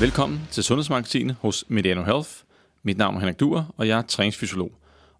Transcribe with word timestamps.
Velkommen 0.00 0.40
til 0.50 0.64
Sundhedsmagasinet 0.64 1.36
hos 1.40 1.64
Mediano 1.68 2.02
Health. 2.02 2.30
Mit 2.82 2.98
navn 2.98 3.14
er 3.14 3.20
Henrik 3.20 3.40
Duer, 3.40 3.74
og 3.76 3.88
jeg 3.88 3.98
er 3.98 4.02
træningsfysiolog. 4.02 4.72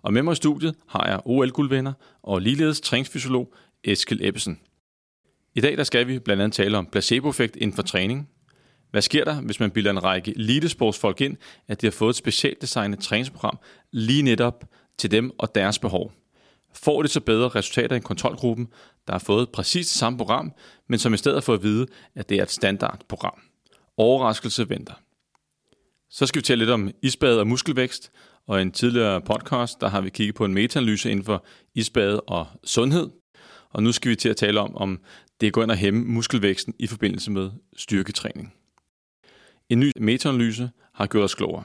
Og 0.02 0.12
med 0.12 0.22
mig 0.22 0.32
i 0.32 0.34
studiet 0.34 0.74
har 0.88 1.06
jeg 1.06 1.20
OL-guldvinder 1.24 1.92
og 2.22 2.40
ligeledes 2.40 2.80
træningsfysiolog 2.80 3.52
Eskil 3.84 4.26
Ebbesen. 4.26 4.60
I 5.54 5.60
dag 5.60 5.76
der 5.76 5.84
skal 5.84 6.06
vi 6.06 6.18
blandt 6.18 6.42
andet 6.42 6.56
tale 6.56 6.78
om 6.78 6.86
placeboeffekt 6.86 7.56
inden 7.56 7.76
for 7.76 7.82
træning. 7.82 8.28
Hvad 8.90 9.02
sker 9.02 9.24
der, 9.24 9.40
hvis 9.40 9.60
man 9.60 9.70
bilder 9.70 9.90
en 9.90 10.04
række 10.04 10.32
elitesportsfolk 10.36 11.20
ind, 11.20 11.36
at 11.68 11.80
de 11.80 11.86
har 11.86 11.92
fået 11.92 12.10
et 12.10 12.16
specielt 12.16 12.62
designet 12.62 12.98
træningsprogram 12.98 13.58
lige 13.90 14.22
netop 14.22 14.64
til 14.98 15.10
dem 15.10 15.30
og 15.38 15.54
deres 15.54 15.78
behov? 15.78 16.12
Får 16.74 17.02
de 17.02 17.08
så 17.08 17.20
bedre 17.20 17.48
resultater 17.48 17.96
end 17.96 18.04
kontrolgruppen, 18.04 18.68
der 19.06 19.12
har 19.12 19.18
fået 19.18 19.48
præcis 19.48 19.86
det 19.86 19.98
samme 19.98 20.18
program, 20.18 20.52
men 20.88 20.98
som 20.98 21.14
i 21.14 21.16
stedet 21.16 21.36
har 21.36 21.40
fået 21.40 21.58
at 21.58 21.62
vide, 21.62 21.86
at 22.14 22.28
det 22.28 22.38
er 22.38 22.42
et 22.42 22.50
standardprogram? 22.50 23.47
Overraskelse 23.98 24.68
venter. 24.68 24.94
Så 26.10 26.26
skal 26.26 26.40
vi 26.40 26.44
tale 26.44 26.58
lidt 26.58 26.70
om 26.70 26.90
isbad 27.02 27.38
og 27.38 27.46
muskelvækst, 27.46 28.12
og 28.46 28.58
i 28.58 28.62
en 28.62 28.72
tidligere 28.72 29.20
podcast, 29.20 29.80
der 29.80 29.88
har 29.88 30.00
vi 30.00 30.10
kigget 30.10 30.34
på 30.34 30.44
en 30.44 30.54
metaanalyse 30.54 31.10
inden 31.10 31.24
for 31.24 31.44
isbad 31.74 32.20
og 32.26 32.46
sundhed. 32.64 33.10
Og 33.70 33.82
nu 33.82 33.92
skal 33.92 34.10
vi 34.10 34.16
til 34.16 34.28
at 34.28 34.36
tale 34.36 34.60
om, 34.60 34.76
om 34.76 35.00
det 35.40 35.52
går 35.52 35.62
ind 35.62 35.70
og 35.70 35.76
hæmme 35.76 36.04
muskelvæksten 36.04 36.74
i 36.78 36.86
forbindelse 36.86 37.30
med 37.30 37.50
styrketræning. 37.76 38.54
En 39.68 39.80
ny 39.80 39.92
metaanalyse 40.00 40.70
har 40.92 41.06
gjort 41.06 41.24
os 41.24 41.34
klogere. 41.34 41.64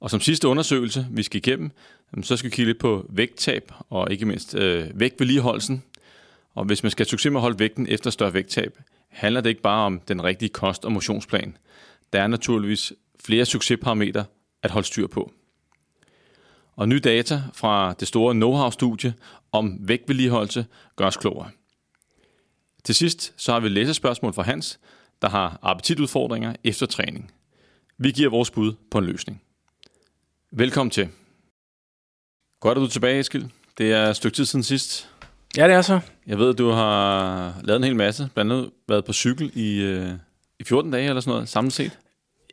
Og 0.00 0.10
som 0.10 0.20
sidste 0.20 0.48
undersøgelse, 0.48 1.06
vi 1.10 1.22
skal 1.22 1.38
igennem, 1.38 1.70
så 2.22 2.36
skal 2.36 2.50
vi 2.50 2.54
kigge 2.54 2.68
lidt 2.68 2.78
på 2.78 3.06
vægttab 3.08 3.72
og 3.88 4.12
ikke 4.12 4.26
mindst 4.26 4.54
øh, 4.54 4.90
vægtvedligeholdelsen. 4.94 5.84
Og 6.54 6.64
hvis 6.64 6.82
man 6.82 6.90
skal 6.90 7.04
have 7.04 7.10
succes 7.10 7.30
med 7.30 7.38
at 7.38 7.42
holde 7.42 7.58
vægten 7.58 7.86
efter 7.88 8.10
større 8.10 8.34
vægttab, 8.34 8.78
handler 9.10 9.40
det 9.40 9.50
ikke 9.50 9.62
bare 9.62 9.86
om 9.86 10.00
den 10.00 10.24
rigtige 10.24 10.48
kost- 10.48 10.84
og 10.84 10.92
motionsplan. 10.92 11.56
Der 12.12 12.22
er 12.22 12.26
naturligvis 12.26 12.92
flere 13.24 13.44
succesparametre 13.44 14.24
at 14.62 14.70
holde 14.70 14.86
styr 14.86 15.06
på. 15.06 15.32
Og 16.76 16.88
nye 16.88 17.00
data 17.00 17.42
fra 17.54 17.94
det 18.00 18.08
store 18.08 18.34
know-how-studie 18.34 19.12
om 19.52 19.88
vægtvedligeholdelse 19.88 20.66
gør 20.96 21.06
os 21.06 21.16
klogere. 21.16 21.50
Til 22.84 22.94
sidst 22.94 23.34
så 23.36 23.52
har 23.52 23.60
vi 23.60 23.68
læsespørgsmål 23.68 24.32
fra 24.32 24.42
Hans, 24.42 24.80
der 25.22 25.28
har 25.28 25.58
appetitudfordringer 25.62 26.54
efter 26.64 26.86
træning. 26.86 27.32
Vi 27.98 28.10
giver 28.10 28.30
vores 28.30 28.50
bud 28.50 28.74
på 28.90 28.98
en 28.98 29.04
løsning. 29.04 29.42
Velkommen 30.52 30.90
til. 30.90 31.08
Godt, 32.60 32.78
at 32.78 32.80
du 32.80 32.84
er 32.84 32.90
tilbage, 32.90 33.20
Eskild. 33.20 33.46
Det 33.78 33.92
er 33.92 34.06
et 34.06 34.16
stykke 34.16 34.34
tid 34.34 34.44
siden 34.44 34.62
sidst. 34.62 35.10
Ja, 35.56 35.68
det 35.68 35.74
er 35.74 35.82
så. 35.82 36.00
Jeg 36.30 36.38
ved, 36.38 36.50
at 36.50 36.58
du 36.58 36.70
har 36.70 37.54
lavet 37.62 37.78
en 37.78 37.84
hel 37.84 37.96
masse. 37.96 38.28
Blandt 38.34 38.52
andet 38.52 38.70
været 38.88 39.04
på 39.04 39.12
cykel 39.12 39.50
i, 39.54 39.82
øh, 39.82 40.08
i 40.60 40.64
14 40.64 40.90
dage 40.90 41.08
eller 41.08 41.20
sådan 41.20 41.30
noget, 41.30 41.48
samlet 41.48 41.72
set. 41.72 41.98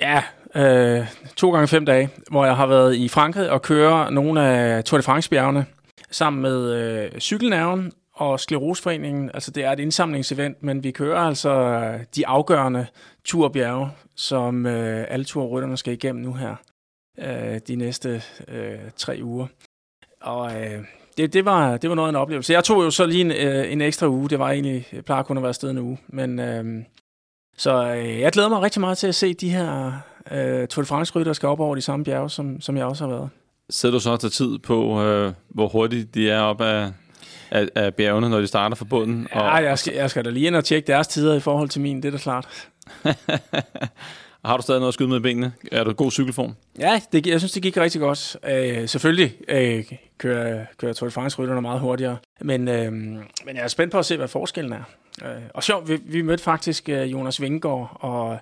Ja, 0.01 0.23
øh, 0.55 1.07
to 1.35 1.51
gange 1.51 1.67
fem 1.67 1.85
dage, 1.85 2.09
hvor 2.31 2.45
jeg 2.45 2.55
har 2.55 2.67
været 2.67 2.95
i 2.95 3.07
Frankrig 3.07 3.49
og 3.49 3.61
køre 3.61 4.11
nogle 4.11 4.41
af 4.41 4.83
Tour 4.83 4.97
de 4.97 5.03
France-bjergene 5.03 5.65
sammen 6.11 6.41
med 6.41 6.73
øh, 6.73 7.19
Cykelnerven 7.19 7.91
og 8.13 8.39
Skleroseforeningen. 8.39 9.31
Altså, 9.33 9.51
det 9.51 9.63
er 9.63 9.71
et 9.71 9.79
indsamlingsevent, 9.79 10.63
men 10.63 10.83
vi 10.83 10.91
kører 10.91 11.19
altså 11.19 11.93
de 12.15 12.27
afgørende 12.27 12.85
turbjerge, 13.25 13.89
som 14.15 14.65
øh, 14.65 15.05
alle 15.09 15.25
turrytterne 15.25 15.77
skal 15.77 15.93
igennem 15.93 16.21
nu 16.21 16.33
her 16.33 16.55
øh, 17.19 17.59
de 17.67 17.75
næste 17.75 18.23
øh, 18.47 18.79
tre 18.97 19.19
uger. 19.23 19.47
Og 20.21 20.63
øh, 20.63 20.83
det, 21.17 21.33
det, 21.33 21.45
var, 21.45 21.77
det 21.77 21.89
var 21.89 21.95
noget 21.95 22.07
af 22.07 22.11
en 22.11 22.15
oplevelse. 22.15 22.53
Jeg 22.53 22.63
tog 22.63 22.83
jo 22.83 22.91
så 22.91 23.05
lige 23.05 23.21
en, 23.21 23.31
øh, 23.31 23.71
en 23.71 23.81
ekstra 23.81 24.07
uge. 24.07 24.29
Det 24.29 24.39
var 24.39 24.49
egentlig, 24.49 24.87
jeg 24.93 25.05
plejer 25.05 25.23
kun 25.23 25.37
at 25.37 25.43
være 25.43 25.49
afsted 25.49 25.69
en 25.69 25.77
uge. 25.77 25.97
Men, 26.07 26.39
øh, 26.39 26.83
så 27.57 27.95
øh, 27.95 28.19
jeg 28.19 28.31
glæder 28.31 28.49
mig 28.49 28.61
rigtig 28.61 28.79
meget 28.79 28.97
til 28.97 29.07
at 29.07 29.15
se 29.15 29.33
de 29.33 29.49
her 29.49 29.91
øh, 30.31 30.67
Tour 30.67 30.83
de 30.83 30.87
France-rytter, 30.87 31.33
skal 31.33 31.49
op 31.49 31.59
over 31.59 31.75
de 31.75 31.81
samme 31.81 32.05
bjerge, 32.05 32.29
som, 32.29 32.61
som 32.61 32.77
jeg 32.77 32.85
også 32.85 33.03
har 33.03 33.11
været. 33.11 33.29
Sætter 33.69 33.99
du 33.99 34.03
så 34.03 34.17
til 34.17 34.31
tid 34.31 34.59
på, 34.59 35.03
øh, 35.03 35.33
hvor 35.49 35.67
hurtigt 35.67 36.15
de 36.15 36.29
er 36.29 36.39
op 36.39 36.61
af, 36.61 36.91
af, 37.51 37.67
af 37.75 37.95
bjergene, 37.95 38.29
når 38.29 38.39
de 38.39 38.47
starter 38.47 38.75
fra 38.75 38.85
bunden? 38.85 39.27
Ja, 39.35 39.55
og, 39.55 39.63
jeg, 39.63 39.79
skal, 39.79 39.93
jeg 39.93 40.09
skal 40.09 40.25
da 40.25 40.29
lige 40.29 40.47
ind 40.47 40.55
og 40.55 40.65
tjekke 40.65 40.87
deres 40.87 41.07
tider 41.07 41.35
i 41.35 41.39
forhold 41.39 41.69
til 41.69 41.81
min, 41.81 41.97
det 41.97 42.05
er 42.05 42.11
da 42.11 42.17
klart. 42.17 42.47
Har 44.47 44.57
du 44.57 44.63
stadig 44.63 44.79
noget 44.79 44.87
at 44.87 44.93
skyde 44.93 45.09
med 45.09 45.19
benene? 45.19 45.53
Er 45.71 45.83
du 45.83 45.91
i 45.91 45.93
god 45.97 46.11
cykelform? 46.11 46.55
Ja, 46.79 47.01
det, 47.11 47.27
jeg 47.27 47.39
synes, 47.39 47.51
det 47.51 47.63
gik 47.63 47.77
rigtig 47.77 48.01
godt. 48.01 48.37
Øh, 48.49 48.89
selvfølgelig 48.89 49.35
øh, 49.47 49.85
kører, 50.17 50.65
kører 50.77 50.93
Tour 50.93 51.07
de 51.07 51.13
France-rytterne 51.13 51.61
meget 51.61 51.79
hurtigere, 51.79 52.17
men, 52.41 52.67
øh, 52.67 52.91
men 52.91 53.21
jeg 53.45 53.63
er 53.63 53.67
spændt 53.67 53.91
på 53.91 53.99
at 53.99 54.05
se, 54.05 54.17
hvad 54.17 54.27
forskellen 54.27 54.73
er. 54.73 54.83
Øh, 55.25 55.41
og 55.53 55.63
sjovt, 55.63 55.89
vi, 55.89 55.99
vi 56.05 56.21
mødte 56.21 56.43
faktisk 56.43 56.89
øh, 56.89 57.11
Jonas 57.11 57.41
Vingegaard 57.41 57.97
og 57.99 58.37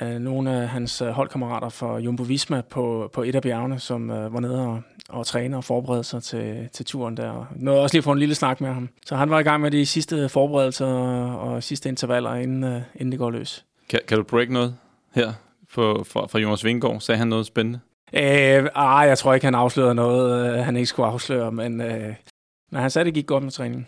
øh, 0.00 0.18
nogle 0.18 0.50
af 0.50 0.68
hans 0.68 1.02
øh, 1.02 1.08
holdkammerater 1.08 1.68
fra 1.68 1.98
Jumbo 1.98 2.22
Visma 2.22 2.60
på, 2.60 3.10
på 3.12 3.22
et 3.22 3.34
af 3.34 3.42
bjergene, 3.42 3.80
som 3.80 4.10
øh, 4.10 4.34
var 4.34 4.40
nede 4.40 4.66
og, 4.66 4.82
og 5.08 5.26
træne 5.26 5.56
og 5.56 5.64
forberede 5.64 6.04
sig 6.04 6.22
til, 6.22 6.68
til 6.72 6.86
turen 6.86 7.16
der. 7.16 7.30
Og 7.30 7.46
nåede 7.56 7.80
også 7.80 7.96
lige 7.96 8.02
få 8.02 8.12
en 8.12 8.18
lille 8.18 8.34
snak 8.34 8.60
med 8.60 8.68
ham. 8.68 8.88
Så 9.06 9.16
han 9.16 9.30
var 9.30 9.38
i 9.38 9.42
gang 9.42 9.62
med 9.62 9.70
de 9.70 9.86
sidste 9.86 10.28
forberedelser 10.28 10.86
og, 10.86 11.38
og 11.38 11.62
sidste 11.62 11.88
intervaller, 11.88 12.34
inden, 12.34 12.64
øh, 12.64 12.80
inden 12.94 13.12
det 13.12 13.18
går 13.18 13.30
løs. 13.30 13.64
Kan, 13.88 14.00
kan 14.08 14.18
du 14.18 14.24
break 14.24 14.50
noget 14.50 14.74
her 15.14 15.32
for, 15.68 16.02
for, 16.02 16.26
fra 16.26 16.38
Jonas 16.38 16.64
Vingegaard? 16.64 17.00
Sagde 17.00 17.18
han 17.18 17.28
noget 17.28 17.46
spændende? 17.46 17.80
Øh, 18.12 18.68
ah, 18.74 19.08
jeg 19.08 19.18
tror 19.18 19.34
ikke, 19.34 19.46
han 19.46 19.54
afslørede 19.54 19.94
noget, 19.94 20.52
øh, 20.52 20.64
han 20.64 20.76
ikke 20.76 20.86
skulle 20.86 21.08
afsløre, 21.08 21.52
men, 21.52 21.80
øh, 21.80 22.14
men 22.70 22.80
han 22.80 22.90
sagde, 22.90 23.04
det 23.04 23.14
gik 23.14 23.26
godt 23.26 23.44
med 23.44 23.52
træningen. 23.52 23.86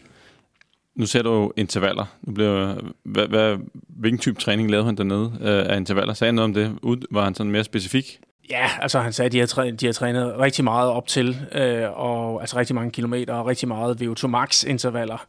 Nu 0.95 1.07
ser 1.07 1.23
du 1.23 1.53
intervaller. 1.57 2.05
Nu 2.23 2.33
bliver, 2.33 2.75
hvad, 3.03 3.29
hvad, 3.29 3.57
hvilken 3.89 4.19
type 4.19 4.41
træning 4.41 4.71
lavede 4.71 4.87
han 4.87 4.97
dernede 4.97 5.33
øh, 5.41 5.73
af 5.73 5.77
intervaller? 5.77 6.15
Sagde 6.15 6.29
han 6.29 6.35
noget 6.35 6.45
om 6.45 6.55
det? 6.55 6.99
Var 7.11 7.25
han 7.25 7.35
sådan 7.35 7.53
mere 7.53 7.65
specifik? 7.65 8.21
Ja, 8.51 8.71
altså 8.81 9.01
han 9.01 9.13
sagde, 9.13 9.27
at 9.27 9.33
de 9.33 9.39
har, 9.39 9.47
trænet, 9.47 9.81
de 9.81 9.87
har 9.87 9.93
trænet 9.93 10.39
rigtig 10.39 10.65
meget 10.65 10.91
op 10.91 11.07
til, 11.07 11.49
øh, 11.53 12.01
og 12.01 12.41
altså 12.41 12.59
rigtig 12.59 12.75
mange 12.75 12.91
kilometer, 12.91 13.35
og 13.35 13.47
rigtig 13.47 13.69
meget 13.69 14.03
VO2 14.03 14.27
max 14.27 14.65
intervaller. 14.65 15.27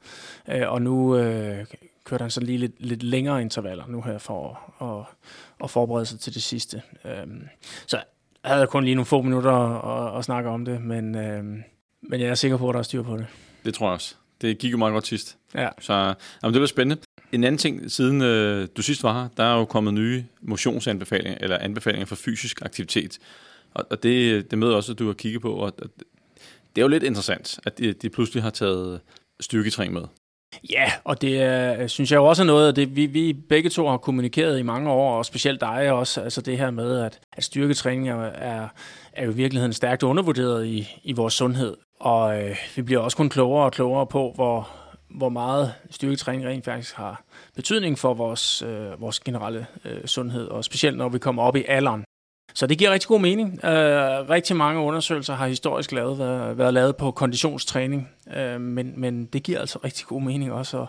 Øh, 0.51 0.71
og 0.71 0.81
nu 0.81 1.15
øh, 1.17 1.65
kørte 2.05 2.21
han 2.21 2.31
så 2.31 2.41
lige 2.41 2.57
lidt, 2.57 2.73
lidt 2.79 3.03
længere 3.03 3.41
intervaller 3.41 3.83
nu 3.87 4.01
her 4.01 4.17
for 4.17 4.59
at, 4.81 4.87
at, 4.97 5.05
at 5.63 5.69
forberede 5.69 6.05
sig 6.05 6.19
til 6.19 6.33
det 6.33 6.43
sidste. 6.43 6.81
Øh, 7.05 7.27
så 7.87 7.97
jeg 8.43 8.51
havde 8.51 8.67
kun 8.67 8.83
lige 8.83 8.95
nogle 8.95 9.05
få 9.05 9.21
minutter 9.21 9.51
at, 9.51 10.17
at 10.17 10.25
snakke 10.25 10.49
om 10.49 10.65
det, 10.65 10.81
men, 10.81 11.15
øh, 11.15 11.43
men 12.01 12.19
jeg 12.19 12.29
er 12.29 12.35
sikker 12.35 12.57
på, 12.57 12.69
at 12.69 12.73
der 12.73 12.79
er 12.79 12.83
styr 12.83 13.03
på 13.03 13.17
det. 13.17 13.27
Det 13.65 13.73
tror 13.73 13.87
jeg 13.87 13.93
også. 13.93 14.15
Det 14.41 14.57
gik 14.57 14.71
jo 14.71 14.77
meget 14.77 14.93
godt 14.93 15.07
sidst. 15.07 15.37
Ja. 15.55 15.69
Så 15.79 15.93
jamen, 16.43 16.53
det 16.53 16.61
var 16.61 16.67
spændende. 16.67 17.01
En 17.31 17.43
anden 17.43 17.57
ting, 17.57 17.91
siden 17.91 18.21
øh, 18.21 18.67
du 18.77 18.81
sidst 18.81 19.03
var 19.03 19.21
her, 19.21 19.29
der 19.37 19.43
er 19.43 19.57
jo 19.57 19.65
kommet 19.65 19.93
nye 19.93 20.25
motionsanbefalinger, 20.41 21.37
eller 21.41 21.57
anbefalinger 21.57 22.05
for 22.05 22.15
fysisk 22.15 22.61
aktivitet. 22.61 23.19
Og, 23.73 23.87
og 23.89 24.03
det, 24.03 24.51
det 24.51 24.59
med 24.59 24.67
også, 24.67 24.91
at 24.91 24.99
du 24.99 25.05
har 25.05 25.13
kigget 25.13 25.41
på, 25.41 25.53
og, 25.53 25.73
det 26.75 26.81
er 26.81 26.85
jo 26.85 26.87
lidt 26.87 27.03
interessant, 27.03 27.59
at 27.65 27.77
de, 27.77 27.93
de 27.93 28.09
pludselig 28.09 28.43
har 28.43 28.49
taget 28.49 29.01
styrketræning 29.39 29.93
med. 29.93 30.03
Ja, 30.69 30.91
og 31.03 31.21
det 31.21 31.41
er, 31.41 31.81
øh, 31.81 31.89
synes 31.89 32.11
jeg 32.11 32.17
jo 32.17 32.25
også 32.25 32.43
er 32.43 32.45
noget 32.45 32.67
af 32.67 32.75
det, 32.75 32.95
vi, 32.95 33.05
vi 33.05 33.33
begge 33.33 33.69
to 33.69 33.87
har 33.87 33.97
kommunikeret 33.97 34.59
i 34.59 34.63
mange 34.63 34.91
år, 34.91 35.17
og 35.17 35.25
specielt 35.25 35.61
dig 35.61 35.91
også, 35.91 36.21
altså 36.21 36.41
det 36.41 36.57
her 36.57 36.71
med, 36.71 36.99
at, 36.99 37.19
at 37.33 37.43
styrketræning 37.43 38.09
er, 38.09 38.21
er, 38.21 38.67
er 39.13 39.25
jo 39.25 39.31
i 39.31 39.35
virkeligheden 39.35 39.73
stærkt 39.73 40.03
undervurderet 40.03 40.65
i, 40.65 40.87
i 41.03 41.13
vores 41.13 41.33
sundhed. 41.33 41.77
Og 41.99 42.43
øh, 42.43 42.55
vi 42.75 42.81
bliver 42.81 43.01
også 43.01 43.17
kun 43.17 43.29
klogere 43.29 43.65
og 43.65 43.71
klogere 43.71 44.07
på, 44.07 44.31
hvor, 44.35 44.69
hvor 45.09 45.29
meget 45.29 45.73
styrketræning 45.89 46.45
rent 46.45 46.65
faktisk 46.65 46.95
har 46.95 47.23
betydning 47.55 47.99
for 47.99 48.13
vores, 48.13 48.61
øh, 48.61 49.01
vores 49.01 49.19
generelle 49.19 49.65
øh, 49.85 50.05
sundhed, 50.05 50.47
og 50.47 50.63
specielt 50.63 50.97
når 50.97 51.09
vi 51.09 51.19
kommer 51.19 51.43
op 51.43 51.55
i 51.55 51.63
alderen. 51.67 52.03
Så 52.53 52.67
det 52.67 52.77
giver 52.77 52.91
rigtig 52.91 53.07
god 53.07 53.19
mening. 53.19 53.65
Øh, 53.65 54.29
rigtig 54.29 54.55
mange 54.55 54.81
undersøgelser 54.81 55.35
har 55.35 55.47
historisk 55.47 55.91
lavet, 55.91 56.19
været, 56.19 56.57
været 56.57 56.73
lavet 56.73 56.95
på 56.95 57.11
konditionstræning, 57.11 58.09
øh, 58.37 58.61
men, 58.61 58.93
men 58.97 59.25
det 59.25 59.43
giver 59.43 59.59
altså 59.59 59.79
rigtig 59.83 60.05
god 60.05 60.21
mening 60.21 60.51
også 60.51 60.81
at, 60.81 60.87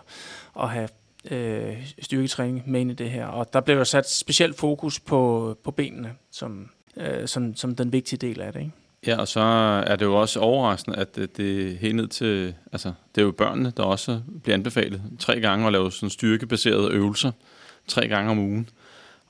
at 0.63 0.69
have 0.69 0.89
øh, 1.31 1.93
styrketræning 2.03 2.63
med 2.67 2.81
ind 2.81 2.91
i 2.91 2.95
det 2.95 3.11
her. 3.11 3.27
Og 3.27 3.53
der 3.53 3.61
blev 3.61 3.77
jo 3.77 3.85
sat 3.85 4.11
specielt 4.11 4.59
fokus 4.59 5.01
på, 5.01 5.55
på 5.65 5.71
benene 5.71 6.13
som, 6.31 6.71
øh, 6.97 7.29
som, 7.29 7.57
som 7.57 7.75
den 7.75 7.93
vigtige 7.93 8.19
del 8.19 8.41
af 8.41 8.53
det. 8.53 8.61
Ikke? 8.61 8.73
Ja, 9.07 9.17
og 9.17 9.29
så 9.29 9.41
er 9.87 9.97
det 9.97 10.05
jo 10.05 10.15
også 10.15 10.41
overraskende, 10.41 10.97
at 10.97 11.17
det, 11.17 11.37
det 11.37 11.73
er 11.73 11.77
helt 11.77 11.97
ned 11.97 12.09
til, 12.09 12.55
altså 12.73 12.93
det 13.15 13.21
er 13.21 13.25
jo 13.25 13.33
børnene, 13.33 13.73
der 13.77 13.83
også 13.83 14.21
bliver 14.43 14.57
anbefalet 14.57 15.03
tre 15.19 15.41
gange 15.41 15.67
at 15.67 15.73
lave 15.73 15.93
sådan 15.93 16.11
styrkebaserede 16.11 16.93
øvelser, 16.93 17.33
tre 17.89 18.09
gange 18.09 18.31
om 18.31 18.39
ugen. 18.39 18.69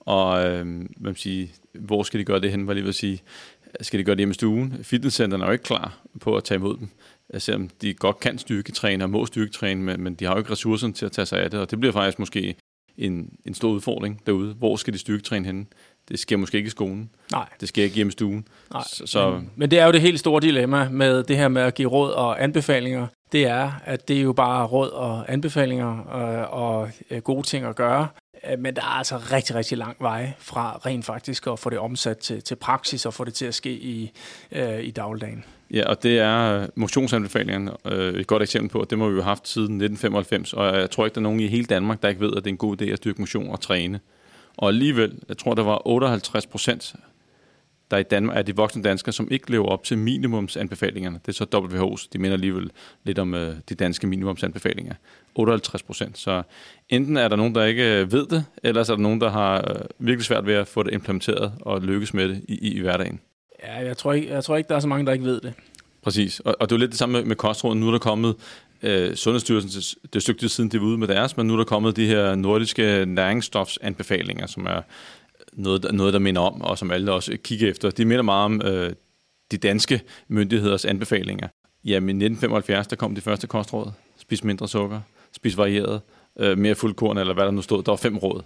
Og 0.00 0.46
øh, 0.46 0.84
hvad 0.96 1.14
sige, 1.14 1.52
hvor 1.74 2.02
skal 2.02 2.20
de 2.20 2.24
gøre 2.24 2.40
det 2.40 2.50
hen, 2.50 2.66
var 2.66 2.74
lige 2.74 2.84
vil 2.84 2.94
sige, 2.94 3.22
skal 3.80 3.98
de 3.98 4.04
gøre 4.04 4.14
det 4.14 4.20
hjemme 4.20 4.32
i 4.32 4.34
stuen? 4.34 4.78
Fitnesscenterne 4.82 5.44
er 5.44 5.48
jo 5.48 5.52
ikke 5.52 5.64
klar 5.64 5.98
på 6.20 6.36
at 6.36 6.44
tage 6.44 6.56
imod 6.56 6.76
dem, 6.76 6.88
selvom 7.38 7.68
de 7.82 7.94
godt 7.94 8.20
kan 8.20 8.38
styrketræne 8.38 9.04
og 9.04 9.10
må 9.10 9.26
styrketræne, 9.26 9.82
men, 9.82 10.00
men 10.00 10.14
de 10.14 10.24
har 10.24 10.32
jo 10.32 10.38
ikke 10.38 10.52
ressourcerne 10.52 10.92
til 10.92 11.06
at 11.06 11.12
tage 11.12 11.26
sig 11.26 11.42
af 11.42 11.50
det, 11.50 11.60
og 11.60 11.70
det 11.70 11.80
bliver 11.80 11.92
faktisk 11.92 12.18
måske 12.18 12.54
en, 12.98 13.32
en 13.44 13.54
stor 13.54 13.70
udfordring 13.70 14.20
derude. 14.26 14.54
Hvor 14.54 14.76
skal 14.76 14.92
de 14.92 14.98
styrketræne 14.98 15.46
henne? 15.46 15.66
Det 16.08 16.18
sker 16.18 16.36
måske 16.36 16.56
ikke 16.56 16.66
i 16.66 16.70
skolen. 16.70 17.10
Nej. 17.32 17.48
Det 17.60 17.68
sker 17.68 17.82
ikke 17.82 17.96
hjemme 17.96 18.08
i 18.08 18.12
stuen. 18.12 18.48
Nej. 18.72 18.82
Så, 18.86 19.06
så... 19.06 19.30
Men, 19.30 19.50
men 19.56 19.70
det 19.70 19.78
er 19.78 19.86
jo 19.86 19.92
det 19.92 20.00
helt 20.00 20.18
store 20.18 20.40
dilemma 20.40 20.88
med 20.88 21.22
det 21.22 21.36
her 21.36 21.48
med 21.48 21.62
at 21.62 21.74
give 21.74 21.88
råd 21.88 22.12
og 22.12 22.42
anbefalinger. 22.42 23.06
Det 23.32 23.46
er, 23.46 23.72
at 23.84 24.08
det 24.08 24.18
er 24.18 24.22
jo 24.22 24.32
bare 24.32 24.66
råd 24.66 24.90
og 24.90 25.32
anbefalinger 25.32 25.98
og, 25.98 26.46
og 26.62 26.90
gode 27.24 27.46
ting 27.46 27.66
at 27.66 27.76
gøre. 27.76 28.08
Øh, 28.50 28.58
men 28.58 28.76
der 28.76 28.82
er 28.82 28.98
altså 28.98 29.16
rigtig, 29.16 29.56
rigtig 29.56 29.78
lang 29.78 29.96
vej 30.00 30.32
fra 30.38 30.80
rent 30.86 31.04
faktisk 31.04 31.46
at 31.46 31.58
få 31.58 31.70
det 31.70 31.78
omsat 31.78 32.18
til, 32.18 32.42
til 32.42 32.54
praksis 32.54 33.06
og 33.06 33.14
få 33.14 33.24
det 33.24 33.34
til 33.34 33.46
at 33.46 33.54
ske 33.54 33.70
i, 33.72 34.12
øh, 34.52 34.84
i 34.84 34.90
dagligdagen. 34.90 35.44
Ja, 35.70 35.88
og 35.88 36.02
det 36.02 36.18
er 36.18 36.60
øh, 36.60 36.68
motionsanbefalingen 36.74 37.70
øh, 37.84 38.14
et 38.14 38.26
godt 38.26 38.42
eksempel 38.42 38.70
på. 38.70 38.86
Det 38.90 38.98
må 38.98 39.08
vi 39.08 39.14
jo 39.14 39.22
have 39.22 39.28
haft 39.28 39.48
siden 39.48 39.64
1995, 39.64 40.52
og 40.52 40.78
jeg 40.78 40.90
tror 40.90 41.04
ikke, 41.04 41.14
der 41.14 41.20
er 41.20 41.22
nogen 41.22 41.40
i 41.40 41.46
hele 41.46 41.64
Danmark, 41.64 42.02
der 42.02 42.08
ikke 42.08 42.20
ved, 42.20 42.30
at 42.36 42.44
det 42.44 42.46
er 42.46 42.52
en 42.52 42.56
god 42.56 42.82
idé 42.82 42.84
at 42.84 43.04
dyrke 43.04 43.20
motion 43.20 43.50
og 43.50 43.60
træne. 43.60 44.00
Og 44.56 44.68
alligevel, 44.68 45.18
jeg 45.28 45.38
tror, 45.38 45.54
der 45.54 45.62
var 45.62 45.86
58 45.88 46.46
procent 46.46 46.94
der 47.92 47.98
i 47.98 48.02
Danmark 48.02 48.36
er 48.36 48.42
de 48.42 48.56
voksne 48.56 48.82
danskere, 48.82 49.12
som 49.12 49.28
ikke 49.30 49.50
lever 49.50 49.66
op 49.66 49.84
til 49.84 49.98
minimumsanbefalingerne. 49.98 51.20
Det 51.26 51.40
er 51.40 51.46
så 51.46 51.46
WHO's, 51.54 52.08
de 52.12 52.18
minder 52.18 52.34
alligevel 52.34 52.70
lidt 53.04 53.18
om 53.18 53.34
øh, 53.34 53.54
de 53.68 53.74
danske 53.74 54.06
minimumsanbefalinger. 54.06 54.94
58 55.34 55.82
procent. 55.82 56.18
Så 56.18 56.42
enten 56.88 57.16
er 57.16 57.28
der 57.28 57.36
nogen, 57.36 57.54
der 57.54 57.64
ikke 57.64 58.00
øh, 58.00 58.12
ved 58.12 58.26
det, 58.26 58.44
eller 58.62 58.80
er 58.80 58.84
der 58.84 58.96
nogen, 58.96 59.20
der 59.20 59.30
har 59.30 59.56
øh, 59.56 59.76
virkelig 59.98 60.24
svært 60.24 60.46
ved 60.46 60.54
at 60.54 60.68
få 60.68 60.82
det 60.82 60.92
implementeret 60.92 61.52
og 61.60 61.80
lykkes 61.80 62.14
med 62.14 62.28
det 62.28 62.44
i, 62.48 62.54
i, 62.54 62.72
i 62.72 62.80
hverdagen. 62.80 63.20
Ja, 63.62 63.86
jeg 63.86 63.96
tror, 63.96 64.12
ikke, 64.12 64.34
jeg 64.34 64.44
tror 64.44 64.56
ikke, 64.56 64.68
der 64.68 64.76
er 64.76 64.80
så 64.80 64.88
mange, 64.88 65.06
der 65.06 65.12
ikke 65.12 65.24
ved 65.24 65.40
det. 65.40 65.52
Præcis, 66.02 66.40
og, 66.40 66.56
og 66.60 66.70
det 66.70 66.74
er 66.74 66.76
jo 66.76 66.80
lidt 66.80 66.90
det 66.90 66.98
samme 66.98 67.12
med, 67.12 67.24
med 67.24 67.36
kostråden. 67.36 67.80
Nu 67.80 67.86
er 67.86 67.90
der 67.90 67.98
kommet 67.98 68.34
øh, 68.82 69.14
Sundhedsstyrelsen, 69.14 69.70
det 70.02 70.12
er 70.12 70.16
et 70.16 70.22
stykke 70.22 70.48
siden, 70.48 70.70
de 70.70 70.80
var 70.80 70.86
ude 70.86 70.98
med 70.98 71.08
deres, 71.08 71.36
men 71.36 71.46
nu 71.46 71.52
er 71.52 71.56
der 71.56 71.64
kommet 71.64 71.96
de 71.96 72.06
her 72.06 72.34
nordiske 72.34 73.04
næringsstofsanbefalinger, 73.06 74.46
som 74.46 74.66
er 74.66 74.82
noget, 75.52 75.86
noget, 75.92 76.12
der 76.12 76.18
minder 76.18 76.40
om, 76.40 76.62
og 76.62 76.78
som 76.78 76.90
alle 76.90 77.12
også 77.12 77.36
kigger 77.44 77.70
efter. 77.70 77.90
De 77.90 78.04
minder 78.04 78.22
meget 78.22 78.44
om 78.44 78.62
øh, 78.62 78.92
de 79.50 79.56
danske 79.56 80.00
myndigheders 80.28 80.84
anbefalinger. 80.84 81.48
Jamen, 81.84 82.08
i 82.08 82.24
1975, 82.24 82.86
der 82.86 82.96
kom 82.96 83.14
de 83.14 83.20
første 83.20 83.46
kostråd. 83.46 83.90
Spis 84.16 84.44
mindre 84.44 84.68
sukker, 84.68 85.00
spis 85.32 85.56
varieret, 85.56 86.00
øh, 86.38 86.58
mere 86.58 86.74
fuldkorn, 86.74 87.18
eller 87.18 87.34
hvad 87.34 87.44
der 87.44 87.50
nu 87.50 87.62
stod. 87.62 87.82
Der 87.82 87.92
var 87.92 87.96
fem 87.96 88.18
råd. 88.18 88.42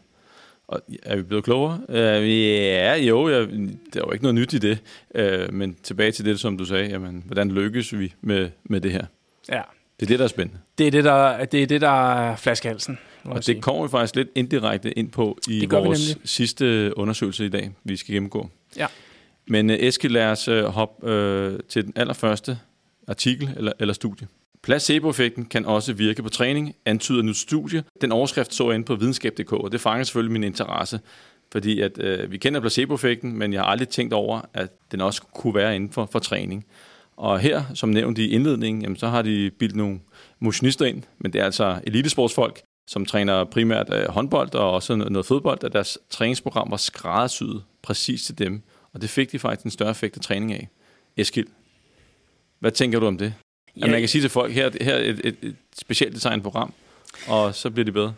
Og 0.68 0.80
er 1.02 1.16
vi 1.16 1.22
blevet 1.22 1.44
klogere? 1.44 1.80
Øh, 1.88 2.50
ja, 2.50 2.94
jo, 2.94 3.28
ja, 3.28 3.40
der 3.40 3.46
er 3.94 4.06
jo 4.06 4.12
ikke 4.12 4.24
noget 4.24 4.34
nyt 4.34 4.52
i 4.52 4.58
det. 4.58 4.78
Øh, 5.14 5.52
men 5.52 5.76
tilbage 5.82 6.12
til 6.12 6.24
det, 6.24 6.40
som 6.40 6.58
du 6.58 6.64
sagde, 6.64 6.88
jamen, 6.88 7.22
hvordan 7.26 7.50
lykkes 7.50 7.98
vi 7.98 8.14
med, 8.20 8.50
med 8.64 8.80
det 8.80 8.92
her? 8.92 9.04
Ja. 9.48 9.62
Det 10.00 10.06
er 10.06 10.08
det, 10.08 10.18
der 10.18 10.24
er 10.24 10.28
spændende. 10.28 10.60
Det 10.78 10.86
er 10.86 10.90
det, 10.90 11.04
der, 11.04 11.44
det 11.44 11.62
er, 11.62 11.66
det, 11.66 11.80
der 11.80 12.14
er 12.14 12.36
flaskehalsen. 12.36 12.98
Og 13.26 13.46
det 13.46 13.62
kommer 13.62 13.82
vi 13.82 13.88
faktisk 13.88 14.16
lidt 14.16 14.28
indirekte 14.34 14.98
ind 14.98 15.10
på 15.10 15.38
i 15.48 15.66
vores 15.70 16.18
sidste 16.24 16.92
undersøgelse 16.96 17.46
i 17.46 17.48
dag, 17.48 17.70
vi 17.84 17.96
skal 17.96 18.14
gennemgå. 18.14 18.50
Ja. 18.76 18.86
Men 19.46 19.70
uh, 19.70 19.76
Eskild, 19.76 20.12
lad 20.12 20.26
os 20.26 20.48
uh, 20.48 20.64
hoppe 20.64 21.06
uh, 21.06 21.58
til 21.68 21.84
den 21.84 21.92
allerførste 21.96 22.58
artikel 23.08 23.50
eller, 23.56 23.72
eller 23.78 23.94
studie. 23.94 24.26
Placeboeffekten 24.62 25.44
kan 25.44 25.64
også 25.64 25.92
virke 25.92 26.22
på 26.22 26.28
træning, 26.28 26.74
antyder 26.84 27.22
nu 27.22 27.32
studie. 27.32 27.84
Den 28.00 28.12
overskrift 28.12 28.54
så 28.54 28.64
jeg 28.64 28.74
inde 28.74 28.84
på 28.84 28.94
videnskab.dk, 28.94 29.52
og 29.52 29.72
det 29.72 29.80
fanger 29.80 30.04
selvfølgelig 30.04 30.32
min 30.32 30.44
interesse, 30.44 31.00
fordi 31.52 31.80
at, 31.80 31.98
uh, 31.98 32.32
vi 32.32 32.38
kender 32.38 32.60
placeboeffekten, 32.60 33.38
men 33.38 33.52
jeg 33.52 33.60
har 33.60 33.66
aldrig 33.66 33.88
tænkt 33.88 34.12
over, 34.12 34.40
at 34.54 34.70
den 34.92 35.00
også 35.00 35.22
kunne 35.22 35.54
være 35.54 35.76
inden 35.76 35.90
for, 35.90 36.08
for 36.12 36.18
træning. 36.18 36.66
Og 37.16 37.40
her, 37.40 37.62
som 37.74 37.88
nævnt 37.88 38.18
i 38.18 38.30
indledningen, 38.30 38.82
jamen, 38.82 38.96
så 38.96 39.08
har 39.08 39.22
de 39.22 39.50
bildt 39.58 39.76
nogle 39.76 40.00
motionister 40.40 40.86
ind, 40.86 41.02
men 41.18 41.32
det 41.32 41.40
er 41.40 41.44
altså 41.44 41.80
elitesportsfolk, 41.86 42.60
som 42.86 43.06
træner 43.06 43.44
primært 43.44 43.94
øh, 43.94 44.08
håndbold 44.08 44.54
og 44.54 44.72
også 44.72 44.96
noget 44.96 45.26
fodbold, 45.26 45.64
at 45.64 45.72
deres 45.72 45.98
træningsprogram 46.10 46.70
var 46.70 46.76
skræddersyet 46.76 47.64
præcis 47.82 48.22
til 48.22 48.38
dem. 48.38 48.62
Og 48.92 49.02
det 49.02 49.10
fik 49.10 49.32
de 49.32 49.38
faktisk 49.38 49.64
en 49.64 49.70
større 49.70 49.90
effekt 49.90 50.16
af 50.16 50.22
træning 50.22 50.52
af. 50.52 50.68
Eskild, 51.16 51.46
hvad 52.58 52.70
tænker 52.70 53.00
du 53.00 53.06
om 53.06 53.18
det? 53.18 53.34
Ja. 53.76 53.84
At 53.84 53.90
man 53.90 54.00
kan 54.00 54.08
sige 54.08 54.22
til 54.22 54.30
folk, 54.30 54.52
her, 54.52 54.70
her 54.80 54.94
er 54.94 54.98
et, 54.98 55.20
et, 55.24 55.36
et 55.42 55.56
specielt 55.80 56.14
designet 56.14 56.42
program, 56.42 56.72
og 57.28 57.54
så 57.54 57.70
bliver 57.70 57.84
det 57.84 57.94
bedre. 57.94 58.14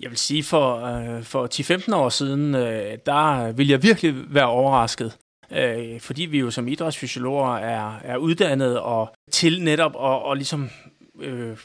Jeg 0.00 0.10
vil 0.10 0.18
sige, 0.18 0.42
for, 0.42 0.84
øh, 0.84 1.22
for 1.22 1.46
10-15 1.90 1.94
år 1.94 2.08
siden, 2.08 2.54
øh, 2.54 2.98
der 3.06 3.52
ville 3.52 3.72
jeg 3.72 3.82
virkelig 3.82 4.34
være 4.34 4.46
overrasket. 4.46 5.16
Øh, 5.50 6.00
fordi 6.00 6.22
vi 6.22 6.38
jo 6.38 6.50
som 6.50 6.68
idrætsfysiologer 6.68 7.56
er, 7.56 8.00
er 8.04 8.16
uddannet 8.16 8.80
og 8.80 9.14
til 9.30 9.62
netop 9.62 9.94
at 9.94 10.00
og 10.00 10.36
ligesom, 10.36 10.70
øh, 11.20 11.56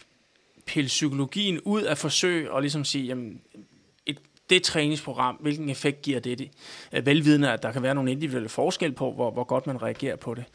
pille 0.66 0.88
psykologien 0.88 1.60
ud 1.60 1.82
af 1.82 1.98
forsøg 1.98 2.52
og 2.52 2.62
ligesom 2.62 2.86
sige, 2.86 3.06
jamen, 3.06 3.42
et, 4.06 4.18
det 4.50 4.64
træningsprogram, 4.64 5.36
hvilken 5.36 5.70
effekt 5.70 6.02
giver 6.02 6.20
det? 6.20 6.52
Øh, 6.92 7.06
velvidende, 7.06 7.52
at 7.52 7.64
der 7.64 7.72
kan 7.72 7.84
være 7.84 7.96
nogle 7.96 8.12
individuelle 8.12 8.50
forskel 8.50 8.92
på, 8.92 9.12
hvor, 9.12 9.32
hvor 9.32 9.44
godt 9.44 9.68
man 9.68 9.82
reagerer 9.82 10.16
på 10.16 10.34
det. 10.34 10.46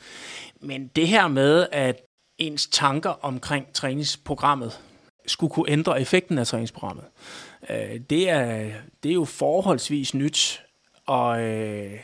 Men 0.60 0.88
det 0.96 1.08
her 1.08 1.28
med, 1.28 1.66
at 1.72 2.04
ens 2.38 2.66
tanker 2.66 3.10
omkring 3.10 3.72
træningsprogrammet 3.72 4.80
skulle 5.26 5.52
kunne 5.52 5.70
ændre 5.70 6.00
effekten 6.00 6.38
af 6.38 6.46
træningsprogrammet, 6.46 7.04
øh, 7.70 8.00
det, 8.10 8.28
er, 8.28 8.70
det 9.02 9.08
er 9.08 9.14
jo 9.14 9.24
forholdsvis 9.24 10.14
nyt, 10.14 10.62
og 11.06 11.40
øh, 11.40 12.00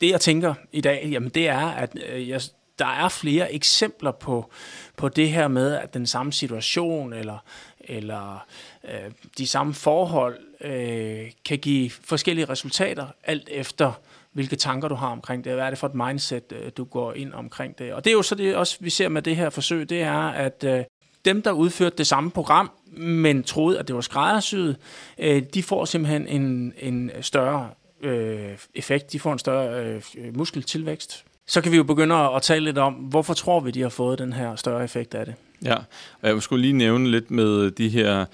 det 0.00 0.10
jeg 0.10 0.20
tænker 0.20 0.54
i 0.72 0.80
dag, 0.80 1.08
jamen 1.10 1.28
det 1.28 1.48
er, 1.48 1.68
at 1.68 1.98
øh, 2.08 2.28
jeg 2.28 2.40
der 2.78 2.86
er 2.86 3.08
flere 3.08 3.54
eksempler 3.54 4.12
på, 4.12 4.50
på 4.96 5.08
det 5.08 5.30
her 5.30 5.48
med, 5.48 5.74
at 5.74 5.94
den 5.94 6.06
samme 6.06 6.32
situation 6.32 7.12
eller, 7.12 7.38
eller 7.80 8.46
øh, 8.84 9.10
de 9.38 9.46
samme 9.46 9.74
forhold 9.74 10.38
øh, 10.60 11.30
kan 11.44 11.58
give 11.58 11.90
forskellige 11.90 12.44
resultater, 12.44 13.06
alt 13.24 13.48
efter 13.52 13.92
hvilke 14.32 14.56
tanker 14.56 14.88
du 14.88 14.94
har 14.94 15.08
omkring 15.08 15.44
det, 15.44 15.54
hvad 15.54 15.64
er 15.64 15.70
det 15.70 15.78
for 15.78 15.86
et 15.86 15.94
mindset, 15.94 16.52
øh, 16.52 16.72
du 16.76 16.84
går 16.84 17.12
ind 17.12 17.32
omkring 17.32 17.78
det. 17.78 17.92
Og 17.92 18.04
det 18.04 18.10
er 18.10 18.14
jo 18.14 18.22
så 18.22 18.34
det 18.34 18.56
også, 18.56 18.76
vi 18.80 18.90
ser 18.90 19.08
med 19.08 19.22
det 19.22 19.36
her 19.36 19.50
forsøg, 19.50 19.88
det 19.88 20.02
er, 20.02 20.28
at 20.28 20.64
øh, 20.64 20.84
dem, 21.24 21.42
der 21.42 21.52
udførte 21.52 21.96
det 21.96 22.06
samme 22.06 22.30
program, 22.30 22.70
men 22.96 23.42
troede, 23.42 23.78
at 23.78 23.88
det 23.88 23.94
var 23.94 24.00
skræddersyet, 24.00 24.76
øh, 25.18 25.42
de 25.54 25.62
får 25.62 25.84
simpelthen 25.84 26.28
en, 26.28 26.72
en 26.78 27.10
større 27.20 27.70
øh, 28.00 28.58
effekt, 28.74 29.12
de 29.12 29.20
får 29.20 29.32
en 29.32 29.38
større 29.38 29.84
øh, 30.16 30.36
muskeltilvækst, 30.36 31.24
så 31.46 31.60
kan 31.60 31.72
vi 31.72 31.76
jo 31.76 31.82
begynde 31.82 32.14
at 32.14 32.42
tale 32.42 32.64
lidt 32.64 32.78
om, 32.78 32.94
hvorfor 32.94 33.34
tror 33.34 33.60
vi, 33.60 33.70
de 33.70 33.80
har 33.80 33.88
fået 33.88 34.18
den 34.18 34.32
her 34.32 34.56
større 34.56 34.84
effekt 34.84 35.14
af 35.14 35.26
det? 35.26 35.34
Ja, 35.64 35.76
og 36.22 36.28
jeg 36.28 36.42
skulle 36.42 36.62
lige 36.62 36.72
nævne 36.72 37.10
lidt 37.10 37.30
med 37.30 37.70
de 37.70 37.88
her, 37.88 38.24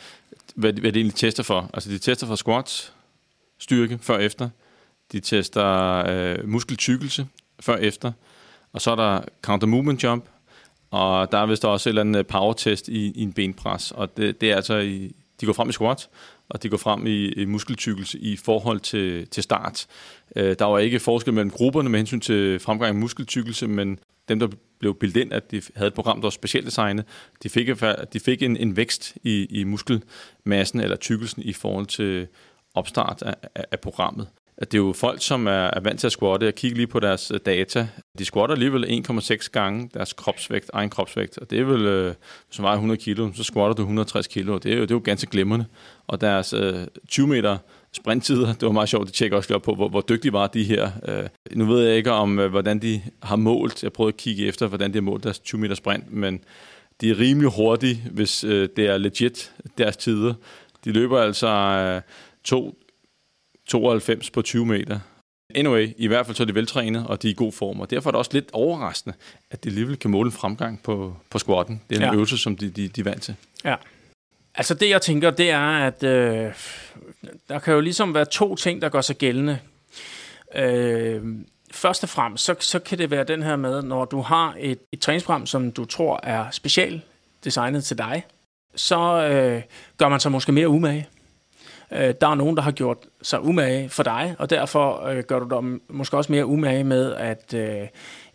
hvad, 0.55 0.73
hvad 0.73 0.93
de 0.93 0.99
egentlig 0.99 1.17
tester 1.17 1.43
for. 1.43 1.71
Altså 1.75 1.91
de 1.91 1.99
tester 1.99 2.27
for 2.27 2.35
squats, 2.35 2.93
styrke 3.59 3.99
før 4.03 4.15
og 4.15 4.25
efter. 4.25 4.49
De 5.13 5.21
tester 5.21 6.05
øh, 6.09 6.49
muskeltykkelse 6.49 7.27
før 7.61 7.73
og 7.73 7.85
efter. 7.85 8.13
Og 8.73 8.81
så 8.81 8.91
er 8.91 8.97
der 8.97 9.21
counter 9.43 9.67
movement 9.67 10.03
jump, 10.03 10.25
og 10.91 11.33
der 11.33 11.39
er 11.39 11.47
vist 11.47 11.65
også 11.65 11.89
et 11.89 11.91
eller 11.91 12.03
andet 12.03 12.27
power 12.27 12.53
test 12.53 12.89
i, 12.89 13.11
i 13.11 13.23
en 13.23 13.33
benpres. 13.33 13.91
Og 13.91 14.17
det, 14.17 14.41
det 14.41 14.51
er 14.51 14.57
altså, 14.57 14.77
i, 14.77 15.15
de 15.41 15.47
går 15.47 15.53
frem 15.53 15.69
i 15.69 15.73
squats, 15.73 16.09
og 16.51 16.63
de 16.63 16.69
går 16.69 16.77
frem 16.77 17.07
i, 17.07 17.29
i 17.29 17.45
muskeltykkelse 17.45 18.19
i 18.19 18.37
forhold 18.37 18.81
til, 18.81 19.27
til 19.27 19.43
start. 19.43 19.87
Øh, 20.37 20.57
der 20.59 20.65
var 20.65 20.79
ikke 20.79 21.01
forskel 21.01 21.35
mellem 21.35 21.51
grupperne 21.51 21.89
med 21.89 21.99
hensyn 21.99 22.21
til 22.21 22.59
fremgang 22.59 22.97
i 22.97 23.01
muskeltykkelse, 23.01 23.69
men 23.69 23.99
dem, 24.29 24.39
der 24.39 24.49
blev 24.79 24.95
bildet 24.95 25.21
ind, 25.21 25.33
at 25.33 25.51
de 25.51 25.63
havde 25.77 25.89
et 25.89 25.95
program, 25.95 26.17
der 26.17 26.23
var 26.23 26.31
specielt 26.31 26.67
designet, 26.67 27.05
de 27.43 27.49
fik, 27.49 27.69
de 28.13 28.21
fik 28.21 28.43
en, 28.43 28.57
en 28.57 28.77
vækst 28.77 29.17
i, 29.25 29.47
i 29.51 29.65
muskelmassen 29.65 30.81
eller 30.81 30.97
tykkelsen 30.97 31.43
i 31.43 31.53
forhold 31.53 31.87
til 31.87 32.27
opstart 32.75 33.23
af, 33.23 33.35
af 33.73 33.81
programmet 33.81 34.27
at 34.61 34.73
det 34.73 34.79
er 34.79 34.83
jo 34.83 34.93
folk, 34.93 35.23
som 35.23 35.47
er, 35.47 35.51
er 35.51 35.81
vant 35.81 36.01
til 36.01 36.07
at 36.07 36.13
squatte. 36.13 36.47
Jeg 36.47 36.55
kigger 36.55 36.77
lige 36.77 36.87
på 36.87 37.01
deres 37.01 37.31
øh, 37.31 37.41
data. 37.47 37.89
De 38.19 38.25
squatter 38.25 38.55
alligevel 38.55 39.05
1,6 39.11 39.49
gange 39.53 39.91
deres 39.95 40.13
kropsvægt, 40.13 40.71
egen 40.73 40.91
kropsvægt. 40.91 41.39
Og 41.39 41.51
det 41.51 41.61
er 41.61 41.65
vel, 41.65 41.87
øh, 41.87 42.15
hvis 42.49 42.59
man 42.59 42.63
vejer 42.63 42.77
100 42.77 43.01
kilo, 43.01 43.31
så 43.35 43.43
squatter 43.45 43.75
du 43.75 43.83
160 43.83 44.27
kilo. 44.27 44.59
Det 44.59 44.73
er 44.73 44.77
jo, 44.77 44.83
det 44.83 44.91
er 44.91 44.95
jo 44.95 45.03
ganske 45.05 45.31
glimrende. 45.31 45.67
Og 46.07 46.21
deres 46.21 46.53
øh, 46.53 46.75
20 47.09 47.27
meter 47.27 47.59
sprinttider, 47.93 48.47
det 48.47 48.63
var 48.63 48.73
meget 48.73 48.89
sjovt, 48.89 49.09
at 49.09 49.15
tjekke 49.15 49.37
også 49.37 49.55
op 49.55 49.63
på, 49.63 49.75
hvor, 49.75 49.89
hvor 49.89 50.01
dygtige 50.09 50.33
var 50.33 50.47
de 50.47 50.65
her. 50.65 50.91
Øh, 51.09 51.29
nu 51.53 51.65
ved 51.65 51.87
jeg 51.87 51.97
ikke 51.97 52.13
om, 52.13 52.39
øh, 52.39 52.51
hvordan 52.51 52.79
de 52.79 53.03
har 53.23 53.37
målt. 53.37 53.83
Jeg 53.83 53.93
prøvede 53.93 54.13
at 54.13 54.17
kigge 54.17 54.47
efter, 54.47 54.67
hvordan 54.67 54.91
de 54.91 54.97
har 54.97 55.03
målt 55.03 55.25
deres 55.25 55.39
20 55.39 55.61
meter 55.61 55.75
sprint, 55.75 56.13
men 56.13 56.41
de 57.01 57.11
er 57.11 57.19
rimelig 57.19 57.51
hurtige, 57.51 58.03
hvis 58.11 58.45
øh, 58.45 58.69
det 58.77 58.87
er 58.87 58.99
legit 58.99 59.53
deres 59.79 59.97
tider. 59.97 60.35
De 60.85 60.93
løber 60.93 61.21
altså 61.21 61.49
øh, 61.49 62.03
to 62.45 62.79
92 63.71 64.31
på 64.31 64.43
20 64.43 64.67
meter. 64.67 64.99
Anyway, 65.55 65.93
i 65.97 66.07
hvert 66.07 66.27
fald 66.27 66.37
så 66.37 66.43
er 66.43 66.47
de 66.47 66.55
veltrænet, 66.55 67.07
og 67.07 67.23
de 67.23 67.29
er 67.29 67.31
i 67.31 67.35
god 67.35 67.53
form, 67.53 67.81
og 67.81 67.91
derfor 67.91 68.11
er 68.11 68.13
det 68.13 68.19
også 68.19 68.31
lidt 68.35 68.51
overraskende, 68.53 69.17
at 69.51 69.65
de 69.65 69.69
alligevel 69.69 69.97
kan 69.97 70.11
måle 70.11 70.27
en 70.29 70.33
fremgang 70.33 70.83
på, 70.83 71.17
på 71.31 71.39
squatten. 71.39 71.83
Det 71.91 71.97
er 71.97 72.01
en 72.01 72.07
ja. 72.07 72.15
øvelse, 72.15 72.39
som 72.39 72.57
de, 72.57 72.71
de, 72.71 72.89
de 72.89 73.01
er 73.01 73.05
vant 73.05 73.23
til. 73.23 73.35
Ja. 73.65 73.75
Altså 74.55 74.75
det, 74.75 74.89
jeg 74.89 75.03
tænker, 75.03 75.31
det 75.31 75.51
er, 75.51 75.87
at 75.87 76.03
øh, 76.03 76.53
der 77.49 77.59
kan 77.59 77.75
jo 77.75 77.81
ligesom 77.81 78.15
være 78.15 78.25
to 78.25 78.55
ting, 78.55 78.83
der 78.83 78.89
gør 78.89 79.01
sig 79.01 79.17
gældende. 79.17 79.59
Øh, 80.55 81.23
først 81.73 82.03
og 82.03 82.09
fremmest, 82.09 82.45
så, 82.45 82.55
så 82.61 82.79
kan 82.79 82.99
det 82.99 83.11
være 83.11 83.25
den 83.25 83.43
her 83.43 83.57
med, 83.57 83.83
når 83.83 84.05
du 84.05 84.21
har 84.21 84.57
et, 84.59 84.79
et 84.93 85.01
træningsprogram, 85.01 85.47
som 85.47 85.73
du 85.73 85.85
tror 85.85 86.21
er 86.23 86.51
specielt 86.51 87.03
designet 87.45 87.85
til 87.85 87.99
dig, 87.99 88.25
så 88.75 88.99
øh, 89.27 89.63
gør 89.99 90.09
man 90.09 90.21
sig 90.21 90.33
måske 90.33 90.53
mere 90.53 90.69
umage. 90.69 91.09
Øh, 91.93 92.15
der 92.21 92.29
er 92.29 92.35
nogen, 92.35 92.57
der 92.57 92.63
har 92.63 92.71
gjort 92.71 92.99
sig 93.23 93.45
umage 93.45 93.89
for 93.89 94.03
dig, 94.03 94.35
og 94.39 94.51
derfor 94.51 95.07
øh, 95.07 95.25
gør 95.25 95.39
du 95.39 95.49
dig 95.49 95.81
måske 95.89 96.17
også 96.17 96.33
mere 96.33 96.47
umage 96.47 96.85
med 96.85 97.15
at 97.15 97.55
øh, 97.55 97.87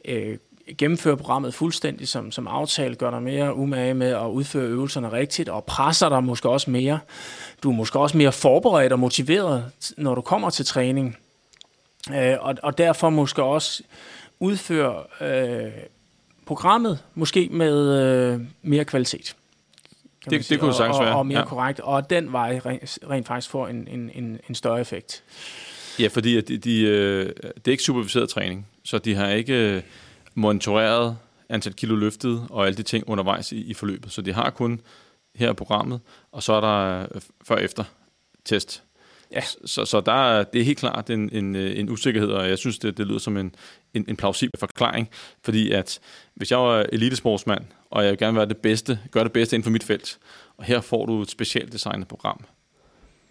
øh, 0.06 0.38
gennemføre 0.78 1.18
programmet 1.18 1.54
fuldstændig 1.54 2.08
som, 2.08 2.32
som 2.32 2.48
aftalt, 2.48 2.98
gør 2.98 3.10
dig 3.10 3.22
mere 3.22 3.56
umage 3.56 3.94
med 3.94 4.08
at 4.08 4.26
udføre 4.26 4.64
øvelserne 4.64 5.12
rigtigt, 5.12 5.50
og 5.50 5.64
presser 5.64 6.10
dig 6.10 6.24
måske 6.24 6.50
også 6.50 6.72
mere. 6.72 7.00
Du 7.64 7.72
er 7.72 7.76
måske 7.76 8.00
også 8.00 8.18
mere 8.18 8.32
forberedt 8.32 8.94
og 8.94 9.00
motiveret, 9.00 9.66
når 9.98 10.16
du 10.16 10.22
kommer 10.22 10.50
til 10.50 10.66
træning. 10.66 11.18
Øh, 12.14 12.36
og, 12.40 12.56
og 12.64 12.78
derfor 12.78 13.10
måske 13.10 13.44
også 13.44 13.84
udføre 14.40 15.04
øh, 15.22 15.72
programmet 16.46 17.00
måske 17.16 17.50
med 17.52 18.02
øh, 18.02 18.42
mere 18.62 18.86
kvalitet. 18.86 19.36
Det, 20.30 20.50
det 20.50 20.60
kunne 20.60 20.74
sagtens 20.74 21.00
være. 21.00 21.12
Og, 21.12 21.18
og 21.20 21.26
mere 21.26 21.40
ja. 21.40 21.46
korrekt, 21.46 21.80
og 21.80 22.10
den 22.10 22.32
vej 22.32 22.62
rent, 22.66 23.00
rent 23.10 23.28
faktisk 23.28 23.50
får 23.50 23.68
en, 23.68 23.88
en, 23.88 24.12
en, 24.14 24.40
en 24.50 24.56
større 24.56 24.82
effekt. 24.82 25.24
Ja, 26.00 26.08
fordi 26.08 26.42
de, 26.42 26.58
de, 26.58 26.82
øh, 26.82 27.26
det 27.56 27.68
er 27.68 27.72
ikke 27.72 27.84
superviseret 27.84 28.30
træning, 28.30 28.68
så 28.84 28.98
de 28.98 29.16
har 29.16 29.30
ikke 29.30 29.76
øh, 29.76 29.82
monitoreret 30.34 31.18
antal 31.50 31.74
kilo 31.74 31.96
løftet 31.96 32.48
og 32.50 32.66
alle 32.66 32.78
de 32.78 32.84
ting 32.84 33.10
undervejs 33.10 33.52
i, 33.52 33.62
i 33.62 33.74
forløbet. 33.74 34.12
Så 34.12 34.22
de 34.22 34.34
har 34.34 34.50
kun 34.50 34.82
her 35.36 35.54
programmet, 35.54 36.00
og 36.32 36.44
så 36.44 36.54
er 36.54 36.62
der 36.62 37.08
øh, 37.16 37.22
før-efter 37.44 37.84
test. 38.46 38.84
Ja. 39.36 39.42
Så, 39.66 39.86
så 39.86 40.02
der 40.02 40.12
er, 40.12 40.44
det 40.44 40.62
er 40.62 40.66
helt 40.66 40.78
klart 40.78 41.10
en, 41.10 41.30
en, 41.32 41.56
en 41.56 41.90
usikkerhed, 41.90 42.30
og 42.30 42.50
jeg 42.50 42.58
synes, 42.58 42.80
det, 42.80 42.98
det 42.98 43.08
lyder 43.08 43.20
som 43.20 43.38
en, 43.38 43.56
en, 43.94 44.06
en 44.08 44.16
plausibel 44.16 44.60
forklaring, 44.60 45.10
fordi 45.44 45.72
at 45.72 46.00
hvis 46.36 46.52
jeg 46.52 46.60
var 46.60 46.86
elitesportsmand, 46.92 47.66
og 47.90 48.04
jeg 48.04 48.12
vil 48.12 48.20
gerne 48.20 48.38
være 48.38 48.46
det 48.46 48.58
bedste, 48.58 49.00
gøre 49.12 49.24
det 49.24 49.32
bedste 49.32 49.56
inden 49.56 49.64
for 49.64 49.72
mit 49.72 49.84
felt, 49.84 50.18
og 50.58 50.64
her 50.64 50.82
får 50.82 51.06
du 51.06 51.22
et 51.22 51.30
specielt 51.30 51.74
designet 51.74 52.08
program, 52.08 52.46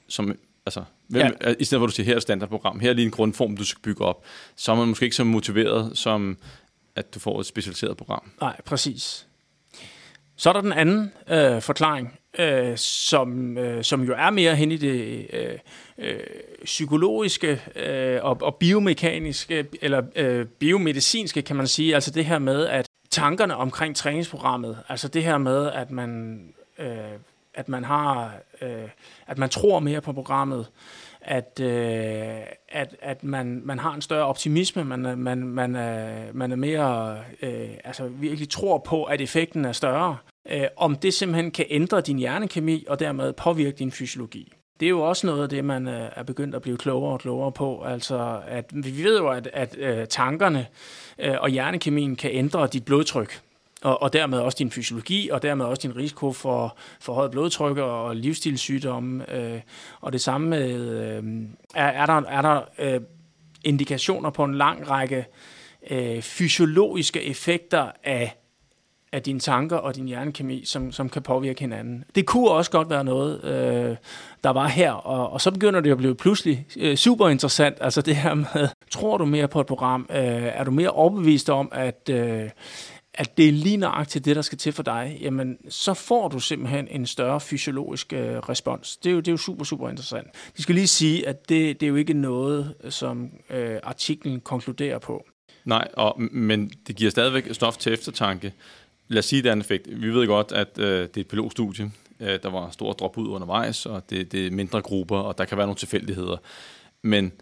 som 0.08 0.36
altså, 0.66 0.84
hvem, 1.08 1.36
ja. 1.44 1.54
i 1.58 1.64
stedet 1.64 1.80
for 1.80 1.84
at 1.84 1.88
du 1.90 1.94
siger, 1.94 2.06
her 2.06 2.12
er 2.12 2.16
et 2.16 2.22
standardprogram, 2.22 2.80
her 2.80 2.90
er 2.90 2.94
lige 2.94 3.04
en 3.04 3.10
grundform, 3.10 3.56
du 3.56 3.64
skal 3.64 3.82
bygge 3.82 4.04
op, 4.04 4.24
så 4.56 4.72
er 4.72 4.76
man 4.76 4.88
måske 4.88 5.04
ikke 5.04 5.16
så 5.16 5.24
motiveret, 5.24 5.98
som 5.98 6.38
at 6.96 7.14
du 7.14 7.18
får 7.18 7.40
et 7.40 7.46
specialiseret 7.46 7.96
program. 7.96 8.30
Nej, 8.40 8.60
præcis. 8.64 9.26
Så 10.36 10.48
er 10.48 10.52
der 10.52 10.60
den 10.60 10.72
anden 10.72 11.12
øh, 11.28 11.62
forklaring, 11.62 12.18
øh, 12.38 12.76
som, 12.76 13.58
øh, 13.58 13.84
som 13.84 14.02
jo 14.02 14.14
er 14.18 14.30
mere 14.30 14.56
hen 14.56 14.72
i 14.72 14.76
det 14.76 15.26
øh, 15.32 15.58
øh, 15.98 16.20
psykologiske 16.64 17.60
øh, 17.76 18.18
og, 18.22 18.38
og 18.42 18.54
biomekaniske, 18.54 19.66
eller 19.82 20.02
øh, 20.16 20.46
biomedicinske, 20.46 21.42
kan 21.42 21.56
man 21.56 21.66
sige. 21.66 21.94
Altså 21.94 22.10
det 22.10 22.24
her 22.24 22.38
med, 22.38 22.66
at 22.66 22.86
tankerne 23.10 23.56
omkring 23.56 23.96
træningsprogrammet, 23.96 24.78
altså 24.88 25.08
det 25.08 25.22
her 25.22 25.38
med, 25.38 25.70
at 25.70 25.90
man, 25.90 26.40
øh, 26.78 26.88
at 27.54 27.68
man 27.68 27.84
har, 27.84 28.32
øh, 28.62 28.88
at 29.26 29.38
man 29.38 29.48
tror 29.48 29.78
mere 29.78 30.00
på 30.00 30.12
programmet, 30.12 30.66
at, 31.20 31.60
øh, 31.60 32.40
at, 32.68 32.96
at 33.02 33.24
man, 33.24 33.62
man 33.64 33.78
har 33.78 33.94
en 33.94 34.02
større 34.02 34.26
optimisme, 34.26 34.84
man, 34.84 35.18
man, 35.18 35.38
man, 35.38 35.76
er, 35.76 36.32
man 36.32 36.52
er 36.52 36.56
mere, 36.56 37.18
øh, 37.42 37.70
altså 37.84 38.08
virkelig 38.08 38.48
tror 38.48 38.78
på, 38.78 39.04
at 39.04 39.20
effekten 39.20 39.64
er 39.64 39.72
større, 39.72 40.16
øh, 40.50 40.66
om 40.76 40.96
det 40.96 41.14
simpelthen 41.14 41.50
kan 41.50 41.66
ændre 41.70 42.00
din 42.00 42.18
hjernekemi 42.18 42.84
og 42.88 43.00
dermed 43.00 43.32
påvirke 43.32 43.76
din 43.76 43.92
fysiologi. 43.92 44.52
Det 44.80 44.86
er 44.86 44.90
jo 44.90 45.00
også 45.00 45.26
noget 45.26 45.42
af 45.42 45.48
det, 45.48 45.64
man 45.64 45.88
øh, 45.88 46.08
er 46.16 46.22
begyndt 46.22 46.54
at 46.54 46.62
blive 46.62 46.76
klogere 46.76 47.12
og 47.12 47.20
klogere 47.20 47.52
på. 47.52 47.82
Altså, 47.82 48.40
at 48.46 48.70
vi 48.72 49.04
ved 49.04 49.18
jo, 49.18 49.28
at, 49.28 49.48
at 49.52 49.76
øh, 49.78 50.06
tankerne 50.06 50.66
øh, 51.18 51.34
og 51.40 51.48
hjernekemien 51.48 52.16
kan 52.16 52.30
ændre 52.30 52.66
dit 52.66 52.84
blodtryk 52.84 53.40
og, 53.84 54.02
og 54.02 54.12
dermed 54.12 54.38
også 54.38 54.56
din 54.58 54.70
fysiologi, 54.70 55.28
og 55.28 55.42
dermed 55.42 55.64
også 55.64 55.82
din 55.82 55.96
risiko 55.96 56.32
for, 56.32 56.76
for 57.00 57.12
højt 57.14 57.30
blodtryk 57.30 57.76
og 57.76 58.16
livsstilssygdomme. 58.16 59.34
Øh, 59.34 59.60
og 60.00 60.12
det 60.12 60.20
samme 60.20 60.48
med, 60.48 60.90
øh, 60.90 61.22
er, 61.74 61.86
er 61.86 62.06
der, 62.06 62.22
er 62.28 62.42
der 62.42 62.60
øh, 62.78 63.00
indikationer 63.64 64.30
på 64.30 64.44
en 64.44 64.54
lang 64.54 64.90
række 64.90 65.26
øh, 65.90 66.22
fysiologiske 66.22 67.22
effekter 67.22 67.90
af 68.04 68.36
af 69.14 69.22
dine 69.22 69.40
tanker 69.40 69.76
og 69.76 69.96
din 69.96 70.06
hjernekemi, 70.08 70.64
som, 70.64 70.92
som 70.92 71.08
kan 71.08 71.22
påvirke 71.22 71.60
hinanden. 71.60 72.04
Det 72.14 72.26
kunne 72.26 72.50
også 72.50 72.70
godt 72.70 72.90
være 72.90 73.04
noget, 73.04 73.44
øh, 73.44 73.96
der 74.44 74.50
var 74.50 74.68
her, 74.68 74.92
og, 74.92 75.32
og 75.32 75.40
så 75.40 75.50
begynder 75.50 75.80
det 75.80 75.90
at 75.90 75.96
blive 75.96 76.14
pludselig 76.14 76.66
øh, 76.76 76.96
super 76.96 77.28
interessant. 77.28 77.76
Altså 77.80 78.00
det 78.00 78.16
her 78.16 78.34
med, 78.34 78.68
tror 78.90 79.18
du 79.18 79.24
mere 79.24 79.48
på 79.48 79.60
et 79.60 79.66
program? 79.66 80.06
Øh, 80.10 80.18
er 80.42 80.64
du 80.64 80.70
mere 80.70 80.90
overbevist 80.90 81.50
om, 81.50 81.68
at, 81.72 82.08
øh, 82.10 82.50
at 83.14 83.36
det 83.36 83.48
er 83.48 83.52
lige 83.52 83.76
nøjagtigt 83.76 84.24
det, 84.24 84.36
der 84.36 84.42
skal 84.42 84.58
til 84.58 84.72
for 84.72 84.82
dig, 84.82 85.18
jamen 85.20 85.56
så 85.68 85.94
får 85.94 86.28
du 86.28 86.38
simpelthen 86.38 86.88
en 86.90 87.06
større 87.06 87.40
fysiologisk 87.40 88.12
øh, 88.12 88.36
respons. 88.36 88.96
Det 88.96 89.10
er, 89.10 89.14
jo, 89.14 89.18
det 89.18 89.28
er 89.28 89.32
jo 89.32 89.36
super, 89.36 89.64
super 89.64 89.88
interessant. 89.88 90.26
De 90.56 90.62
skal 90.62 90.74
lige 90.74 90.88
sige, 90.88 91.28
at 91.28 91.48
det, 91.48 91.80
det 91.80 91.86
er 91.86 91.90
jo 91.90 91.96
ikke 91.96 92.14
noget, 92.14 92.74
som 92.88 93.30
øh, 93.50 93.76
artiklen 93.82 94.40
konkluderer 94.40 94.98
på. 94.98 95.24
Nej, 95.64 95.88
og, 95.92 96.22
men 96.32 96.70
det 96.86 96.96
giver 96.96 97.10
stadigvæk 97.10 97.48
stof 97.52 97.76
til 97.76 97.92
eftertanke. 97.92 98.52
Lad 99.08 99.18
os 99.18 99.24
sige, 99.24 99.42
det 99.42 99.48
er 99.48 99.52
en 99.52 99.60
effekt. 99.60 100.02
Vi 100.02 100.14
ved 100.14 100.26
godt, 100.26 100.52
at 100.52 100.78
øh, 100.78 101.00
det 101.00 101.16
er 101.16 101.20
et 101.20 101.28
pilotstudie. 101.28 101.92
Øh, 102.20 102.38
der 102.42 102.50
var 102.50 102.70
stor 102.70 102.92
drop 102.92 103.18
ud 103.18 103.28
undervejs, 103.28 103.86
og 103.86 104.10
det, 104.10 104.32
det 104.32 104.46
er 104.46 104.50
mindre 104.50 104.82
grupper, 104.82 105.18
og 105.18 105.38
der 105.38 105.44
kan 105.44 105.58
være 105.58 105.66
nogle 105.66 105.78
tilfældigheder. 105.78 106.36
Men 107.02 107.32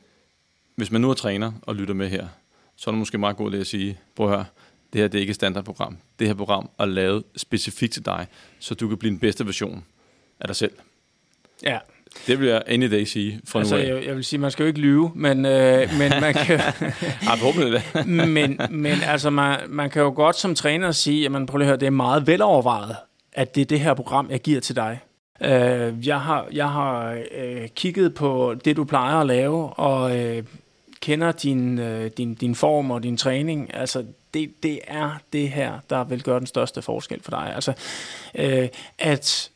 hvis 0.77 0.91
man 0.91 1.01
nu 1.01 1.11
er 1.11 1.15
træner 1.15 1.53
og 1.63 1.77
lytter 1.77 1.95
med 1.95 2.09
her, 2.09 2.29
så 2.77 2.91
er 2.91 2.93
det 2.93 2.99
måske 2.99 3.19
meget 3.19 3.37
godt 3.37 3.55
at 3.55 3.67
sige, 3.67 3.99
prøv 4.15 4.27
at 4.27 4.33
høre, 4.33 4.45
det 4.93 5.01
her 5.01 5.09
det 5.09 5.19
er 5.19 5.21
ikke 5.21 5.31
et 5.31 5.35
standardprogram. 5.35 5.99
Det 6.19 6.27
her 6.27 6.35
program 6.35 6.71
er 6.79 6.85
lavet 6.85 7.25
specifikt 7.37 7.93
til 7.93 8.05
dig, 8.05 8.27
så 8.59 8.75
du 8.75 8.89
kan 8.89 8.99
blive 8.99 9.11
den 9.11 9.19
bedste 9.19 9.47
version 9.47 9.85
af 10.41 10.47
dig 10.47 10.57
selv. 10.57 10.73
Ja. 11.63 11.79
Det 12.27 12.41
vil 12.41 12.49
jeg 12.49 12.63
any 12.67 12.91
day 12.91 13.05
sige 13.05 13.41
fra 13.45 13.59
altså, 13.59 13.77
nu 13.77 13.83
af. 13.83 13.87
Jeg, 13.87 14.07
jeg 14.07 14.17
vil 14.17 14.25
sige, 14.25 14.41
man 14.41 14.51
skal 14.51 14.63
jo 14.63 14.67
ikke 14.67 14.81
lyve, 14.81 15.13
men, 15.15 15.47
øh, 15.47 15.89
men 15.99 16.13
man 16.21 16.35
kan... 16.35 16.61
ja, 17.45 17.81
det. 17.95 18.07
men, 18.29 18.61
men 18.71 18.99
altså, 19.07 19.31
man, 19.31 19.59
man 19.69 19.91
kan 19.91 20.03
jo 20.03 20.13
godt 20.17 20.37
som 20.37 20.55
træner 20.55 20.93
sige, 20.93 21.25
at 21.25 21.33
man 21.33 21.47
prøver 21.47 21.63
at 21.63 21.67
høre, 21.67 21.77
det 21.77 21.87
er 21.87 21.91
meget 21.91 22.27
velovervejet, 22.27 22.97
at 23.33 23.55
det 23.55 23.61
er 23.61 23.65
det 23.65 23.81
her 23.81 23.95
program, 23.95 24.31
jeg 24.31 24.41
giver 24.41 24.61
til 24.61 24.77
dig. 24.77 25.01
Øh, 25.41 26.07
jeg 26.07 26.21
har, 26.21 26.47
jeg 26.53 26.69
har 26.69 27.19
øh, 27.35 27.69
kigget 27.69 28.15
på 28.15 28.55
det, 28.65 28.77
du 28.77 28.85
plejer 28.85 29.17
at 29.17 29.27
lave, 29.27 29.69
og 29.69 30.19
øh, 30.19 30.43
kender 31.01 31.33
din, 31.33 31.79
øh, 31.79 32.11
din, 32.17 32.35
din 32.35 32.55
form 32.55 32.91
og 32.91 33.03
din 33.03 33.17
træning. 33.17 33.75
Altså, 33.75 34.05
det, 34.35 34.51
det 34.63 34.81
er 34.87 35.19
det 35.33 35.49
her, 35.51 35.79
der 35.91 36.05
vil 36.05 36.23
gøre 36.23 36.39
den 36.39 36.47
største 36.47 36.83
forskel 36.83 37.23
for 37.23 37.31
dig. 37.31 37.53
Altså, 37.55 37.73
øh, 38.35 38.69
at 38.99 39.51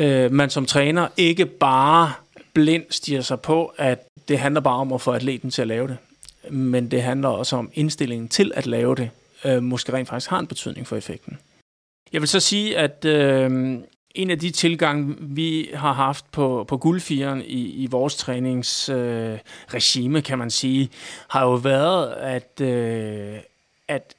øh, 0.00 0.32
man 0.32 0.50
som 0.50 0.66
træner 0.66 1.08
ikke 1.16 1.46
bare 1.46 2.12
blindt 2.52 2.94
stiger 2.94 3.20
sig 3.20 3.40
på, 3.40 3.72
at 3.76 4.06
det 4.28 4.38
handler 4.38 4.60
bare 4.60 4.76
om 4.76 4.92
at 4.92 5.00
få 5.00 5.12
atleten 5.12 5.50
til 5.50 5.62
at 5.62 5.68
lave 5.68 5.88
det. 5.88 5.96
Men 6.50 6.90
det 6.90 7.02
handler 7.02 7.28
også 7.28 7.56
om 7.56 7.70
indstillingen 7.74 8.28
til 8.28 8.52
at 8.54 8.66
lave 8.66 8.94
det, 8.94 9.10
øh, 9.44 9.62
måske 9.62 9.92
rent 9.92 10.08
faktisk 10.08 10.30
har 10.30 10.38
en 10.38 10.46
betydning 10.46 10.86
for 10.86 10.96
effekten. 10.96 11.38
Jeg 12.12 12.20
vil 12.20 12.28
så 12.28 12.40
sige, 12.40 12.78
at 12.78 13.04
øh, 13.04 13.78
en 14.14 14.30
af 14.30 14.38
de 14.38 14.50
tilgange, 14.50 15.16
vi 15.20 15.70
har 15.74 15.92
haft 15.92 16.24
på, 16.32 16.64
på 16.68 16.76
guldfieren 16.76 17.42
i, 17.46 17.82
i 17.82 17.86
vores 17.86 18.16
træningsregime, 18.16 20.18
øh, 20.18 20.24
kan 20.24 20.38
man 20.38 20.50
sige, 20.50 20.90
har 21.28 21.44
jo 21.44 21.54
været, 21.54 22.12
at, 22.12 22.60
øh, 22.60 23.38
at 23.88 24.14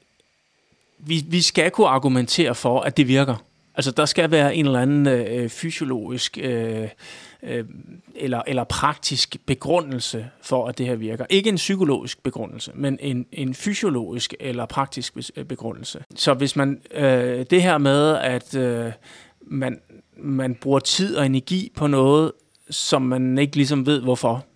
vi, 0.98 1.24
vi 1.28 1.42
skal 1.42 1.70
kunne 1.70 1.88
argumentere 1.88 2.54
for, 2.54 2.80
at 2.80 2.96
det 2.96 3.08
virker. 3.08 3.36
Altså, 3.74 3.90
der 3.90 4.04
skal 4.04 4.30
være 4.30 4.54
en 4.54 4.66
eller 4.66 4.80
anden 4.80 5.06
øh, 5.06 5.48
fysiologisk 5.48 6.38
øh, 6.42 6.88
øh, 7.42 7.64
eller, 8.14 8.42
eller 8.46 8.64
praktisk 8.64 9.36
begrundelse 9.46 10.30
for, 10.42 10.66
at 10.66 10.78
det 10.78 10.86
her 10.86 10.94
virker. 10.94 11.26
Ikke 11.30 11.48
en 11.48 11.56
psykologisk 11.56 12.22
begrundelse, 12.22 12.72
men 12.74 12.98
en, 13.00 13.26
en 13.32 13.54
fysiologisk 13.54 14.34
eller 14.40 14.66
praktisk 14.66 15.16
øh, 15.36 15.44
begrundelse. 15.44 16.04
Så 16.14 16.34
hvis 16.34 16.56
man, 16.56 16.80
øh, 16.94 17.46
det 17.50 17.62
her 17.62 17.78
med, 17.78 18.16
at 18.16 18.54
øh, 18.54 18.92
man, 19.40 19.80
man 20.16 20.54
bruger 20.54 20.78
tid 20.78 21.16
og 21.16 21.26
energi 21.26 21.72
på 21.76 21.86
noget, 21.86 22.32
som 22.70 23.02
man 23.02 23.38
ikke 23.38 23.56
ligesom 23.56 23.86
ved 23.86 24.00
hvorfor, 24.00 24.46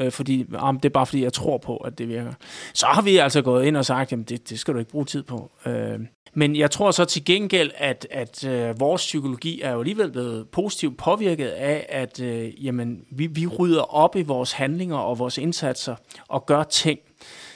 øh, 0.00 0.12
fordi 0.12 0.46
ah, 0.58 0.74
det 0.74 0.84
er 0.84 0.88
bare 0.88 1.06
fordi, 1.06 1.22
jeg 1.22 1.32
tror 1.32 1.58
på, 1.58 1.76
at 1.76 1.98
det 1.98 2.08
virker. 2.08 2.32
Så 2.74 2.86
har 2.86 3.02
vi 3.02 3.16
altså 3.16 3.42
gået 3.42 3.64
ind 3.64 3.76
og 3.76 3.84
sagt, 3.84 4.12
jamen 4.12 4.24
det, 4.24 4.50
det 4.50 4.58
skal 4.58 4.74
du 4.74 4.78
ikke 4.78 4.90
bruge 4.90 5.04
tid 5.04 5.22
på. 5.22 5.50
Øh, 5.66 5.98
men 6.34 6.56
jeg 6.56 6.70
tror 6.70 6.90
så 6.90 7.04
til 7.04 7.24
gengæld, 7.24 7.70
at, 7.76 8.06
at 8.10 8.44
øh, 8.44 8.80
vores 8.80 9.02
psykologi 9.02 9.60
er 9.60 9.72
jo 9.72 9.80
alligevel 9.80 10.10
blevet 10.10 10.48
positivt 10.48 10.96
påvirket 10.96 11.48
af, 11.48 11.86
at 11.88 12.20
øh, 12.20 12.64
jamen, 12.66 13.04
vi, 13.10 13.26
vi 13.26 13.46
rydder 13.46 13.94
op 13.94 14.16
i 14.16 14.22
vores 14.22 14.52
handlinger 14.52 14.96
og 14.96 15.18
vores 15.18 15.38
indsatser 15.38 15.96
og 16.28 16.46
gør 16.46 16.62
ting, 16.62 16.98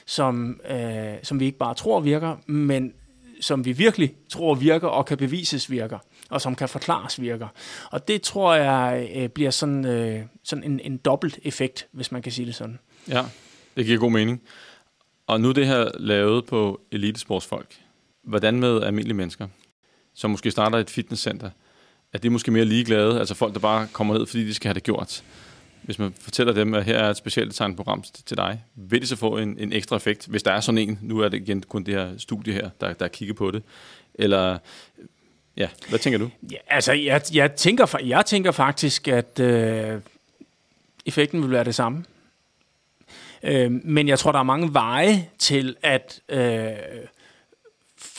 som, 0.06 0.60
øh, 0.70 1.14
som 1.22 1.40
vi 1.40 1.44
ikke 1.44 1.58
bare 1.58 1.74
tror 1.74 2.00
virker, 2.00 2.36
men 2.46 2.92
som 3.40 3.64
vi 3.64 3.72
virkelig 3.72 4.14
tror 4.28 4.54
virker 4.54 4.88
og 4.88 5.06
kan 5.06 5.18
bevises 5.18 5.70
virker, 5.70 5.98
og 6.30 6.40
som 6.40 6.54
kan 6.54 6.68
forklares 6.68 7.20
virker. 7.20 7.48
Og 7.90 8.08
det 8.08 8.22
tror 8.22 8.54
jeg 8.54 9.10
øh, 9.14 9.28
bliver 9.28 9.50
sådan, 9.50 9.84
øh, 9.84 10.20
sådan 10.44 10.64
en, 10.64 10.80
en 10.80 10.96
dobbelt 10.96 11.38
effekt, 11.42 11.86
hvis 11.92 12.12
man 12.12 12.22
kan 12.22 12.32
sige 12.32 12.46
det 12.46 12.54
sådan. 12.54 12.78
Ja, 13.08 13.24
det 13.76 13.86
giver 13.86 13.98
god 13.98 14.10
mening. 14.10 14.42
Og 15.26 15.40
nu 15.40 15.48
er 15.48 15.52
det 15.52 15.66
her 15.66 15.90
lavet 15.98 16.46
på 16.46 16.80
elitesportsfolk. 16.92 17.81
Hvordan 18.22 18.60
med 18.60 18.82
almindelige 18.82 19.16
mennesker, 19.16 19.48
som 20.14 20.30
måske 20.30 20.50
starter 20.50 20.78
et 20.78 20.90
fitnesscenter? 20.90 21.50
Er 22.12 22.18
det 22.18 22.32
måske 22.32 22.50
mere 22.50 22.64
ligeglade, 22.64 23.18
altså 23.18 23.34
folk, 23.34 23.54
der 23.54 23.60
bare 23.60 23.88
kommer 23.92 24.18
ned, 24.18 24.26
fordi 24.26 24.46
de 24.46 24.54
skal 24.54 24.68
have 24.68 24.74
det 24.74 24.82
gjort? 24.82 25.22
hvis 25.82 25.98
man 25.98 26.14
fortæller 26.20 26.52
dem, 26.52 26.74
at 26.74 26.84
her 26.84 26.98
er 26.98 27.10
et 27.10 27.16
specielt 27.16 27.60
program 27.76 28.04
til 28.26 28.36
dig, 28.36 28.62
vil 28.74 29.00
det 29.00 29.08
så 29.08 29.16
få 29.16 29.38
en, 29.38 29.58
en 29.58 29.72
ekstra 29.72 29.96
effekt, 29.96 30.26
hvis 30.26 30.42
der 30.42 30.52
er 30.52 30.60
sådan 30.60 30.78
en? 30.78 30.98
Nu 31.02 31.18
er 31.18 31.28
det 31.28 31.42
igen 31.42 31.62
kun 31.62 31.84
det 31.84 31.94
her 31.94 32.18
studie 32.18 32.54
her, 32.54 32.70
der, 32.80 32.92
der 32.92 33.08
kigger 33.08 33.34
på 33.34 33.50
det. 33.50 33.62
Eller, 34.14 34.58
ja, 35.56 35.68
hvad 35.88 35.98
tænker 35.98 36.18
du? 36.18 36.30
Ja, 36.50 36.56
altså, 36.68 36.92
jeg, 36.92 37.22
jeg, 37.32 37.52
tænker, 37.52 37.98
jeg 38.04 38.26
tænker 38.26 38.50
faktisk, 38.50 39.08
at 39.08 39.40
øh, 39.40 40.00
effekten 41.06 41.42
vil 41.42 41.50
være 41.50 41.64
det 41.64 41.74
samme. 41.74 42.04
Øh, 43.42 43.72
men 43.72 44.08
jeg 44.08 44.18
tror, 44.18 44.32
der 44.32 44.38
er 44.38 44.42
mange 44.42 44.74
veje 44.74 45.28
til 45.38 45.76
at 45.82 46.20
øh, 46.28 46.72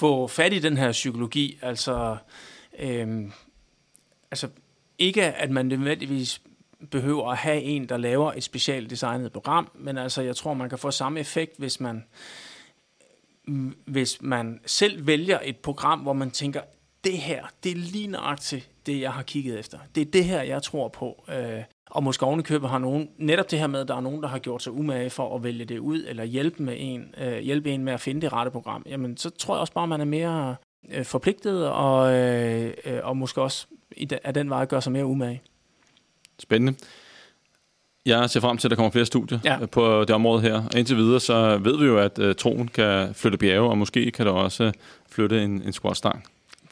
få 0.04 0.28
fat 0.28 0.54
i 0.54 0.60
den 0.60 0.78
her 0.78 0.92
psykologi. 0.92 1.60
Altså, 1.62 2.18
øhm, 2.80 3.32
altså 4.32 4.48
ikke 4.98 5.24
at 5.24 5.52
man 5.52 5.66
nødvendigvis 5.66 6.42
behøver 6.92 7.32
at 7.32 7.38
have 7.38 7.62
en, 7.62 7.90
der 7.90 7.98
laver 7.98 8.34
et 8.34 8.44
specielt 8.44 8.90
designet 8.90 9.32
program, 9.32 9.72
men 9.76 9.98
altså 9.98 10.22
jeg 10.22 10.36
tror, 10.36 10.54
man 10.54 10.70
kan 10.70 10.78
få 10.78 10.92
samme 10.92 11.20
effekt, 11.20 11.58
hvis 11.58 11.80
man 11.80 12.04
hvis 13.86 14.22
man 14.22 14.60
selv 14.66 15.08
vælger 15.08 15.40
et 15.44 15.58
program, 15.58 16.00
hvor 16.00 16.14
man 16.14 16.32
tænker, 16.32 16.62
det 17.04 17.18
her, 17.18 17.44
det 17.64 17.72
er 17.72 17.76
lige 17.76 18.08
nøjagtigt 18.08 18.70
det, 18.86 19.02
jeg 19.02 19.12
har 19.12 19.24
kigget 19.24 19.60
efter. 19.60 19.78
Det 19.96 20.02
er 20.02 20.12
det 20.12 20.26
her, 20.26 20.42
jeg 20.42 20.64
tror 20.64 20.88
på. 20.88 21.26
Øh, 21.30 21.64
og 21.90 22.04
måske 22.04 22.26
ovenikøbet 22.26 22.70
har 22.70 22.78
nogen, 22.78 23.10
netop 23.18 23.52
det 23.52 23.60
her 23.60 23.68
med, 23.68 23.80
at 23.80 23.88
der 23.88 23.96
er 23.96 24.02
nogen, 24.02 24.22
der 24.22 24.28
har 24.28 24.40
gjort 24.40 24.64
sig 24.64 24.74
umage 24.74 25.10
for 25.10 25.36
at 25.36 25.44
vælge 25.44 25.66
det 25.66 25.80
ud, 25.80 26.06
eller 26.08 26.24
hjælpe, 26.24 26.64
med 26.64 26.76
en, 26.78 27.16
øh, 27.18 27.38
hjælpe 27.38 27.72
en 27.72 27.84
med 27.84 27.94
at 27.94 28.02
finde 28.02 28.22
det 28.22 28.34
rette 28.34 28.52
program, 28.52 28.84
jamen 28.90 29.18
så 29.18 29.30
tror 29.30 29.56
jeg 29.56 29.62
også 29.62 29.74
bare, 29.74 29.84
at 29.84 29.90
man 29.90 30.02
er 30.02 30.06
mere 30.06 30.56
øh, 30.92 31.06
forpligtet, 31.06 31.68
og, 31.68 32.14
øh, 32.14 32.74
øh, 32.86 33.00
og 33.04 33.18
måske 33.18 33.42
også 33.42 33.68
i 33.98 34.06
den, 34.06 34.20
af 34.24 34.34
den 34.34 34.50
vej 34.50 34.66
gør 34.66 34.80
sig 34.80 34.92
mere 34.92 35.06
umage. 35.06 35.42
Spændende. 36.40 36.80
Jeg 38.06 38.30
ser 38.30 38.40
frem 38.40 38.58
til, 38.58 38.68
at 38.68 38.70
der 38.70 38.76
kommer 38.76 38.92
flere 38.92 39.06
studier 39.06 39.40
ja. 39.44 39.66
på 39.66 40.02
det 40.02 40.10
område 40.10 40.42
her. 40.42 40.56
Og 40.56 40.80
indtil 40.80 40.98
videre, 40.98 41.20
så 41.20 41.58
ved 41.58 41.78
vi 41.78 41.86
jo, 41.86 41.98
at 41.98 42.38
troen 42.38 42.68
kan 42.68 43.14
flytte 43.14 43.38
bjerge, 43.38 43.70
og 43.70 43.78
måske 43.78 44.12
kan 44.12 44.26
der 44.26 44.32
også 44.32 44.72
flytte 45.10 45.44
en, 45.44 45.62
en 45.62 45.74
squatstang. 45.74 46.24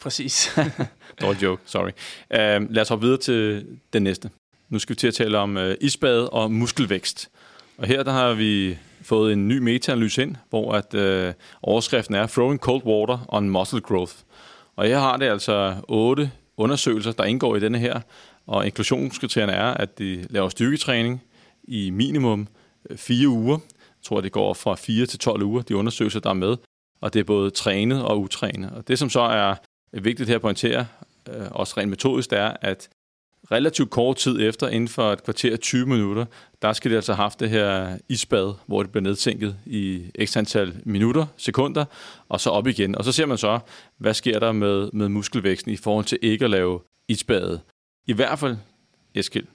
Præcis. 0.01 0.57
Dårlig 1.21 1.43
joke, 1.43 1.61
sorry. 1.65 1.91
Uh, 2.29 2.73
lad 2.73 2.81
os 2.81 2.89
hoppe 2.89 3.05
videre 3.05 3.19
til 3.19 3.65
den 3.93 4.03
næste. 4.03 4.29
Nu 4.69 4.79
skal 4.79 4.93
vi 4.93 4.99
til 4.99 5.07
at 5.07 5.13
tale 5.13 5.37
om 5.37 5.57
uh, 5.57 5.71
isbad 5.81 6.33
og 6.33 6.51
muskelvækst. 6.51 7.29
Og 7.77 7.87
her 7.87 8.03
der 8.03 8.11
har 8.11 8.33
vi 8.33 8.77
fået 9.01 9.33
en 9.33 9.47
ny 9.47 9.57
metaanalyse 9.57 10.21
ind, 10.21 10.35
hvor 10.49 10.71
at 10.71 10.93
uh, 10.93 11.33
overskriften 11.61 12.15
er 12.15 12.27
Throwing 12.27 12.59
Cold 12.59 12.83
Water 12.83 13.25
on 13.27 13.49
Muscle 13.49 13.81
Growth. 13.81 14.13
Og 14.75 14.85
her 14.85 14.99
har 14.99 15.17
det 15.17 15.25
altså 15.25 15.75
otte 15.87 16.31
undersøgelser, 16.57 17.11
der 17.11 17.23
indgår 17.23 17.55
i 17.55 17.59
denne 17.59 17.79
her, 17.79 18.01
og 18.47 18.65
inklusionskriterierne 18.65 19.53
er, 19.53 19.73
at 19.73 19.99
de 19.99 20.27
laver 20.29 20.49
styrketræning 20.49 21.21
i 21.63 21.89
minimum 21.89 22.47
øh, 22.89 22.97
fire 22.97 23.27
uger. 23.27 23.57
Jeg 23.73 24.03
tror, 24.03 24.21
det 24.21 24.31
går 24.31 24.53
fra 24.53 24.75
4 24.75 25.05
til 25.05 25.19
12 25.19 25.43
uger, 25.43 25.61
de 25.61 25.75
undersøgelser, 25.75 26.19
der 26.19 26.29
er 26.29 26.33
med. 26.33 26.57
Og 27.01 27.13
det 27.13 27.19
er 27.19 27.23
både 27.23 27.49
trænet 27.49 28.03
og 28.03 28.21
utrænet. 28.21 28.71
Og 28.71 28.87
det, 28.87 28.99
som 28.99 29.09
så 29.09 29.21
er 29.21 29.55
vigtigt 29.93 30.29
her 30.29 30.35
at 30.35 30.41
pointere, 30.41 30.87
øh, 31.29 31.47
også 31.51 31.73
rent 31.77 31.89
metodisk, 31.89 32.29
det 32.29 32.39
er, 32.39 32.53
at 32.61 32.89
relativt 33.51 33.89
kort 33.89 34.17
tid 34.17 34.41
efter, 34.41 34.67
inden 34.67 34.87
for 34.87 35.11
et 35.13 35.23
kvarter 35.23 35.57
20 35.57 35.85
minutter, 35.85 36.25
der 36.61 36.73
skal 36.73 36.91
det 36.91 36.95
altså 36.95 37.13
have 37.13 37.23
haft 37.23 37.39
det 37.39 37.49
her 37.49 37.97
isbad, 38.09 38.53
hvor 38.67 38.83
det 38.83 38.91
bliver 38.91 39.03
nedsænket 39.03 39.55
i 39.65 40.11
x 40.25 40.37
antal 40.37 40.81
minutter, 40.85 41.25
sekunder, 41.37 41.85
og 42.29 42.39
så 42.39 42.49
op 42.49 42.67
igen. 42.67 42.95
Og 42.95 43.03
så 43.05 43.11
ser 43.11 43.25
man 43.25 43.37
så, 43.37 43.59
hvad 43.97 44.13
sker 44.13 44.39
der 44.39 44.51
med, 44.51 44.89
med 44.93 45.09
muskelvæksten 45.09 45.71
i 45.71 45.77
forhold 45.77 46.05
til 46.05 46.19
ikke 46.21 46.45
at 46.45 46.51
lave 46.51 46.79
isbadet. 47.07 47.61
I 48.07 48.13
hvert 48.13 48.39
fald, 48.39 48.57
Eskild, 49.15 49.47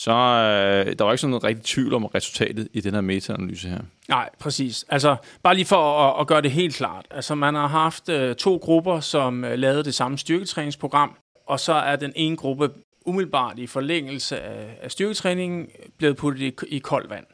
så 0.00 0.10
øh, 0.10 0.94
der 0.98 1.04
var 1.04 1.12
ikke 1.12 1.20
sådan 1.20 1.30
noget 1.30 1.44
rigtig 1.44 1.64
tvivl 1.64 1.94
om 1.94 2.04
resultatet 2.04 2.68
i 2.72 2.80
den 2.80 2.94
her 2.94 3.00
metaanalyse 3.00 3.68
her. 3.68 3.80
Nej, 4.08 4.28
præcis. 4.38 4.84
Altså, 4.88 5.16
bare 5.42 5.54
lige 5.54 5.66
for 5.66 5.98
at, 6.00 6.20
at 6.20 6.26
gøre 6.26 6.40
det 6.40 6.50
helt 6.50 6.74
klart. 6.74 7.06
Altså, 7.10 7.34
man 7.34 7.54
har 7.54 7.66
haft 7.66 8.08
øh, 8.08 8.36
to 8.36 8.56
grupper, 8.56 9.00
som 9.00 9.44
øh, 9.44 9.58
lavede 9.58 9.84
det 9.84 9.94
samme 9.94 10.18
styrketræningsprogram, 10.18 11.16
og 11.46 11.60
så 11.60 11.72
er 11.72 11.96
den 11.96 12.12
ene 12.16 12.36
gruppe 12.36 12.70
umiddelbart 13.06 13.58
i 13.58 13.66
forlængelse 13.66 14.40
af, 14.40 14.78
af 14.82 14.90
styrketræningen 14.90 15.68
blevet 15.98 16.16
puttet 16.16 16.42
i, 16.42 16.76
i 16.76 16.78
koldt 16.78 17.10
vand. 17.10 17.26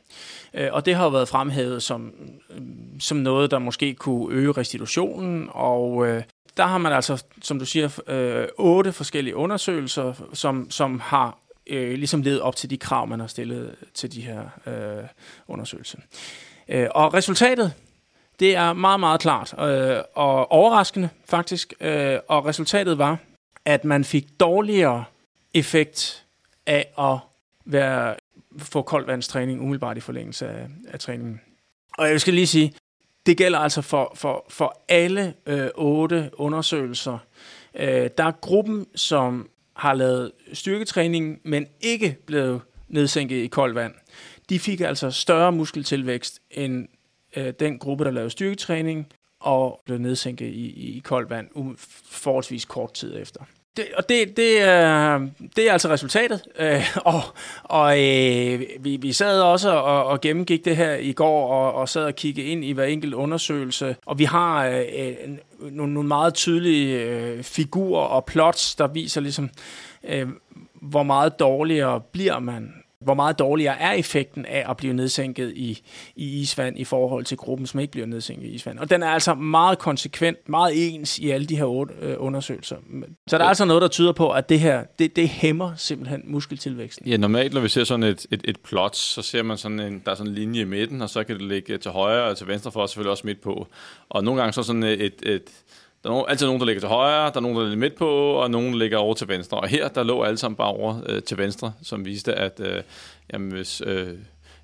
Øh, 0.55 0.68
og 0.72 0.87
det 0.87 0.94
har 0.94 1.09
været 1.09 1.29
fremhævet 1.29 1.83
som, 1.83 2.12
øh, 2.50 2.61
som 3.00 3.16
noget, 3.16 3.50
der 3.50 3.59
måske 3.59 3.94
kunne 3.94 4.35
øge 4.35 4.53
restitutionen, 4.53 5.48
og 5.50 6.07
øh, 6.07 6.22
der 6.57 6.66
har 6.66 6.79
man 6.79 6.92
altså, 6.92 7.24
som 7.42 7.59
du 7.59 7.64
siger, 7.64 8.00
øh, 8.07 8.46
otte 8.59 8.92
forskellige 8.92 9.37
undersøgelser, 9.37 10.14
som, 10.33 10.70
som 10.70 11.00
har 11.00 11.38
øh, 11.66 11.94
ligesom 11.94 12.22
levet 12.22 12.40
op 12.40 12.57
til 12.57 12.70
de 12.70 12.77
krav, 12.77 13.07
man 13.07 13.20
har 13.20 13.27
stillet 13.27 13.77
til 13.94 14.12
de 14.12 14.20
her 14.20 14.48
øh, 14.66 15.05
undersøgelser. 15.48 15.98
Øh, 16.68 16.88
og 16.90 17.14
resultatet, 17.14 17.72
det 18.40 18.57
er 18.57 18.72
meget, 18.72 19.00
meget 19.00 19.20
klart 19.20 19.55
øh, 19.59 20.03
og 20.14 20.53
overraskende 20.53 21.09
faktisk. 21.24 21.74
Øh, 21.81 22.18
og 22.29 22.46
resultatet 22.46 22.98
var, 22.98 23.18
at 23.64 23.85
man 23.85 24.05
fik 24.05 24.40
dårligere 24.40 25.05
effekt 25.55 26.24
af 26.66 26.92
at 26.98 27.18
være, 27.64 28.14
få 28.59 28.83
koldvandstræning 28.83 29.61
umiddelbart 29.61 29.96
i 29.96 30.00
forlængelse 30.00 30.48
af, 30.48 30.66
af 30.88 30.98
træningen. 31.00 31.40
Og 31.98 32.09
jeg 32.09 32.20
skal 32.20 32.35
lige 32.35 32.46
sige, 32.46 32.74
det 33.27 33.37
gælder 33.37 33.59
altså 33.59 33.83
for, 33.83 34.12
for, 34.14 34.44
for 34.48 34.83
alle 34.88 35.35
øh, 35.46 35.68
otte 35.74 36.31
undersøgelser. 36.33 37.18
Øh, 37.74 38.11
der 38.18 38.24
er 38.24 38.33
gruppen, 38.40 38.87
som 38.94 39.48
har 39.76 39.94
lavet 39.94 40.32
styrketræning, 40.52 41.40
men 41.44 41.66
ikke 41.80 42.16
blevet 42.26 42.60
nedsænket 42.88 43.37
i 43.37 43.46
koldt 43.46 43.74
vand. 43.74 43.94
De 44.48 44.58
fik 44.58 44.80
altså 44.80 45.10
større 45.10 45.52
muskeltilvækst 45.52 46.40
end 46.50 46.88
øh, 47.37 47.52
den 47.60 47.78
gruppe, 47.78 48.04
der 48.04 48.10
lavede 48.10 48.30
styrketræning 48.30 49.06
og 49.40 49.80
blev 49.84 49.98
nedsænket 49.98 50.46
i, 50.46 50.96
i, 50.96 50.98
koldt 50.98 51.30
vand 51.30 51.48
um, 51.54 51.76
forholdsvis 52.10 52.64
kort 52.64 52.92
tid 52.92 53.20
efter. 53.20 53.44
Det, 53.76 53.84
og 53.96 54.08
det, 54.08 54.37
det, 54.37 54.62
er, 54.62 55.18
det 55.56 55.68
er 55.68 55.72
altså 55.72 55.88
resultatet. 55.88 56.42
Øh, 56.58 56.96
og 57.14 57.22
og 57.62 57.98
øh, 57.98 58.62
vi, 58.80 58.96
vi 58.96 59.12
sad 59.12 59.40
også 59.40 59.70
og, 59.70 60.04
og 60.04 60.20
gennemgik 60.20 60.64
det 60.64 60.76
her 60.76 60.94
i 60.94 61.12
går 61.12 61.48
og, 61.48 61.74
og 61.74 61.88
sad 61.88 62.04
og 62.04 62.14
kiggede 62.14 62.46
ind 62.46 62.64
i 62.64 62.72
hver 62.72 62.84
enkelt 62.84 63.14
undersøgelse. 63.14 63.96
Og 64.06 64.18
vi 64.18 64.24
har 64.24 64.66
øh, 64.66 64.82
øh 64.98 65.14
nogle, 65.70 65.94
nogle 65.94 66.08
meget 66.08 66.34
tydelige 66.34 67.02
øh, 67.02 67.42
figurer 67.42 68.04
og 68.04 68.24
plots, 68.24 68.74
der 68.74 68.87
viser 68.87 69.20
ligesom, 69.20 69.50
øh, 70.04 70.28
hvor 70.74 71.02
meget 71.02 71.38
dårligere 71.40 72.00
bliver 72.00 72.38
man 72.38 72.84
hvor 73.04 73.14
meget 73.14 73.38
dårligere 73.38 73.80
er 73.80 73.92
effekten 73.92 74.46
af 74.46 74.70
at 74.70 74.76
blive 74.76 74.92
nedsænket 74.92 75.52
i, 75.56 75.82
i 76.16 76.40
isvand 76.40 76.78
i 76.78 76.84
forhold 76.84 77.24
til 77.24 77.36
gruppen, 77.36 77.66
som 77.66 77.80
ikke 77.80 77.90
bliver 77.90 78.06
nedsænket 78.06 78.46
i 78.46 78.50
isvand. 78.50 78.78
Og 78.78 78.90
den 78.90 79.02
er 79.02 79.08
altså 79.08 79.34
meget 79.34 79.78
konsekvent, 79.78 80.48
meget 80.48 80.72
ens 80.94 81.18
i 81.18 81.30
alle 81.30 81.46
de 81.46 81.56
her 81.56 81.64
otte, 81.64 81.94
øh, 82.00 82.16
undersøgelser. 82.18 82.76
Så 83.26 83.38
der 83.38 83.44
er 83.44 83.48
altså 83.48 83.64
noget, 83.64 83.82
der 83.82 83.88
tyder 83.88 84.12
på, 84.12 84.30
at 84.30 84.48
det 84.48 84.60
her, 84.60 84.84
det, 84.98 85.16
det 85.16 85.28
hæmmer 85.28 85.72
simpelthen 85.76 86.22
muskeltilvæksten. 86.24 87.08
Ja, 87.08 87.16
normalt 87.16 87.54
når 87.54 87.60
vi 87.60 87.68
ser 87.68 87.84
sådan 87.84 88.02
et, 88.02 88.26
et, 88.30 88.40
et 88.44 88.60
plot, 88.60 88.96
så 88.96 89.22
ser 89.22 89.42
man 89.42 89.58
sådan 89.58 89.80
en, 89.80 90.02
der 90.04 90.10
er 90.10 90.14
sådan 90.14 90.30
en 90.30 90.34
linje 90.34 90.60
i 90.60 90.64
midten, 90.64 91.02
og 91.02 91.10
så 91.10 91.24
kan 91.24 91.36
det 91.36 91.44
ligge 91.44 91.78
til 91.78 91.90
højre 91.90 92.24
og 92.24 92.36
til 92.36 92.46
venstre 92.46 92.72
for, 92.72 92.80
os, 92.80 92.90
selvfølgelig 92.90 93.10
også 93.10 93.26
midt 93.26 93.40
på. 93.40 93.66
Og 94.08 94.24
nogle 94.24 94.40
gange 94.40 94.52
så 94.52 94.62
sådan 94.62 94.82
et, 94.82 95.02
et, 95.02 95.14
et 95.22 95.50
der 96.04 96.10
er 96.10 96.24
altid 96.24 96.46
nogen, 96.46 96.60
der 96.60 96.66
ligger 96.66 96.80
til 96.80 96.88
højre, 96.88 97.30
der 97.30 97.36
er 97.36 97.40
nogen, 97.40 97.56
der 97.56 97.62
ligger 97.62 97.78
midt 97.78 97.94
på, 97.94 98.08
og 98.32 98.50
nogen, 98.50 98.72
der 98.72 98.78
ligger 98.78 98.98
over 98.98 99.14
til 99.14 99.28
venstre. 99.28 99.60
Og 99.60 99.68
her, 99.68 99.88
der 99.88 100.02
lå 100.02 100.22
alle 100.22 100.38
sammen 100.38 100.56
bare 100.56 100.68
over 100.68 101.00
øh, 101.06 101.22
til 101.22 101.38
venstre, 101.38 101.72
som 101.82 102.04
viste, 102.04 102.34
at 102.34 102.60
øh, 102.60 102.82
jamen, 103.32 103.52
hvis 103.52 103.82
øh, 103.86 104.08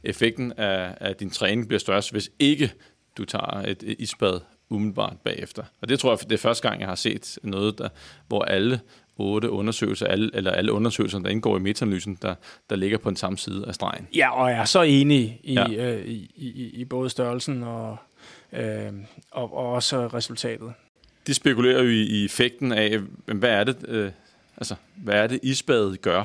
effekten 0.05 0.53
af, 0.57 0.95
af 1.01 1.17
din 1.17 1.31
træning 1.31 1.69
bliver 1.69 1.81
størst, 1.81 2.13
hvis 2.13 2.31
ikke 2.39 2.73
du 3.19 3.25
tager 3.25 3.63
et, 3.67 3.83
et 3.87 3.97
isbad 3.99 4.41
umiddelbart 4.71 5.17
bagefter. 5.25 5.63
Og 5.83 5.89
det 5.89 5.99
tror 5.99 6.11
jeg, 6.11 6.19
det 6.21 6.33
er 6.33 6.39
første 6.39 6.69
gang, 6.69 6.81
jeg 6.81 6.89
har 6.89 6.95
set 6.95 7.39
noget, 7.43 7.79
der, 7.79 7.89
hvor 8.29 8.43
alle 8.43 8.81
otte 9.17 9.51
undersøgelser, 9.51 10.07
alle, 10.07 10.31
eller 10.35 10.51
alle 10.51 10.73
undersøgelser, 10.73 11.19
der 11.19 11.29
indgår 11.29 11.57
i 11.57 11.61
metaanalysen, 11.61 12.19
der, 12.23 12.35
der 12.71 12.77
ligger 12.77 12.99
på 12.99 13.09
den 13.09 13.17
samme 13.17 13.39
side 13.39 13.65
af 13.67 13.75
stregen. 13.75 14.09
Ja, 14.17 14.41
og 14.41 14.51
jeg 14.51 14.59
er 14.59 14.65
så 14.65 14.83
enig 14.83 15.41
i, 15.43 15.55
ja. 15.55 15.69
øh, 15.71 16.07
i, 16.07 16.31
i, 16.37 16.71
i 16.75 16.85
både 16.85 17.11
størrelsen 17.11 17.63
og, 17.63 17.97
øh, 18.53 18.93
og, 19.31 19.57
og 19.57 19.73
også 19.73 20.07
resultatet 20.07 20.73
de 21.31 21.35
spekulerer 21.35 21.83
jo 21.83 21.89
i, 21.89 22.03
i 22.03 22.25
effekten 22.25 22.73
af, 22.73 22.99
hvad 23.27 23.51
er 23.51 23.65
det, 23.65 23.77
øh, 23.89 24.11
altså, 24.57 24.75
hvad 24.97 25.15
er 25.15 25.27
det 25.27 25.41
isbadet 25.43 26.03
gør. 26.03 26.25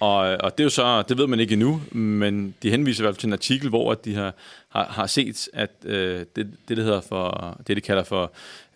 Og, 0.00 0.18
og 0.18 0.58
det 0.58 0.60
er 0.60 0.64
jo 0.64 0.70
så, 0.70 1.02
det 1.02 1.18
ved 1.18 1.26
man 1.26 1.40
ikke 1.40 1.52
endnu, 1.52 1.82
men 1.92 2.54
de 2.62 2.70
henviser 2.70 3.02
i 3.02 3.04
hvert 3.04 3.14
fald 3.14 3.20
til 3.20 3.26
en 3.26 3.32
artikel, 3.32 3.68
hvor 3.68 3.94
de 3.94 4.14
har, 4.14 4.34
har, 4.68 4.84
har 4.84 5.06
set, 5.06 5.48
at 5.52 5.70
øh, 5.84 6.26
det, 6.36 6.50
det, 6.68 6.76
der 6.76 6.82
hedder 6.82 7.00
for, 7.00 7.56
det, 7.66 7.76
de 7.76 7.80
kalder 7.80 8.04
for 8.04 8.32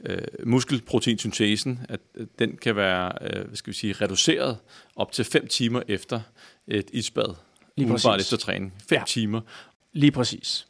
øh, 0.07 0.19
muskelproteinsyntesen, 0.45 1.81
at 1.89 2.01
den 2.39 2.57
kan 2.57 2.77
være, 2.77 3.13
øh, 3.21 3.47
hvad 3.47 3.57
skal 3.57 3.73
vi 3.73 3.77
sige, 3.77 3.93
reduceret 3.93 4.59
op 4.97 5.13
til 5.13 5.25
5 5.25 5.47
timer 5.47 5.83
efter 5.89 6.21
et 6.69 6.91
isbad. 6.93 7.35
Lige 7.77 7.91
præcis. 7.91 8.07
efter 8.21 8.37
træning. 8.37 8.75
5 8.89 8.99
ja. 8.99 9.05
timer. 9.07 9.41
Lige 9.93 10.11
præcis. 10.11 10.67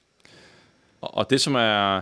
Og, 1.01 1.16
og 1.16 1.31
det, 1.31 1.40
som 1.40 1.55
er 1.55 2.01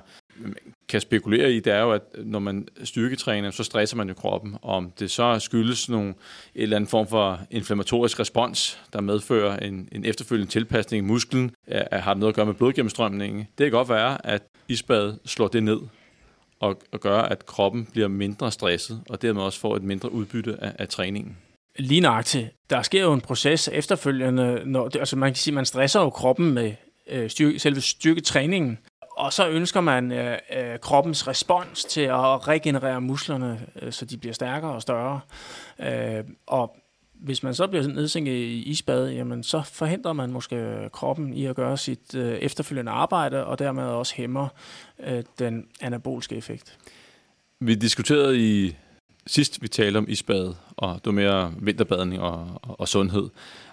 kan 0.88 1.01
spekulere 1.01 1.53
i, 1.53 1.61
det 1.61 1.72
er 1.72 1.81
jo, 1.81 1.92
at 1.92 2.03
når 2.24 2.38
man 2.38 2.68
styrketræner, 2.85 3.51
så 3.51 3.64
stresser 3.64 3.96
man 3.96 4.09
jo 4.09 4.14
kroppen. 4.14 4.57
Og 4.62 4.77
om 4.77 4.92
det 4.98 5.11
så 5.11 5.38
skyldes 5.38 5.88
nogle, 5.88 6.09
en 6.09 6.14
eller 6.55 6.77
anden 6.77 6.88
form 6.88 7.07
for 7.07 7.40
inflammatorisk 7.51 8.20
respons, 8.20 8.81
der 8.92 9.01
medfører 9.01 9.57
en, 9.57 9.88
en 9.92 10.05
efterfølgende 10.05 10.53
tilpasning 10.53 11.05
i 11.05 11.09
musklen, 11.09 11.51
er, 11.66 12.01
har 12.01 12.14
noget 12.14 12.33
at 12.33 12.37
gøre 12.37 12.46
med 12.46 12.55
blodgennemstrømningen. 12.55 13.38
Det 13.59 13.64
kan 13.64 13.70
godt 13.70 13.88
være, 13.88 14.27
at 14.27 14.42
isbad 14.68 15.14
slår 15.24 15.48
det 15.48 15.62
ned 15.62 15.79
og, 16.61 16.81
og 16.92 17.01
gør, 17.01 17.18
at 17.18 17.46
kroppen 17.46 17.88
bliver 17.92 18.09
mindre 18.09 18.53
stresset, 18.53 19.03
og 19.09 19.22
dermed 19.22 19.42
også 19.42 19.61
får 19.61 19.77
et 19.77 19.83
mindre 19.83 20.12
udbytte 20.12 20.57
af, 20.61 20.72
af 20.79 20.88
træningen. 20.88 21.37
Lige 21.79 22.01
nøjagtigt. 22.01 22.48
Der 22.70 22.83
sker 22.83 23.03
jo 23.03 23.12
en 23.12 23.20
proces 23.20 23.68
efterfølgende, 23.72 24.62
når, 24.64 24.90
altså 24.98 25.16
man 25.16 25.31
kan 25.31 25.37
sige, 25.37 25.55
man 25.55 25.64
stresser 25.64 26.01
jo 26.01 26.11
kroppen 26.11 26.55
med 26.55 26.74
øh, 27.11 27.31
styrke, 27.31 27.59
selve 27.59 27.81
styrketræningen, 27.81 28.79
og 29.19 29.33
så 29.33 29.49
ønsker 29.49 29.81
man 29.81 30.13
øh, 30.13 30.39
øh, 30.57 30.79
kroppens 30.79 31.29
respons 31.29 31.85
til 31.85 32.01
at 32.01 32.49
regenerere 32.49 33.01
musklerne, 33.01 33.67
øh, 33.83 33.93
så 33.93 34.05
de 34.05 34.17
bliver 34.17 34.33
stærkere 34.33 34.73
og 34.73 34.83
større. 34.83 35.21
Øh, 35.81 36.25
og 36.47 36.77
hvis 37.15 37.43
man 37.43 37.55
så 37.55 37.67
bliver 37.67 37.89
nedsænket 37.89 38.33
i 38.33 38.63
isbad, 38.63 39.11
jamen 39.11 39.43
så 39.43 39.63
forhindrer 39.63 40.13
man 40.13 40.33
måske 40.33 40.89
kroppen 40.93 41.35
i 41.35 41.47
at 41.47 41.57
gøre 41.57 41.77
sit 41.77 42.15
øh, 42.15 42.33
efterfølgende 42.33 42.93
arbejde, 42.93 43.47
og 43.47 43.59
dermed 43.59 43.85
også 43.85 44.15
hæmmer 44.17 44.49
øh, 45.07 45.23
den 45.39 45.67
anabolske 45.81 46.37
effekt. 46.37 46.79
Vi 47.61 47.75
diskuterede 47.75 48.39
i 48.39 48.77
sidst, 49.27 49.63
vi 49.63 49.69
talte 49.69 49.99
om 49.99 50.07
isbad, 50.09 50.55
og 50.77 50.95
det 50.95 51.07
var 51.07 51.13
mere 51.13 51.53
vinterbadning 51.59 52.23
og, 52.23 52.61
og, 52.63 52.81
og 52.81 52.89
sundhed 52.89 53.29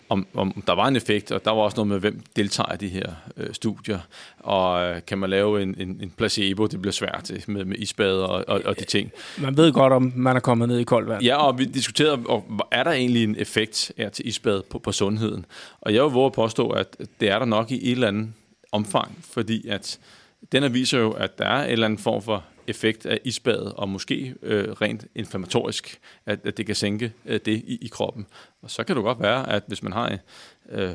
om, 0.09 0.27
om 0.33 0.63
der 0.67 0.73
var 0.73 0.87
en 0.87 0.95
effekt, 0.95 1.31
og 1.31 1.45
der 1.45 1.51
var 1.51 1.61
også 1.61 1.77
noget 1.77 1.87
med, 1.87 1.99
hvem 1.99 2.21
deltager 2.35 2.73
i 2.73 2.77
de 2.77 2.87
her 2.87 3.13
øh, 3.37 3.53
studier, 3.53 3.99
og 4.39 4.83
øh, 4.83 5.01
kan 5.07 5.17
man 5.17 5.29
lave 5.29 5.61
en, 5.61 5.75
en, 5.77 5.99
en 6.01 6.13
placebo, 6.17 6.67
det 6.67 6.81
bliver 6.81 6.93
svært 6.93 7.21
til, 7.23 7.43
med, 7.47 7.65
med 7.65 7.77
isbad 7.77 8.19
og, 8.19 8.45
og, 8.47 8.61
og 8.65 8.79
de 8.79 8.85
ting. 8.85 9.11
Man 9.37 9.57
ved 9.57 9.73
godt, 9.73 9.93
om 9.93 10.13
man 10.15 10.35
er 10.35 10.39
kommet 10.39 10.67
ned 10.67 10.79
i 10.79 10.83
koldt 10.83 11.09
vand. 11.09 11.23
Ja, 11.23 11.35
og 11.35 11.59
vi 11.59 11.65
diskuterede, 11.65 12.19
og 12.25 12.45
er 12.71 12.83
der 12.83 12.91
egentlig 12.91 13.23
en 13.23 13.35
effekt 13.39 13.91
her 13.97 14.09
til 14.09 14.27
isbad 14.27 14.61
på, 14.61 14.79
på 14.79 14.91
sundheden? 14.91 15.45
Og 15.81 15.93
jeg 15.93 16.03
vil 16.03 16.11
våge 16.11 16.25
at 16.25 16.33
påstå, 16.33 16.69
at 16.69 16.97
det 17.19 17.29
er 17.29 17.39
der 17.39 17.45
nok 17.45 17.71
i 17.71 17.75
et 17.75 17.91
eller 17.91 18.07
andet 18.07 18.33
omfang, 18.71 19.25
fordi 19.31 19.67
at 19.67 19.99
den 20.51 20.73
viser 20.73 20.99
jo, 20.99 21.11
at 21.11 21.37
der 21.39 21.45
er 21.45 21.63
en 21.63 21.71
eller 21.71 21.85
anden 21.85 21.99
form 21.99 22.21
for 22.21 22.43
effekt 22.67 23.05
af 23.05 23.19
isbadet, 23.23 23.73
og 23.73 23.89
måske 23.89 24.35
øh, 24.41 24.71
rent 24.71 25.05
inflammatorisk, 25.15 25.99
at, 26.25 26.39
at 26.43 26.57
det 26.57 26.65
kan 26.65 26.75
sænke 26.75 27.13
øh, 27.25 27.39
det 27.45 27.63
i, 27.67 27.77
i 27.81 27.87
kroppen. 27.87 28.25
Og 28.61 28.71
så 28.71 28.83
kan 28.83 28.95
det 28.95 29.03
godt 29.03 29.21
være, 29.21 29.51
at 29.51 29.63
hvis 29.67 29.83
man 29.83 29.93
har 29.93 30.17
øh, 30.69 30.91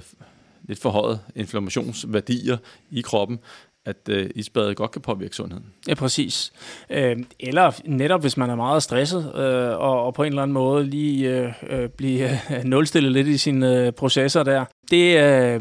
lidt 0.62 0.80
forhøjet 0.80 1.20
inflammationsværdier 1.34 2.56
i 2.90 3.00
kroppen, 3.00 3.38
at 3.84 4.08
øh, 4.08 4.30
isbadet 4.34 4.76
godt 4.76 4.90
kan 4.90 5.02
påvirke 5.02 5.36
sundheden. 5.36 5.66
Ja, 5.88 5.94
præcis. 5.94 6.52
Øh, 6.90 7.16
eller 7.40 7.80
netop 7.84 8.20
hvis 8.20 8.36
man 8.36 8.50
er 8.50 8.54
meget 8.54 8.82
stresset, 8.82 9.32
øh, 9.34 9.80
og, 9.80 10.04
og 10.04 10.14
på 10.14 10.22
en 10.22 10.28
eller 10.28 10.42
anden 10.42 10.52
måde 10.52 10.84
lige 10.84 11.38
øh, 11.38 11.52
øh 11.70 11.88
blive 11.88 12.30
øh, 12.56 12.64
nulstillet 12.64 13.12
lidt 13.12 13.26
i 13.26 13.38
sine 13.38 13.86
øh, 13.86 13.92
processer 13.92 14.42
der. 14.42 14.64
Det 14.90 15.16
øh, 15.16 15.60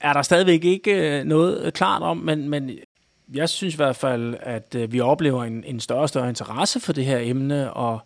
er 0.00 0.12
der 0.12 0.22
stadigvæk 0.22 0.64
ikke 0.64 1.18
øh, 1.18 1.24
noget 1.24 1.64
øh, 1.64 1.72
klart 1.72 2.02
om, 2.02 2.16
men, 2.16 2.48
men 2.48 2.70
jeg 3.34 3.48
synes 3.48 3.74
i 3.74 3.76
hvert 3.76 3.96
fald, 3.96 4.36
at 4.40 4.74
øh, 4.74 4.92
vi 4.92 5.00
oplever 5.00 5.44
en, 5.44 5.64
en 5.64 5.80
større 5.80 6.00
og 6.00 6.08
større 6.08 6.28
interesse 6.28 6.80
for 6.80 6.92
det 6.92 7.04
her 7.04 7.18
emne, 7.18 7.72
og, 7.72 8.00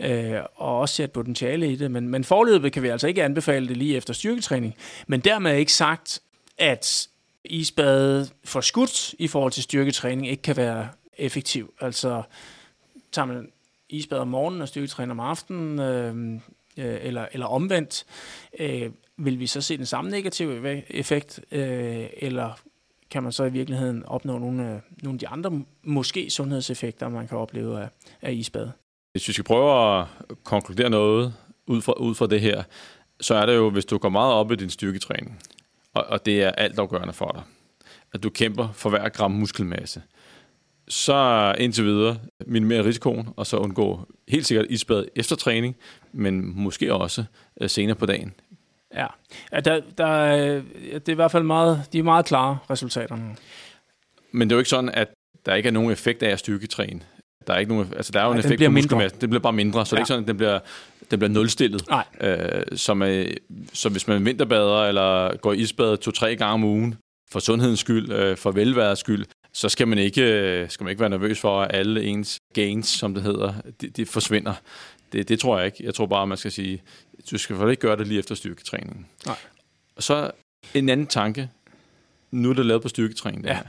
øh, 0.00 0.40
og 0.54 0.78
også 0.80 0.94
ser 0.94 1.04
et 1.04 1.12
potentiale 1.12 1.72
i 1.72 1.76
det. 1.76 1.90
Men, 1.90 2.08
men 2.08 2.24
forløbet 2.24 2.72
kan 2.72 2.82
vi 2.82 2.88
altså 2.88 3.06
ikke 3.06 3.24
anbefale 3.24 3.68
det 3.68 3.76
lige 3.76 3.96
efter 3.96 4.14
styrketræning. 4.14 4.74
Men 5.06 5.20
dermed 5.20 5.56
ikke 5.56 5.72
sagt, 5.72 6.20
at 6.58 7.08
isbad 7.44 8.26
for 8.44 8.60
skudt 8.60 9.14
i 9.18 9.28
forhold 9.28 9.52
til 9.52 9.62
styrketræning 9.62 10.28
ikke 10.28 10.42
kan 10.42 10.56
være 10.56 10.88
effektiv. 11.18 11.74
Altså 11.80 12.22
tager 13.12 13.26
man 13.26 13.48
isbad 13.88 14.18
om 14.18 14.28
morgenen 14.28 14.62
og 14.62 14.68
styrketræner 14.68 15.12
om 15.12 15.20
aftenen, 15.20 15.78
øh, 15.78 16.40
øh, 16.76 16.98
eller, 17.00 17.26
eller 17.32 17.46
omvendt, 17.46 18.04
øh, 18.58 18.90
vil 19.16 19.40
vi 19.40 19.46
så 19.46 19.60
se 19.60 19.76
den 19.76 19.86
samme 19.86 20.10
negative 20.10 20.82
effekt, 20.90 21.40
øh, 21.50 22.06
eller 22.16 22.60
kan 23.14 23.22
man 23.22 23.32
så 23.32 23.44
i 23.44 23.52
virkeligheden 23.52 24.02
opnå 24.06 24.38
nogle, 24.38 24.64
af, 24.64 24.80
nogle 25.02 25.16
af 25.16 25.18
de 25.18 25.28
andre, 25.28 25.62
måske 25.82 26.30
sundhedseffekter, 26.30 27.08
man 27.08 27.28
kan 27.28 27.38
opleve 27.38 27.80
af, 27.80 27.88
af 28.22 28.32
isbad. 28.32 28.68
Hvis 29.12 29.28
vi 29.28 29.32
skal 29.32 29.44
prøve 29.44 30.00
at 30.00 30.06
konkludere 30.44 30.90
noget 30.90 31.34
ud 31.66 31.82
fra, 31.82 31.92
ud 31.92 32.14
fra 32.14 32.26
det 32.26 32.40
her, 32.40 32.62
så 33.20 33.34
er 33.34 33.46
det 33.46 33.54
jo, 33.54 33.70
hvis 33.70 33.84
du 33.84 33.98
går 33.98 34.08
meget 34.08 34.32
op 34.32 34.52
i 34.52 34.56
din 34.56 34.70
styrketræning, 34.70 35.40
og, 35.94 36.04
og 36.04 36.26
det 36.26 36.42
er 36.42 36.50
altafgørende 36.50 37.12
for 37.12 37.30
dig, 37.34 37.42
at 38.12 38.22
du 38.22 38.30
kæmper 38.30 38.68
for 38.72 38.90
hver 38.90 39.08
gram 39.08 39.30
muskelmasse, 39.30 40.02
så 40.88 41.54
indtil 41.58 41.84
videre 41.84 42.18
minimere 42.46 42.84
risikoen, 42.84 43.28
og 43.36 43.46
så 43.46 43.56
undgå 43.56 44.00
helt 44.28 44.46
sikkert 44.46 44.66
isbad 44.70 45.04
efter 45.16 45.36
træning, 45.36 45.76
men 46.12 46.62
måske 46.62 46.94
også 46.94 47.24
øh, 47.60 47.70
senere 47.70 47.96
på 47.96 48.06
dagen. 48.06 48.32
Ja, 48.94 49.06
ja 49.52 49.60
der, 49.60 49.80
der, 49.98 50.36
det 50.92 51.08
er 51.08 51.12
i 51.12 51.14
hvert 51.14 51.30
fald 51.30 51.42
meget, 51.42 51.84
de 51.92 51.98
er 51.98 52.02
meget 52.02 52.26
klare 52.26 52.58
resultaterne. 52.70 53.36
Men 54.32 54.48
det 54.48 54.54
er 54.54 54.56
jo 54.56 54.60
ikke 54.60 54.70
sådan, 54.70 54.90
at 54.90 55.08
der 55.46 55.54
ikke 55.54 55.66
er 55.66 55.72
nogen 55.72 55.90
effekt 55.90 56.22
af 56.22 56.30
at 56.30 56.38
styrketræne. 56.38 57.00
Der 57.46 57.54
er 57.54 57.58
ikke 57.58 57.72
nogen, 57.72 57.92
altså 57.96 58.12
der 58.12 58.20
er 58.20 58.24
jo 58.24 58.30
Nej, 58.30 58.38
en 58.38 58.44
effekt 58.44 58.64
på 58.64 58.70
muskelmassen. 58.70 59.20
Det 59.20 59.28
bliver 59.28 59.42
bare 59.42 59.52
mindre, 59.52 59.86
så 59.86 59.96
ja. 59.96 59.96
det 59.96 60.00
er 60.00 60.02
ikke 60.02 60.08
sådan, 60.08 60.22
at 60.22 60.28
den 60.28 60.36
bliver, 60.36 60.58
den 61.10 61.18
bliver 61.18 61.32
nulstillet. 61.32 61.88
Nej. 61.88 62.04
Øh, 62.20 62.62
som 62.76 63.02
er, 63.02 63.24
så 63.72 63.88
hvis 63.88 64.08
man 64.08 64.24
vinterbader 64.24 64.84
eller 64.84 65.36
går 65.36 65.52
i 65.52 65.56
isbad 65.56 65.96
to-tre 65.96 66.36
gange 66.36 66.54
om 66.54 66.64
ugen, 66.64 66.94
for 67.30 67.40
sundhedens 67.40 67.80
skyld, 67.80 68.12
øh, 68.12 68.36
for 68.36 68.50
velværets 68.50 69.00
skyld, 69.00 69.24
så 69.52 69.68
skal 69.68 69.88
man 69.88 69.98
ikke, 69.98 70.22
øh, 70.22 70.70
skal 70.70 70.84
man 70.84 70.90
ikke 70.90 71.00
være 71.00 71.10
nervøs 71.10 71.40
for, 71.40 71.62
at 71.62 71.76
alle 71.76 72.04
ens 72.04 72.38
gains, 72.54 72.88
som 72.88 73.14
det 73.14 73.22
hedder, 73.22 73.52
de, 73.80 73.88
de 73.88 74.06
forsvinder. 74.06 74.54
Det, 75.12 75.28
det 75.28 75.40
tror 75.40 75.56
jeg 75.58 75.66
ikke. 75.66 75.84
Jeg 75.84 75.94
tror 75.94 76.06
bare, 76.06 76.26
man 76.26 76.38
skal 76.38 76.52
sige, 76.52 76.82
du 77.30 77.38
skal 77.38 77.56
faktisk 77.56 77.70
ikke 77.70 77.80
gøre 77.80 77.96
det 77.96 78.06
lige 78.06 78.18
efter 78.18 78.34
styrketræningen. 78.34 79.06
Nej. 79.26 79.36
Og 79.96 80.02
så 80.02 80.30
en 80.74 80.88
anden 80.88 81.06
tanke. 81.06 81.50
Nu 82.30 82.50
er 82.50 82.54
det 82.54 82.66
lavet 82.66 82.82
på 82.82 82.88
styrketræning. 82.88 83.44
Ja. 83.44 83.60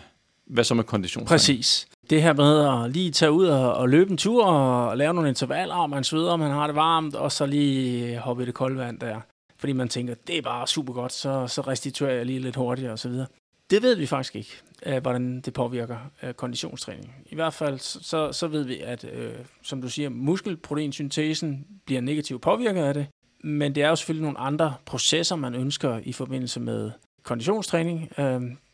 Hvad 0.46 0.63
så 0.63 0.74
med 0.74 0.84
konditionstræning? 0.84 1.39
Præcis. 1.39 1.88
Det 2.10 2.22
her 2.22 2.34
med 2.34 2.84
at 2.86 2.91
lige 2.91 3.12
tage 3.12 3.32
ud 3.32 3.46
og, 3.46 3.74
og 3.74 3.89
løbe 3.89 4.12
en 4.12 4.18
tur 4.18 4.46
og 4.46 4.98
lave 4.98 5.13
nogle 5.13 5.30
intervaller, 5.30 5.76
og 5.76 5.89
man 5.89 6.04
sveder, 6.04 6.32
og 6.32 6.39
man 6.39 6.52
har 6.52 6.68
det 6.68 6.76
varmt, 6.76 7.15
og 7.15 7.32
så 7.32 7.46
lige 7.46 8.18
hoppe 8.18 8.44
i 8.44 8.46
det 8.46 8.54
kolde 8.54 8.78
vand 8.78 9.00
der. 9.00 9.20
Fordi 9.58 9.74
man 9.74 9.89
tænker, 9.89 10.15
det 10.28 10.38
er 10.38 10.41
bare 10.41 10.68
super 10.68 10.94
godt, 10.94 11.12
så, 11.12 11.48
så 11.48 11.62
restituerer 11.62 12.13
jeg 12.13 12.26
lige 12.26 12.39
lidt 12.39 12.56
hurtigere 12.56 12.91
og 12.91 13.00
så 13.00 13.10
videre. 13.10 13.28
Det 13.70 13.82
ved 13.82 13.96
vi 13.96 14.06
faktisk 14.06 14.36
ikke, 14.36 14.52
øh, 14.86 15.02
hvordan 15.02 15.41
det 15.41 15.54
påvirker 15.54 15.98
øh, 16.24 16.34
konditionstræning. 16.34 17.15
I 17.26 17.36
hvert 17.36 17.54
fald 17.54 17.80
så, 17.80 18.32
så 18.32 18.48
ved 18.48 18.63
vi, 18.63 18.80
at 18.80 19.04
øh, 19.13 19.34
som 19.63 19.82
du 19.82 19.89
siger, 19.89 20.10
muskelproteinsyntesen 20.10 21.68
bliver 21.86 22.02
negativt 22.02 22.41
påvirket 22.41 22.82
af 22.82 22.94
det, 22.94 23.08
men 23.45 23.75
det 23.75 23.84
er 23.84 23.89
jo 23.89 23.95
selvfølgelig 23.95 24.23
nogle 24.23 24.39
andre 24.39 24.73
processer, 24.86 25.36
man 25.36 25.55
ønsker 25.55 25.99
i 26.03 26.13
forbindelse 26.13 26.60
med 26.60 26.91
konditionstræning. 27.23 28.12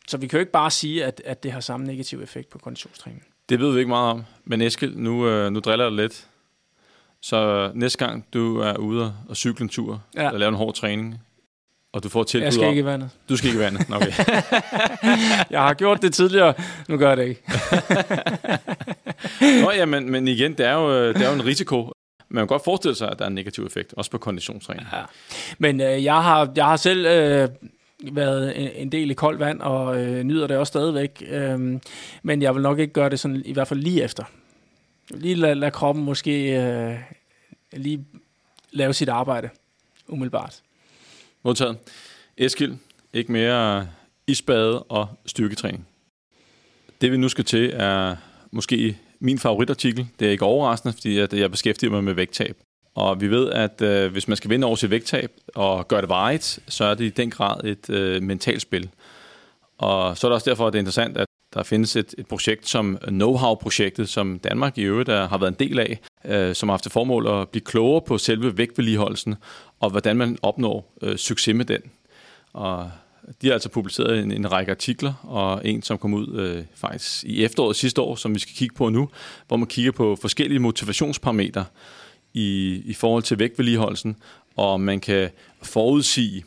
Så 0.08 0.16
vi 0.16 0.26
kan 0.26 0.36
jo 0.36 0.40
ikke 0.40 0.52
bare 0.52 0.70
sige, 0.70 1.04
at, 1.04 1.22
at 1.24 1.42
det 1.42 1.52
har 1.52 1.60
samme 1.60 1.86
negativ 1.86 2.22
effekt 2.22 2.50
på 2.50 2.58
konditionstræning. 2.58 3.22
Det 3.48 3.60
ved 3.60 3.72
vi 3.72 3.78
ikke 3.78 3.88
meget 3.88 4.10
om, 4.10 4.24
men 4.44 4.60
Eskild, 4.60 4.96
nu, 4.96 5.50
nu 5.50 5.60
driller 5.60 5.84
jeg 5.84 5.92
lidt. 5.92 6.26
Så 7.20 7.70
næste 7.74 7.98
gang 8.06 8.26
du 8.34 8.58
er 8.58 8.76
ude 8.76 9.14
og 9.28 9.36
cykle 9.36 9.62
en 9.62 9.68
tur, 9.68 10.02
ja. 10.16 10.26
eller 10.26 10.38
lave 10.38 10.48
en 10.48 10.54
hård 10.54 10.74
træning, 10.74 11.20
og 11.92 12.02
du 12.02 12.08
får 12.08 12.24
tilbud 12.24 12.44
Jeg 12.44 12.52
skal 12.52 12.68
ikke 12.68 12.80
i 12.80 12.84
vandet. 12.84 13.10
Du 13.28 13.36
skal 13.36 13.48
ikke 13.48 13.60
i 13.60 13.62
vandet, 13.62 13.86
okay. 13.90 14.12
jeg 15.54 15.62
har 15.62 15.74
gjort 15.74 16.02
det 16.02 16.14
tidligere, 16.14 16.54
nu 16.88 16.96
gør 16.96 17.08
jeg 17.08 17.16
det 17.16 17.28
ikke. 17.28 17.42
Nå 19.64 19.70
ja, 19.70 19.84
men, 19.84 20.10
men 20.10 20.28
igen, 20.28 20.52
det 20.52 20.66
er, 20.66 20.74
jo, 20.74 21.08
det 21.08 21.22
er 21.22 21.28
jo 21.28 21.34
en 21.34 21.44
risiko. 21.44 21.92
Man 22.32 22.42
kan 22.42 22.46
godt 22.46 22.64
forestille 22.64 22.94
sig, 22.94 23.10
at 23.10 23.18
der 23.18 23.24
er 23.24 23.28
en 23.28 23.34
negativ 23.34 23.66
effekt, 23.66 23.94
også 23.96 24.10
på 24.10 24.18
konditionstræning. 24.18 24.86
Ja. 24.92 25.02
Men 25.58 25.80
øh, 25.80 26.04
jeg, 26.04 26.22
har, 26.22 26.52
jeg 26.56 26.64
har 26.64 26.76
selv 26.76 27.06
øh, 27.06 27.48
været 28.12 28.62
en, 28.62 28.70
en 28.74 28.92
del 28.92 29.10
i 29.10 29.14
koldt 29.14 29.40
vand, 29.40 29.60
og 29.60 30.02
øh, 30.04 30.22
nyder 30.22 30.46
det 30.46 30.56
også 30.56 30.70
stadigvæk. 30.70 31.22
Øh, 31.28 31.80
men 32.22 32.42
jeg 32.42 32.54
vil 32.54 32.62
nok 32.62 32.78
ikke 32.78 32.92
gøre 32.92 33.10
det 33.10 33.20
sådan, 33.20 33.42
i 33.44 33.52
hvert 33.52 33.68
fald 33.68 33.80
lige 33.80 34.02
efter. 34.02 34.24
Lige 35.10 35.34
lade, 35.34 35.54
lade 35.54 35.70
kroppen 35.70 36.04
måske 36.04 36.62
øh, 36.62 36.98
lige 37.72 38.04
lave 38.70 38.92
sit 38.92 39.08
arbejde, 39.08 39.48
umiddelbart. 40.08 40.62
Modtaget. 41.42 41.78
Eskild, 42.36 42.76
ikke 43.12 43.32
mere 43.32 43.88
isbade 44.26 44.82
og 44.82 45.08
styrketræning. 45.26 45.86
Det 47.00 47.12
vi 47.12 47.16
nu 47.16 47.28
skal 47.28 47.44
til 47.44 47.70
er 47.74 48.16
måske 48.50 48.98
min 49.22 49.38
favoritartikel. 49.38 50.06
Det 50.18 50.26
er 50.26 50.30
ikke 50.30 50.44
overraskende, 50.44 50.92
fordi 50.92 51.18
at 51.18 51.32
jeg 51.32 51.50
beskæftiger 51.50 51.90
mig 51.90 52.04
med 52.04 52.14
vægttab. 52.14 52.56
Og 52.94 53.20
vi 53.20 53.30
ved, 53.30 53.50
at 53.50 53.82
øh, 53.82 54.12
hvis 54.12 54.28
man 54.28 54.36
skal 54.36 54.50
vinde 54.50 54.66
over 54.66 54.76
sit 54.76 54.90
vægttab 54.90 55.30
og 55.54 55.88
gøre 55.88 56.00
det 56.00 56.08
varigt, 56.08 56.58
så 56.68 56.84
er 56.84 56.94
det 56.94 57.04
i 57.04 57.08
den 57.08 57.30
grad 57.30 57.64
et 57.64 57.90
øh, 57.90 58.22
mentalt 58.22 58.62
spil. 58.62 58.90
Og 59.78 60.18
så 60.18 60.26
er 60.26 60.28
det 60.28 60.34
også 60.34 60.50
derfor, 60.50 60.66
at 60.66 60.72
det 60.72 60.78
er 60.78 60.80
interessant, 60.80 61.16
at 61.16 61.26
der 61.54 61.62
findes 61.62 61.96
et, 61.96 62.14
et 62.18 62.26
projekt 62.26 62.68
som 62.68 62.98
Know-how-projektet, 63.08 64.08
som 64.08 64.38
Danmark 64.38 64.78
i 64.78 64.82
øvrigt 64.82 65.08
øh, 65.08 65.16
har 65.16 65.38
været 65.38 65.50
en 65.50 65.68
del 65.68 65.78
af, 65.78 66.00
øh, 66.24 66.54
som 66.54 66.68
har 66.68 66.72
haft 66.72 66.82
til 66.82 66.92
formål 66.92 67.26
at 67.26 67.48
blive 67.48 67.64
klogere 67.64 68.00
på 68.00 68.18
selve 68.18 68.58
vægtvedligeholdelsen, 68.58 69.34
og 69.80 69.90
hvordan 69.90 70.16
man 70.16 70.38
opnår 70.42 70.94
øh, 71.02 71.16
succes 71.16 71.54
med 71.54 71.64
den. 71.64 71.80
Og 72.52 72.90
de 73.42 73.46
har 73.46 73.54
altså 73.54 73.68
publiceret 73.68 74.18
en, 74.18 74.32
en 74.32 74.52
række 74.52 74.70
artikler, 74.70 75.14
og 75.22 75.60
en, 75.64 75.82
som 75.82 75.98
kom 75.98 76.14
ud 76.14 76.38
øh, 76.38 76.64
faktisk 76.74 77.24
i 77.24 77.44
efteråret 77.44 77.76
sidste 77.76 78.00
år, 78.00 78.16
som 78.16 78.34
vi 78.34 78.38
skal 78.38 78.54
kigge 78.54 78.74
på 78.74 78.88
nu, 78.88 79.08
hvor 79.48 79.56
man 79.56 79.66
kigger 79.66 79.92
på 79.92 80.16
forskellige 80.20 80.58
motivationsparametre 80.58 81.64
i, 82.34 82.82
i 82.84 82.94
forhold 82.94 83.22
til 83.22 83.38
vægtvedligeholdelsen, 83.38 84.16
og 84.56 84.80
man 84.80 85.00
kan 85.00 85.30
forudsige 85.62 86.44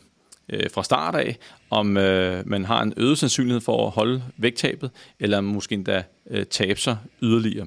øh, 0.48 0.70
fra 0.70 0.84
start 0.84 1.14
af, 1.14 1.36
om 1.70 1.96
øh, 1.96 2.48
man 2.48 2.64
har 2.64 2.82
en 2.82 2.94
øget 2.96 3.18
sandsynlighed 3.18 3.60
for 3.60 3.86
at 3.86 3.92
holde 3.92 4.22
vægttabet, 4.36 4.90
eller 5.20 5.40
måske 5.40 5.74
endda 5.74 6.02
øh, 6.30 6.46
tabe 6.46 6.80
sig 6.80 6.96
yderligere. 7.22 7.66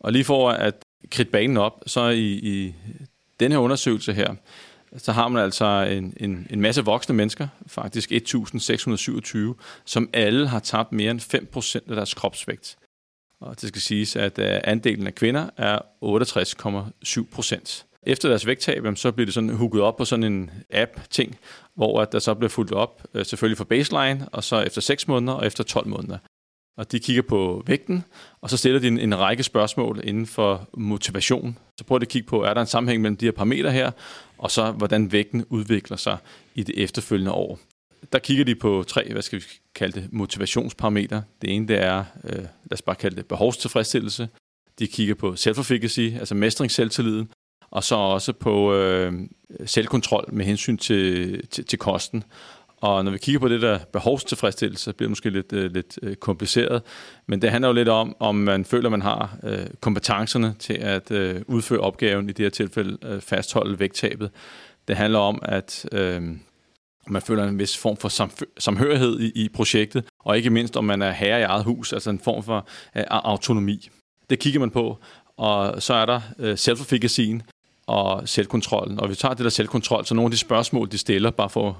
Og 0.00 0.12
lige 0.12 0.24
for 0.24 0.50
at 0.50 0.74
kridte 1.10 1.30
banen 1.30 1.56
op, 1.56 1.82
så 1.86 2.08
i, 2.08 2.32
i 2.32 2.74
den 3.40 3.52
her 3.52 3.58
undersøgelse 3.58 4.12
her, 4.12 4.34
så 4.96 5.12
har 5.12 5.28
man 5.28 5.42
altså 5.42 5.64
en, 5.64 6.14
en, 6.16 6.46
en 6.50 6.60
masse 6.60 6.84
voksne 6.84 7.14
mennesker, 7.14 7.48
faktisk 7.66 8.12
1627, 8.12 9.54
som 9.84 10.08
alle 10.12 10.48
har 10.48 10.58
tabt 10.58 10.92
mere 10.92 11.10
end 11.10 11.20
5% 11.86 11.90
af 11.90 11.96
deres 11.96 12.14
kropsvægt. 12.14 12.76
Og 13.40 13.60
det 13.60 13.68
skal 13.68 13.82
siges, 13.82 14.16
at 14.16 14.38
øh, 14.38 14.60
andelen 14.64 15.06
af 15.06 15.14
kvinder 15.14 15.50
er 15.56 15.78
68,7%. 16.04 17.84
Efter 18.06 18.28
deres 18.28 18.46
vægttab, 18.46 18.96
så 18.96 19.12
bliver 19.12 19.26
det 19.26 19.34
sådan 19.34 19.50
hugget 19.50 19.82
op 19.82 19.96
på 19.96 20.04
sådan 20.04 20.24
en 20.24 20.50
app-ting, 20.70 21.38
hvor 21.74 22.00
at 22.00 22.12
der 22.12 22.18
så 22.18 22.34
bliver 22.34 22.48
fuldt 22.48 22.72
op, 22.72 23.02
øh, 23.14 23.26
selvfølgelig 23.26 23.56
for 23.58 23.64
baseline, 23.64 24.28
og 24.32 24.44
så 24.44 24.60
efter 24.60 24.80
6 24.80 25.08
måneder 25.08 25.32
og 25.32 25.46
efter 25.46 25.64
12 25.64 25.86
måneder. 25.86 26.18
Og 26.76 26.92
de 26.92 27.00
kigger 27.00 27.22
på 27.22 27.62
vægten, 27.66 28.04
og 28.40 28.50
så 28.50 28.56
stiller 28.56 28.80
de 28.80 28.88
en, 28.88 28.98
en 28.98 29.18
række 29.18 29.42
spørgsmål 29.42 30.00
inden 30.04 30.26
for 30.26 30.68
motivation. 30.76 31.58
Så 31.78 31.84
prøver 31.84 31.98
de 31.98 32.04
at 32.04 32.08
kigge 32.08 32.28
på, 32.28 32.42
er 32.42 32.54
der 32.54 32.60
en 32.60 32.66
sammenhæng 32.66 33.02
mellem 33.02 33.16
de 33.16 33.26
her 33.26 33.32
parametre 33.32 33.72
her, 33.72 33.90
og 34.38 34.50
så 34.50 34.70
hvordan 34.70 35.12
vægten 35.12 35.44
udvikler 35.48 35.96
sig 35.96 36.16
i 36.54 36.62
det 36.62 36.82
efterfølgende 36.82 37.32
år. 37.32 37.58
Der 38.12 38.18
kigger 38.18 38.44
de 38.44 38.54
på 38.54 38.84
tre, 38.88 39.12
hvad 39.12 39.22
skal 39.22 39.38
vi 39.38 39.44
kalde 39.74 40.00
det, 40.00 40.12
motivationsparametre. 40.12 41.22
Det 41.42 41.54
ene 41.54 41.68
det 41.68 41.82
er, 41.82 42.04
øh, 42.24 42.36
lad 42.38 42.72
os 42.72 42.82
bare 42.82 42.96
kalde 42.96 43.16
det 43.16 43.26
behovstilfredsstillelse. 43.26 44.28
De 44.78 44.86
kigger 44.86 45.14
på 45.14 45.34
self-efficacy, 45.34 46.18
altså 46.18 46.34
mestringsselvtilliden, 46.34 47.28
og 47.70 47.84
så 47.84 47.94
også 47.94 48.32
på 48.32 48.74
øh, 48.74 49.12
selvkontrol 49.66 50.28
med 50.32 50.44
hensyn 50.44 50.76
til, 50.76 51.46
til, 51.48 51.64
til 51.64 51.78
kosten. 51.78 52.24
Og 52.84 53.04
når 53.04 53.10
vi 53.10 53.18
kigger 53.18 53.38
på 53.38 53.48
det 53.48 53.62
der 53.62 53.78
behovstilfredsstillelse, 53.92 54.84
så 54.84 54.92
bliver 54.92 55.06
det 55.06 55.10
måske 55.10 55.30
lidt, 55.30 55.52
øh, 55.52 55.72
lidt 55.72 55.98
øh, 56.02 56.16
kompliceret. 56.16 56.82
Men 57.26 57.42
det 57.42 57.50
handler 57.50 57.68
jo 57.68 57.74
lidt 57.74 57.88
om, 57.88 58.16
om 58.20 58.34
man 58.34 58.64
føler, 58.64 58.88
man 58.88 59.02
har 59.02 59.38
øh, 59.42 59.66
kompetencerne 59.80 60.54
til 60.58 60.72
at 60.72 61.10
øh, 61.10 61.42
udføre 61.46 61.80
opgaven, 61.80 62.28
i 62.28 62.32
det 62.32 62.44
her 62.44 62.50
tilfælde 62.50 62.98
øh, 63.04 63.20
fastholde 63.20 63.80
vægttabet. 63.80 64.30
Det 64.88 64.96
handler 64.96 65.18
om, 65.18 65.38
at 65.42 65.86
øh, 65.92 66.22
man 67.08 67.22
føler 67.22 67.44
en 67.44 67.58
vis 67.58 67.76
form 67.76 67.96
for 67.96 68.08
samhørighed 68.58 69.20
i, 69.20 69.44
i 69.44 69.48
projektet, 69.48 70.04
og 70.24 70.36
ikke 70.36 70.50
mindst, 70.50 70.76
om 70.76 70.84
man 70.84 71.02
er 71.02 71.10
herre 71.10 71.40
i 71.40 71.42
eget 71.42 71.64
hus, 71.64 71.92
altså 71.92 72.10
en 72.10 72.20
form 72.20 72.42
for 72.42 72.68
øh, 72.96 73.04
autonomi. 73.08 73.88
Det 74.30 74.38
kigger 74.38 74.60
man 74.60 74.70
på, 74.70 74.98
og 75.36 75.82
så 75.82 75.94
er 75.94 76.06
der 76.06 76.20
øh, 76.38 76.54
self-efficacyen 76.54 77.42
og 77.86 78.28
selvkontrollen. 78.28 79.00
Og 79.00 79.10
vi 79.10 79.14
tager 79.14 79.34
det 79.34 79.44
der 79.44 79.50
selvkontrol, 79.50 80.04
så 80.04 80.14
nogle 80.14 80.26
af 80.26 80.30
de 80.30 80.38
spørgsmål, 80.38 80.90
de 80.90 80.98
stiller, 80.98 81.30
bare 81.30 81.50
for 81.50 81.78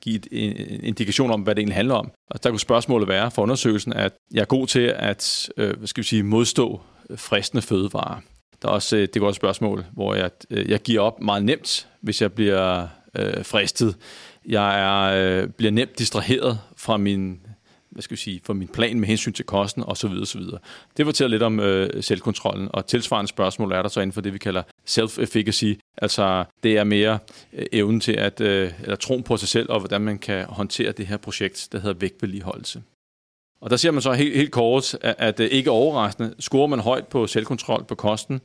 give 0.00 0.34
en 0.34 0.84
indikation 0.84 1.30
om, 1.30 1.40
hvad 1.40 1.54
det 1.54 1.60
egentlig 1.60 1.76
handler 1.76 1.94
om. 1.94 2.10
Og 2.30 2.44
der 2.44 2.50
kunne 2.50 2.60
spørgsmålet 2.60 3.08
være 3.08 3.30
for 3.30 3.42
undersøgelsen, 3.42 3.92
at 3.92 4.12
jeg 4.34 4.40
er 4.40 4.44
god 4.44 4.66
til 4.66 4.94
at 4.96 5.50
øh, 5.56 5.76
hvad 5.78 5.86
skal 5.86 6.02
vi 6.02 6.06
sige, 6.06 6.22
modstå 6.22 6.80
øh, 7.10 7.18
fristende 7.18 7.62
fødevarer. 7.62 8.20
Der 8.62 8.68
er 8.68 8.72
også 8.72 8.96
øh, 8.96 9.02
det 9.02 9.16
er 9.16 9.20
også 9.20 9.28
et 9.28 9.36
spørgsmål, 9.36 9.84
hvor 9.92 10.14
jeg, 10.14 10.30
øh, 10.50 10.70
jeg 10.70 10.80
giver 10.80 11.00
op 11.00 11.20
meget 11.20 11.44
nemt, 11.44 11.88
hvis 12.00 12.22
jeg 12.22 12.32
bliver 12.32 12.88
øh, 13.16 13.44
fristet. 13.44 13.96
Jeg 14.48 14.80
er, 14.80 15.42
øh, 15.42 15.48
bliver 15.48 15.72
nemt 15.72 15.98
distraheret 15.98 16.60
fra 16.76 16.96
min 16.96 17.40
hvad 17.90 18.02
skal 18.02 18.16
vi 18.16 18.20
sige, 18.20 18.40
for 18.44 18.52
min 18.52 18.68
plan 18.68 19.00
med 19.00 19.08
hensyn 19.08 19.32
til 19.32 19.44
kosten 19.44 19.84
osv. 19.86 20.10
osv. 20.22 20.42
Det 20.96 21.06
fortæller 21.06 21.30
lidt 21.30 21.42
om 21.42 21.60
øh, 21.60 22.02
selvkontrollen, 22.02 22.68
og 22.72 22.86
tilsvarende 22.86 23.28
spørgsmål 23.28 23.72
er 23.72 23.82
der 23.82 23.88
så 23.88 24.00
inden 24.00 24.12
for 24.12 24.20
det, 24.20 24.32
vi 24.32 24.38
kalder 24.38 24.62
self-efficacy. 24.86 25.78
Altså 25.96 26.44
det 26.62 26.76
er 26.76 26.84
mere 26.84 27.18
øh, 27.52 27.66
evnen 27.72 28.00
til 28.00 28.12
at, 28.12 28.40
øh, 28.40 28.72
eller 28.82 28.96
troen 28.96 29.22
på 29.22 29.36
sig 29.36 29.48
selv, 29.48 29.70
og 29.70 29.78
hvordan 29.78 30.00
man 30.00 30.18
kan 30.18 30.44
håndtere 30.44 30.92
det 30.92 31.06
her 31.06 31.16
projekt, 31.16 31.68
der 31.72 31.78
hedder 31.78 31.98
vægtvedligeholdelse. 32.00 32.82
Og 33.60 33.70
der 33.70 33.76
ser 33.76 33.90
man 33.90 34.02
så 34.02 34.12
helt, 34.12 34.36
helt 34.36 34.52
kort, 34.52 34.94
at, 34.94 35.14
at 35.18 35.40
øh, 35.40 35.48
ikke 35.50 35.70
overraskende, 35.70 36.34
scorer 36.38 36.66
man 36.66 36.80
højt 36.80 37.06
på 37.06 37.26
selvkontrol 37.26 37.84
på 37.84 37.94
kosten, 37.94 38.40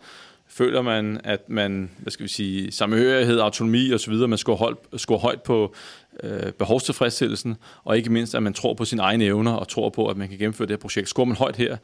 føler 0.47 0.81
man, 0.81 1.21
at 1.23 1.49
man, 1.49 1.91
hvad 1.97 2.11
skal 2.11 2.23
vi 2.23 2.29
sige, 2.29 2.71
samhørighed, 2.71 3.39
autonomi 3.39 3.93
osv., 3.93 4.13
man 4.13 4.37
skulle, 4.37 4.57
hold, 4.57 4.77
skulle 4.97 5.21
højt 5.21 5.41
på 5.41 5.75
øh, 6.23 6.51
behovstilfredsstillelsen, 6.51 7.55
og 7.83 7.97
ikke 7.97 8.09
mindst, 8.09 8.35
at 8.35 8.43
man 8.43 8.53
tror 8.53 8.73
på 8.73 8.85
sine 8.85 9.01
egne 9.01 9.25
evner, 9.25 9.53
og 9.53 9.67
tror 9.67 9.89
på, 9.89 10.07
at 10.07 10.17
man 10.17 10.29
kan 10.29 10.37
gennemføre 10.37 10.67
det 10.67 10.73
her 10.73 10.81
projekt. 10.81 11.09
Skår 11.09 11.25
man 11.25 11.37
højt 11.37 11.55
her, 11.55 11.77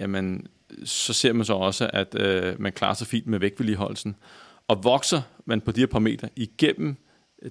jamen, 0.00 0.46
så 0.84 1.12
ser 1.12 1.32
man 1.32 1.44
så 1.44 1.54
også, 1.54 1.90
at 1.92 2.14
øh, 2.20 2.60
man 2.60 2.72
klarer 2.72 2.94
sig 2.94 3.06
fint 3.06 3.26
med 3.26 3.38
vægtvedligeholdelsen. 3.38 4.16
Og 4.68 4.84
vokser 4.84 5.22
man 5.44 5.60
på 5.60 5.72
de 5.72 5.80
her 5.80 5.86
parametre 5.86 6.28
igennem 6.36 6.96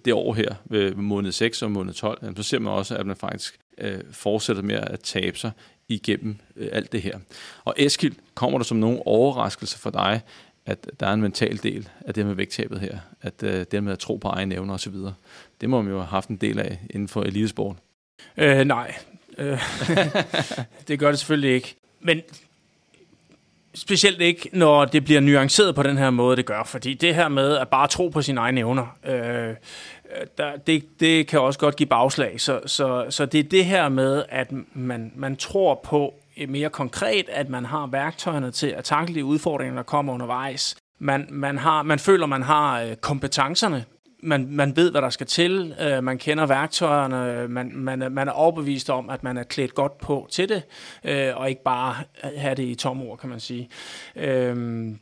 det 0.06 0.14
år 0.14 0.34
her, 0.34 0.56
ved 0.66 0.96
måned 0.96 1.32
6 1.32 1.62
og 1.62 1.72
måned 1.72 1.94
12, 1.94 2.20
jamen, 2.22 2.36
så 2.36 2.44
ser 2.44 2.60
man 2.60 2.74
også, 2.74 2.96
at 2.98 3.06
man 3.06 3.16
faktisk 3.16 3.60
øh, 3.78 4.00
fortsætter 4.12 4.62
med 4.64 4.76
at 4.76 5.00
tabe 5.00 5.38
sig 5.38 5.52
igennem 5.88 6.38
øh, 6.56 6.70
alt 6.72 6.92
det 6.92 7.02
her. 7.02 7.20
Og 7.64 7.76
Eskild, 7.78 8.16
kommer 8.36 8.58
der 8.60 8.66
som 8.66 8.78
nogen 8.78 9.00
overraskelse 9.06 9.80
for 9.80 9.90
dig, 9.90 10.22
at 10.66 10.90
der 11.00 11.08
er 11.08 11.14
en 11.14 11.22
mental 11.22 11.60
del 11.64 11.90
af 12.06 12.14
det 12.14 12.26
med 12.26 12.34
vægttabet 12.34 12.80
her, 12.80 12.98
at 13.22 13.44
øh, 13.44 13.66
det 13.72 13.84
med 13.84 13.94
at 13.94 14.00
tro 14.00 14.16
på 14.16 14.28
egne 14.28 14.56
evner 14.56 14.74
osv., 14.74 14.96
det 15.62 15.70
må 15.70 15.82
man 15.82 15.92
jo 15.92 15.98
have 15.98 16.08
haft 16.08 16.30
en 16.30 16.36
del 16.36 16.60
af 16.60 16.80
inden 16.90 17.08
for 17.08 17.22
elitesport. 17.22 17.76
Øh, 18.38 18.66
nej, 18.66 18.96
øh, 19.38 19.60
det 20.88 21.00
gør 21.00 21.10
det 21.10 21.20
selvfølgelig 21.20 21.52
ikke. 21.52 21.76
Men 22.00 22.22
specielt 23.74 24.22
ikke, 24.22 24.50
når 24.54 24.86
det 24.86 25.04
bliver 25.04 25.20
nuanceret 25.20 25.76
på 25.76 25.84
den 25.84 25.98
her 25.98 26.10
måde, 26.10 26.38
det 26.38 26.46
gør. 26.46 26.64
Fordi 26.64 26.94
det 26.94 27.16
her 27.16 27.28
med 27.28 27.58
at 27.58 27.68
bare 27.68 27.88
tro 27.88 28.10
på 28.10 28.22
sine 28.22 28.40
egne 28.40 28.60
evner, 28.60 28.98
øh, 29.06 29.56
der, 30.38 30.58
det, 30.68 31.00
det 31.00 31.28
kan 31.28 31.40
også 31.40 31.60
godt 31.60 31.76
give 31.76 31.88
bagslag. 31.88 32.42
Så, 32.42 32.60
så, 32.66 33.06
så 33.10 33.26
det 33.26 33.40
er 33.40 33.44
det 33.44 33.66
her 33.66 33.90
med, 33.90 34.24
at 34.30 34.52
man, 34.74 35.12
man 35.16 35.36
tror 35.36 35.82
på 35.84 36.14
Øh, 36.38 36.50
mere 36.50 36.70
konkret, 36.70 37.30
at 37.30 37.50
man 37.50 37.66
har 37.66 37.88
værktøjerne 37.88 38.52
til 38.52 38.68
at 38.68 38.84
takle 38.84 39.16
de 39.16 39.26
udfordringer, 39.26 39.76
der 39.76 39.84
kommer 39.84 40.14
undervejs. 40.14 40.76
Man, 41.00 41.28
man, 41.30 41.58
har, 41.58 41.84
man 41.84 42.00
føler, 42.00 42.26
man 42.26 42.42
har 42.42 42.82
øh, 42.82 42.96
kompetencerne. 42.96 43.86
Man, 44.24 44.48
man 44.50 44.76
ved, 44.76 44.92
hvad 44.92 45.02
der 45.02 45.10
skal 45.10 45.28
til. 45.28 45.76
Øh, 45.82 46.04
man 46.04 46.18
kender 46.18 46.46
værktøjerne. 46.46 47.48
Man, 47.48 47.72
man, 47.76 48.12
man 48.12 48.28
er 48.28 48.32
overbevist 48.32 48.90
om, 48.90 49.10
at 49.10 49.24
man 49.24 49.38
er 49.38 49.44
klædt 49.44 49.76
godt 49.76 49.98
på 49.98 50.28
til 50.32 50.50
det, 50.50 50.64
øh, 51.04 51.38
og 51.38 51.50
ikke 51.50 51.64
bare 51.64 51.96
have 52.36 52.56
det 52.56 52.64
i 52.64 52.76
tom 52.76 53.02
ord, 53.02 53.18
kan 53.18 53.30
man 53.30 53.40
sige. 53.40 53.70
Øhm, 54.16 55.00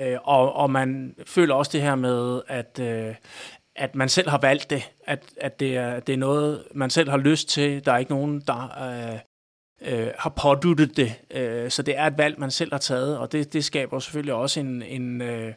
øh, 0.00 0.16
og, 0.22 0.52
og 0.52 0.70
man 0.70 1.14
føler 1.26 1.54
også 1.54 1.70
det 1.72 1.82
her 1.82 1.94
med, 1.94 2.40
at, 2.48 2.78
øh, 2.82 3.14
at 3.76 3.94
man 3.94 4.08
selv 4.08 4.28
har 4.28 4.38
valgt 4.38 4.70
det, 4.70 4.90
at, 5.06 5.24
at 5.40 5.60
det, 5.60 5.76
er, 5.76 6.00
det 6.00 6.12
er 6.12 6.16
noget, 6.16 6.64
man 6.74 6.90
selv 6.90 7.10
har 7.10 7.18
lyst 7.18 7.48
til. 7.48 7.84
Der 7.84 7.92
er 7.92 7.98
ikke 7.98 8.12
nogen, 8.12 8.40
der 8.40 8.62
øh, 9.12 9.18
Øh, 9.86 10.08
har 10.18 10.30
påduttet 10.30 10.96
det. 10.96 11.14
Øh, 11.30 11.70
så 11.70 11.82
det 11.82 11.98
er 11.98 12.06
et 12.06 12.18
valg, 12.18 12.40
man 12.40 12.50
selv 12.50 12.72
har 12.72 12.78
taget, 12.78 13.18
og 13.18 13.32
det, 13.32 13.52
det 13.52 13.64
skaber 13.64 13.98
selvfølgelig 13.98 14.34
også 14.34 14.60
en, 14.60 14.82
en, 14.82 15.22
øh, 15.22 15.52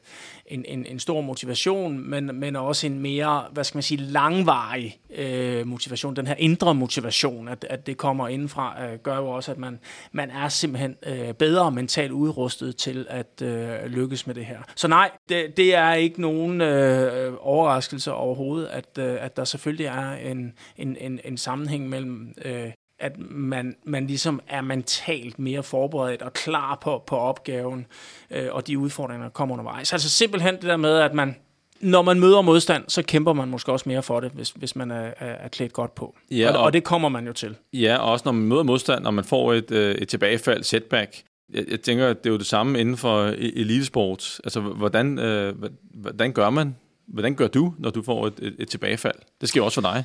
en, 0.45 0.65
en, 0.67 0.85
en 0.85 0.99
stor 0.99 1.21
motivation, 1.21 2.09
men, 2.09 2.39
men 2.39 2.55
også 2.55 2.87
en 2.87 2.99
mere, 2.99 3.45
hvad 3.51 3.63
skal 3.63 3.77
man 3.77 3.83
sige, 3.83 4.01
langvarig 4.01 4.99
øh, 5.15 5.67
motivation. 5.67 6.15
Den 6.15 6.27
her 6.27 6.35
indre 6.37 6.75
motivation, 6.75 7.47
at, 7.47 7.65
at 7.69 7.87
det 7.87 7.97
kommer 7.97 8.27
indenfra, 8.27 8.83
øh, 8.85 8.99
gør 8.99 9.17
jo 9.17 9.29
også, 9.29 9.51
at 9.51 9.57
man, 9.57 9.79
man 10.11 10.31
er 10.31 10.49
simpelthen 10.49 10.95
øh, 11.05 11.33
bedre 11.33 11.71
mentalt 11.71 12.11
udrustet 12.11 12.75
til 12.75 13.05
at 13.09 13.41
øh, 13.41 13.85
lykkes 13.85 14.27
med 14.27 14.35
det 14.35 14.45
her. 14.45 14.59
Så 14.75 14.87
nej, 14.87 15.11
det, 15.29 15.57
det 15.57 15.75
er 15.75 15.93
ikke 15.93 16.21
nogen 16.21 16.61
øh, 16.61 17.33
overraskelse 17.39 18.13
overhovedet, 18.13 18.67
at, 18.67 18.97
øh, 18.99 19.17
at 19.19 19.37
der 19.37 19.43
selvfølgelig 19.43 19.85
er 19.85 20.13
en, 20.13 20.53
en, 20.77 20.97
en, 20.99 21.19
en 21.25 21.37
sammenhæng 21.37 21.89
mellem 21.89 22.33
øh, 22.45 22.71
at 23.03 23.19
man, 23.29 23.75
man 23.83 24.07
ligesom 24.07 24.41
er 24.47 24.61
mentalt 24.61 25.39
mere 25.39 25.63
forberedt 25.63 26.21
og 26.21 26.33
klar 26.33 26.79
på, 26.81 27.03
på 27.07 27.17
opgaven 27.17 27.85
øh, 28.31 28.47
og 28.51 28.67
de 28.67 28.77
udfordringer, 28.77 29.23
der 29.23 29.31
kommer 29.31 29.55
undervejs. 29.55 29.93
Altså 29.93 30.09
simpelthen 30.09 30.55
det 30.55 30.63
der 30.63 30.77
med, 30.77 30.97
at 30.97 31.13
man, 31.13 31.35
når 31.79 32.01
man 32.01 32.19
møder 32.19 32.41
modstand, 32.41 32.83
så 32.87 33.03
kæmper 33.03 33.33
man 33.33 33.47
måske 33.47 33.71
også 33.71 33.89
mere 33.89 34.03
for 34.03 34.19
det, 34.19 34.31
hvis, 34.31 34.49
hvis 34.49 34.75
man 34.75 34.91
er, 34.91 35.11
er, 35.19 35.47
klædt 35.47 35.73
godt 35.73 35.95
på. 35.95 36.15
Ja, 36.31 36.51
og, 36.51 36.57
og, 36.57 36.63
og 36.63 36.73
det 36.73 36.83
kommer 36.83 37.09
man 37.09 37.27
jo 37.27 37.33
til. 37.33 37.55
Ja, 37.73 37.97
og 37.97 38.11
også 38.11 38.23
når 38.25 38.31
man 38.31 38.47
møder 38.47 38.63
modstand, 38.63 39.03
når 39.03 39.11
man 39.11 39.23
får 39.23 39.53
et, 39.53 39.71
øh, 39.71 39.95
et 39.95 40.07
tilbagefald, 40.07 40.63
setback, 40.63 41.23
jeg, 41.53 41.65
jeg 41.71 41.81
tænker, 41.81 42.07
at 42.07 42.23
det 42.23 42.29
er 42.29 42.33
jo 42.33 42.37
det 42.37 42.47
samme 42.47 42.79
inden 42.79 42.97
for 42.97 43.27
e-, 43.27 43.59
elitesport. 43.59 44.39
Altså, 44.43 44.59
hvordan, 44.59 45.19
øh, 45.19 45.55
hvordan 45.93 46.33
gør 46.33 46.49
man? 46.49 46.75
Hvordan 47.07 47.35
gør 47.35 47.47
du, 47.47 47.73
når 47.79 47.89
du 47.89 48.01
får 48.01 48.27
et, 48.27 48.33
et, 48.41 48.55
et 48.59 48.69
tilbagefald? 48.69 49.15
Det 49.41 49.49
sker 49.49 49.61
også 49.61 49.81
for 49.81 49.89
dig. 49.91 50.03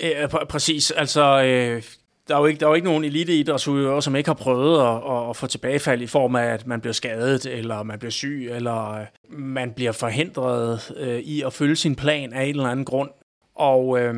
Ja, 0.00 0.26
pr- 0.26 0.44
præcis. 0.44 0.90
Altså, 0.90 1.42
øh, 1.42 1.82
der 2.30 2.36
er 2.36 2.40
jo 2.40 2.46
ikke, 2.46 2.60
der 2.60 2.66
er 2.66 2.70
jo 2.70 2.74
ikke 2.74 2.88
nogen 2.88 3.04
eliteidrætsudøvere, 3.04 4.02
som 4.02 4.16
ikke 4.16 4.28
har 4.28 4.34
prøvet 4.34 4.80
at, 4.80 5.16
at, 5.16 5.30
at 5.30 5.36
få 5.36 5.46
tilbagefald 5.46 6.02
i 6.02 6.06
form 6.06 6.36
af, 6.36 6.44
at 6.44 6.66
man 6.66 6.80
bliver 6.80 6.92
skadet, 6.92 7.46
eller 7.46 7.82
man 7.82 7.98
bliver 7.98 8.10
syg, 8.10 8.48
eller 8.50 8.92
øh, 8.92 9.06
man 9.28 9.72
bliver 9.72 9.92
forhindret 9.92 10.92
øh, 10.96 11.18
i 11.18 11.42
at 11.42 11.52
følge 11.52 11.76
sin 11.76 11.96
plan 11.96 12.32
af 12.32 12.42
en 12.44 12.50
eller 12.50 12.66
anden 12.66 12.84
grund. 12.84 13.10
Og 13.54 14.00
øh, 14.00 14.14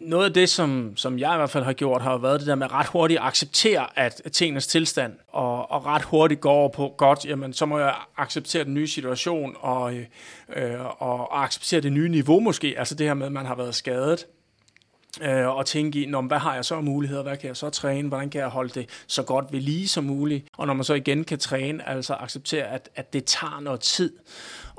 noget 0.00 0.24
af 0.24 0.32
det, 0.32 0.48
som, 0.48 0.92
som 0.96 1.18
jeg 1.18 1.34
i 1.34 1.36
hvert 1.36 1.50
fald 1.50 1.64
har 1.64 1.72
gjort, 1.72 2.02
har 2.02 2.18
været 2.18 2.40
det 2.40 2.46
der 2.46 2.54
med 2.54 2.72
ret 2.72 2.86
hurtigt 2.86 3.20
at 3.20 3.26
acceptere, 3.26 3.98
at 3.98 4.22
tingenes 4.32 4.66
tilstand, 4.66 5.12
og, 5.28 5.70
og 5.70 5.86
ret 5.86 6.02
hurtigt 6.02 6.40
går 6.40 6.52
over 6.52 6.68
på, 6.68 6.94
godt, 6.98 7.26
jamen, 7.26 7.52
så 7.52 7.66
må 7.66 7.78
jeg 7.78 7.94
acceptere 8.16 8.64
den 8.64 8.74
nye 8.74 8.86
situation, 8.86 9.56
og, 9.60 9.94
øh, 10.56 10.80
og, 10.80 11.32
og 11.32 11.44
acceptere 11.44 11.80
det 11.80 11.92
nye 11.92 12.08
niveau 12.08 12.40
måske, 12.40 12.74
altså 12.78 12.94
det 12.94 13.06
her 13.06 13.14
med, 13.14 13.26
at 13.26 13.32
man 13.32 13.46
har 13.46 13.54
været 13.54 13.74
skadet, 13.74 14.26
øh, 15.22 15.48
og 15.48 15.66
tænke 15.66 16.02
i, 16.02 16.12
hvad 16.26 16.38
har 16.38 16.54
jeg 16.54 16.64
så 16.64 16.80
muligheder, 16.80 17.22
hvad 17.22 17.36
kan 17.36 17.48
jeg 17.48 17.56
så 17.56 17.70
træne, 17.70 18.08
hvordan 18.08 18.30
kan 18.30 18.40
jeg 18.40 18.48
holde 18.48 18.80
det 18.80 18.88
så 19.06 19.22
godt 19.22 19.52
ved 19.52 19.60
lige 19.60 19.88
som 19.88 20.04
muligt, 20.04 20.46
og 20.56 20.66
når 20.66 20.74
man 20.74 20.84
så 20.84 20.94
igen 20.94 21.24
kan 21.24 21.38
træne, 21.38 21.88
altså 21.88 22.14
acceptere, 22.14 22.64
at, 22.64 22.88
at 22.96 23.12
det 23.12 23.24
tager 23.24 23.60
noget 23.60 23.80
tid 23.80 24.12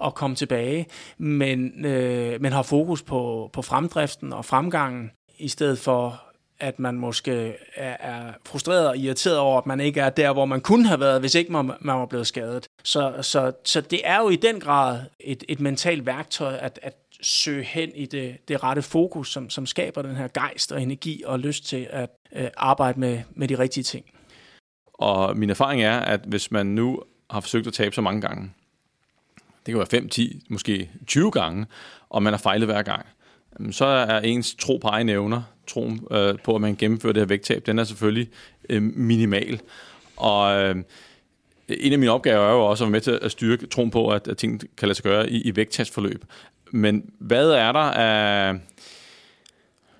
at 0.03 0.13
komme 0.13 0.35
tilbage, 0.35 0.87
men, 1.17 1.85
øh, 1.85 2.41
men 2.41 2.51
har 2.51 2.63
fokus 2.63 3.01
på, 3.01 3.49
på 3.53 3.61
fremdriften 3.61 4.33
og 4.33 4.45
fremgangen, 4.45 5.11
i 5.37 5.47
stedet 5.47 5.79
for 5.79 6.21
at 6.59 6.79
man 6.79 6.95
måske 6.95 7.55
er, 7.75 7.97
er 7.99 8.33
frustreret 8.45 8.87
og 8.87 8.97
irriteret 8.97 9.37
over, 9.37 9.57
at 9.57 9.65
man 9.65 9.79
ikke 9.79 10.01
er 10.01 10.09
der, 10.09 10.33
hvor 10.33 10.45
man 10.45 10.61
kunne 10.61 10.87
have 10.87 10.99
været, 10.99 11.19
hvis 11.19 11.35
ikke 11.35 11.51
man, 11.51 11.71
man 11.79 11.99
var 11.99 12.05
blevet 12.05 12.27
skadet. 12.27 12.67
Så, 12.83 13.13
så, 13.21 13.51
så 13.63 13.81
det 13.81 14.01
er 14.03 14.19
jo 14.19 14.29
i 14.29 14.35
den 14.35 14.59
grad 14.59 14.99
et, 15.19 15.43
et 15.49 15.59
mentalt 15.59 16.05
værktøj 16.05 16.53
at, 16.53 16.79
at 16.81 16.93
søge 17.25 17.63
hen 17.63 17.91
i 17.95 18.05
det, 18.05 18.37
det 18.47 18.63
rette 18.63 18.81
fokus, 18.81 19.31
som, 19.31 19.49
som 19.49 19.65
skaber 19.65 20.01
den 20.01 20.15
her 20.15 20.27
gejst 20.27 20.71
og 20.71 20.81
energi 20.81 21.23
og 21.25 21.39
lyst 21.39 21.65
til 21.65 21.87
at 21.89 22.09
øh, 22.35 22.47
arbejde 22.57 22.99
med, 22.99 23.21
med 23.31 23.47
de 23.47 23.59
rigtige 23.59 23.83
ting. 23.83 24.05
Og 24.93 25.37
min 25.37 25.49
erfaring 25.49 25.83
er, 25.83 25.99
at 25.99 26.19
hvis 26.27 26.51
man 26.51 26.65
nu 26.65 27.01
har 27.29 27.39
forsøgt 27.39 27.67
at 27.67 27.73
tabe 27.73 27.95
så 27.95 28.01
mange 28.01 28.21
gange, 28.21 28.51
det 29.65 29.71
kan 29.71 29.77
være 29.77 29.87
5, 29.87 30.09
10, 30.09 30.45
måske 30.49 30.89
20 31.07 31.31
gange, 31.31 31.65
og 32.09 32.23
man 32.23 32.33
har 32.33 32.37
fejlet 32.37 32.67
hver 32.67 32.81
gang, 32.81 33.05
så 33.71 33.85
er 33.85 34.19
ens 34.19 34.55
tro 34.55 34.77
på 34.77 34.87
egne 34.87 35.11
evner, 35.11 35.41
troen 35.67 36.07
øh, 36.11 36.39
på, 36.43 36.55
at 36.55 36.61
man 36.61 36.75
gennemfører 36.75 37.13
det 37.13 37.21
her 37.21 37.27
vægttab, 37.27 37.65
den 37.65 37.79
er 37.79 37.83
selvfølgelig 37.83 38.29
øh, 38.69 38.81
minimal. 38.81 39.61
Og 40.17 40.61
øh, 40.61 40.75
en 41.69 41.93
af 41.93 41.99
mine 41.99 42.11
opgaver 42.11 42.47
er 42.47 42.53
jo 42.53 42.65
også 42.65 42.83
at 42.83 42.87
være 42.87 42.91
med 42.91 43.01
til 43.01 43.19
at 43.21 43.31
styrke 43.31 43.67
troen 43.67 43.91
på, 43.91 44.09
at, 44.09 44.27
at 44.27 44.37
ting 44.37 44.61
kan 44.77 44.87
lade 44.87 44.95
sig 44.95 45.03
gøre 45.03 45.29
i, 45.29 45.41
i 45.41 45.55
vægttabsforløb. 45.55 46.25
Men 46.71 47.09
hvad 47.19 47.49
er 47.49 47.71
der 47.71 47.79
af... 47.79 48.55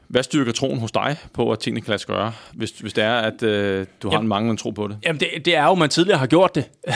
Hvad 0.07 0.23
styrker 0.23 0.51
troen 0.51 0.79
hos 0.79 0.91
dig 0.91 1.17
på, 1.33 1.51
at 1.51 1.59
tingene 1.59 1.81
kan 1.81 1.89
lade 1.89 1.99
sig 1.99 2.07
gøre, 2.07 2.33
hvis, 2.53 2.71
hvis 2.71 2.93
det 2.93 3.03
er, 3.03 3.15
at 3.15 3.43
øh, 3.43 3.85
du 4.01 4.07
har 4.07 4.15
jamen, 4.15 4.25
en 4.25 4.29
manglende 4.29 4.61
tro 4.61 4.69
på 4.69 4.87
det? 4.87 4.97
Jamen, 5.03 5.19
det, 5.19 5.45
det 5.45 5.55
er 5.55 5.63
jo, 5.63 5.71
at 5.71 5.77
man 5.77 5.89
tidligere 5.89 6.19
har 6.19 6.27
gjort 6.27 6.55
det. 6.55 6.69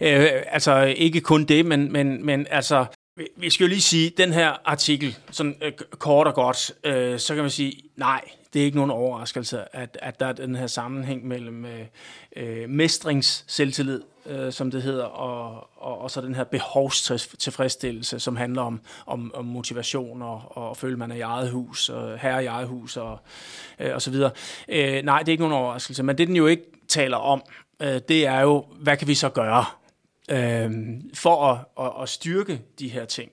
øh, 0.00 0.28
altså, 0.46 0.94
ikke 0.96 1.20
kun 1.20 1.44
det, 1.44 1.66
men, 1.66 1.92
men, 1.92 2.26
men 2.26 2.46
altså, 2.50 2.84
vi 3.36 3.50
skal 3.50 3.64
jo 3.64 3.68
lige 3.68 3.80
sige, 3.80 4.10
den 4.16 4.32
her 4.32 4.52
artikel, 4.64 5.16
sådan 5.30 5.56
øh, 5.62 5.72
kort 5.98 6.26
og 6.26 6.34
godt, 6.34 6.72
øh, 6.84 7.18
så 7.18 7.34
kan 7.34 7.44
man 7.44 7.50
sige, 7.50 7.82
nej, 7.96 8.20
det 8.52 8.60
er 8.60 8.64
ikke 8.64 8.76
nogen 8.76 8.90
overraskelse, 8.90 9.76
at, 9.76 9.98
at 10.02 10.20
der 10.20 10.26
er 10.26 10.32
den 10.32 10.56
her 10.56 10.66
sammenhæng 10.66 11.28
mellem 11.28 11.64
øh, 11.64 11.80
øh 12.36 12.68
mestringsselvtillid, 12.68 14.02
øh, 14.26 14.52
som 14.52 14.70
det 14.70 14.82
hedder, 14.82 15.04
og, 15.04 15.68
og, 15.76 16.00
og 16.00 16.10
så 16.10 16.20
den 16.20 16.34
her 16.34 16.44
behovstilfredsstillelse, 16.44 18.20
som 18.20 18.36
handler 18.36 18.62
om, 18.62 18.80
om, 19.06 19.34
om 19.34 19.44
motivation 19.44 20.22
og, 20.22 20.42
og 20.56 20.76
føle, 20.76 20.96
man 20.96 21.10
er 21.10 21.16
i 21.16 21.20
eget 21.20 21.50
hus, 21.50 21.88
og 21.88 22.18
herre 22.18 22.44
i 22.44 22.46
eget 22.46 22.68
hus 22.68 22.96
og, 22.96 23.18
øh, 23.78 23.94
og 23.94 24.02
så 24.02 24.10
videre. 24.10 24.30
Øh, 24.68 25.02
nej, 25.02 25.18
det 25.18 25.28
er 25.28 25.32
ikke 25.32 25.42
nogen 25.42 25.54
overraskelse, 25.54 26.02
men 26.02 26.18
det 26.18 26.28
den 26.28 26.36
jo 26.36 26.46
ikke 26.46 26.64
taler 26.88 27.16
om, 27.16 27.42
øh, 27.80 28.00
det 28.08 28.26
er 28.26 28.40
jo, 28.40 28.64
hvad 28.80 28.96
kan 28.96 29.08
vi 29.08 29.14
så 29.14 29.28
gøre? 29.28 29.64
Øh, 30.30 30.70
for 31.14 31.44
at, 31.44 31.58
at, 31.80 32.02
at 32.02 32.08
styrke 32.08 32.60
de 32.78 32.88
her 32.88 33.04
ting. 33.04 33.30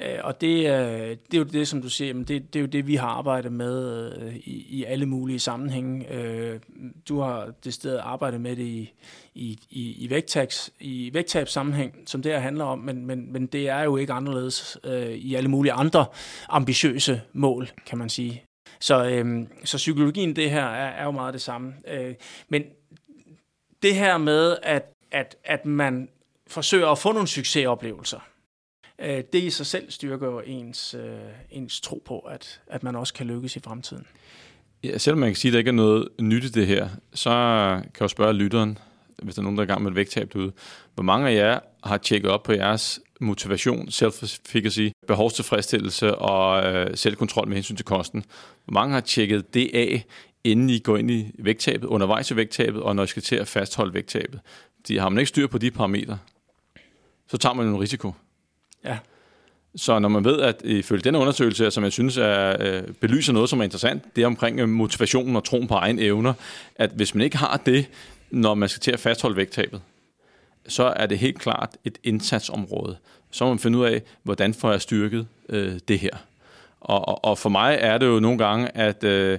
Øh, 0.00 0.18
og 0.24 0.40
det, 0.40 0.56
øh, 0.56 1.16
det 1.30 1.34
er 1.34 1.38
jo 1.38 1.44
det, 1.44 1.68
som 1.68 1.82
du 1.82 1.88
siger, 1.88 2.14
men 2.14 2.24
det, 2.24 2.52
det 2.52 2.58
er 2.58 2.60
jo 2.60 2.66
det, 2.66 2.86
vi 2.86 2.94
har 2.94 3.08
arbejdet 3.08 3.52
med 3.52 4.12
øh, 4.22 4.36
i, 4.36 4.66
i 4.68 4.84
alle 4.84 5.06
mulige 5.06 5.38
sammenhænge. 5.38 6.12
Øh, 6.12 6.60
du 7.08 7.20
har 7.20 7.52
det 7.64 7.74
sted 7.74 7.98
arbejdet 8.02 8.40
med 8.40 8.56
det 8.56 8.62
i, 8.62 8.92
i, 9.34 9.58
i, 9.70 10.04
i, 10.04 10.10
vægttabs, 10.10 10.70
i 10.80 11.10
vægttabssammenhæng, 11.12 11.94
som 12.06 12.22
det 12.22 12.32
her 12.32 12.38
handler 12.38 12.64
om, 12.64 12.78
men, 12.78 13.06
men, 13.06 13.32
men 13.32 13.46
det 13.46 13.68
er 13.68 13.82
jo 13.82 13.96
ikke 13.96 14.12
anderledes 14.12 14.78
øh, 14.84 15.10
i 15.10 15.34
alle 15.34 15.48
mulige 15.48 15.72
andre 15.72 16.06
ambitiøse 16.48 17.20
mål, 17.32 17.68
kan 17.86 17.98
man 17.98 18.08
sige. 18.08 18.42
Så, 18.80 19.04
øh, 19.04 19.46
så 19.64 19.76
psykologien 19.76 20.36
det 20.36 20.50
her 20.50 20.64
er, 20.64 20.90
er 20.90 21.04
jo 21.04 21.10
meget 21.10 21.34
det 21.34 21.42
samme. 21.42 21.74
Øh, 21.88 22.14
men 22.48 22.62
det 23.82 23.94
her 23.94 24.18
med, 24.18 24.56
at, 24.62 24.92
at, 25.12 25.36
at 25.44 25.66
man 25.66 26.08
forsøger 26.52 26.88
at 26.88 26.98
få 26.98 27.12
nogle 27.12 27.28
succesoplevelser. 27.28 28.18
Øh, 28.98 29.22
det 29.32 29.42
i 29.42 29.50
sig 29.50 29.66
selv 29.66 29.90
styrker 29.90 30.26
jo 30.26 30.40
ens, 30.40 30.94
øh, 30.94 31.18
ens 31.50 31.80
tro 31.80 32.02
på, 32.06 32.18
at, 32.18 32.60
at 32.66 32.82
man 32.82 32.96
også 32.96 33.14
kan 33.14 33.26
lykkes 33.26 33.56
i 33.56 33.60
fremtiden. 33.60 34.06
Ja, 34.84 34.98
selvom 34.98 35.18
man 35.18 35.28
kan 35.28 35.36
sige, 35.36 35.50
at 35.50 35.52
der 35.52 35.58
ikke 35.58 35.68
er 35.68 35.72
noget 35.72 36.08
nyt 36.20 36.44
i 36.44 36.48
det 36.48 36.66
her, 36.66 36.88
så 37.14 37.30
kan 37.30 37.90
jeg 37.94 38.00
jo 38.00 38.08
spørge 38.08 38.32
lytteren, 38.32 38.78
hvis 39.22 39.34
der 39.34 39.40
er 39.40 39.44
nogen, 39.44 39.56
der 39.56 39.62
er 39.62 39.66
i 39.66 39.68
gang 39.68 39.82
med 39.82 39.90
et 39.90 39.96
vægttab 39.96 40.32
derude. 40.32 40.52
Hvor 40.94 41.02
mange 41.02 41.28
af 41.28 41.34
jer 41.34 41.60
har 41.84 41.96
tjekket 41.96 42.30
op 42.30 42.42
på 42.42 42.52
jeres 42.52 43.00
motivation, 43.20 43.88
self-efficacy, 43.88 44.90
behovstilfredsstillelse 45.06 46.14
og 46.14 46.64
øh, 46.64 46.96
selvkontrol 46.96 47.48
med 47.48 47.56
hensyn 47.56 47.76
til 47.76 47.84
kosten? 47.84 48.24
Hvor 48.64 48.72
mange 48.72 48.94
har 48.94 49.00
tjekket 49.00 49.54
det 49.54 49.70
af, 49.74 50.04
inden 50.44 50.70
I 50.70 50.78
går 50.78 50.96
ind 50.96 51.10
i 51.10 51.30
vægttabet, 51.38 51.86
undervejs 51.86 52.30
i 52.30 52.36
vægttabet, 52.36 52.82
og 52.82 52.96
når 52.96 53.02
I 53.02 53.06
skal 53.06 53.22
til 53.22 53.36
at 53.36 53.48
fastholde 53.48 53.94
vægttabet? 53.94 54.40
De 54.88 54.98
har 54.98 55.08
man 55.08 55.18
ikke 55.18 55.28
styr 55.28 55.46
på 55.46 55.58
de 55.58 55.70
parametre, 55.70 56.18
så 57.32 57.38
tager 57.38 57.54
man 57.54 57.66
en 57.66 57.80
risiko. 57.80 58.12
Ja. 58.84 58.98
Så 59.76 59.98
når 59.98 60.08
man 60.08 60.24
ved, 60.24 60.40
at 60.40 60.62
ifølge 60.64 61.02
denne 61.02 61.18
undersøgelse, 61.18 61.70
som 61.70 61.84
jeg 61.84 61.92
synes 61.92 62.16
er, 62.16 62.56
øh, 62.60 62.82
belyser 63.00 63.32
noget, 63.32 63.50
som 63.50 63.60
er 63.60 63.64
interessant, 63.64 64.16
det 64.16 64.22
er 64.22 64.26
omkring 64.26 64.60
øh, 64.60 64.68
motivationen 64.68 65.36
og 65.36 65.44
troen 65.44 65.68
på 65.68 65.74
egen 65.74 65.98
evner, 65.98 66.32
at 66.76 66.90
hvis 66.90 67.14
man 67.14 67.24
ikke 67.24 67.36
har 67.36 67.56
det, 67.66 67.88
når 68.30 68.54
man 68.54 68.68
skal 68.68 68.80
til 68.80 68.90
at 68.90 69.00
fastholde 69.00 69.36
vægttabet, 69.36 69.80
så 70.68 70.84
er 70.96 71.06
det 71.06 71.18
helt 71.18 71.38
klart 71.38 71.76
et 71.84 71.98
indsatsområde. 72.04 72.96
Så 73.30 73.44
må 73.44 73.50
man 73.50 73.58
finde 73.58 73.78
ud 73.78 73.84
af, 73.84 74.02
hvordan 74.22 74.54
får 74.54 74.70
jeg 74.70 74.80
styrket 74.80 75.26
øh, 75.48 75.78
det 75.88 75.98
her. 75.98 76.16
Og, 76.80 77.08
og, 77.08 77.24
og 77.24 77.38
for 77.38 77.48
mig 77.48 77.78
er 77.80 77.98
det 77.98 78.06
jo 78.06 78.20
nogle 78.20 78.38
gange, 78.38 78.76
at 78.76 79.04
øh, 79.04 79.38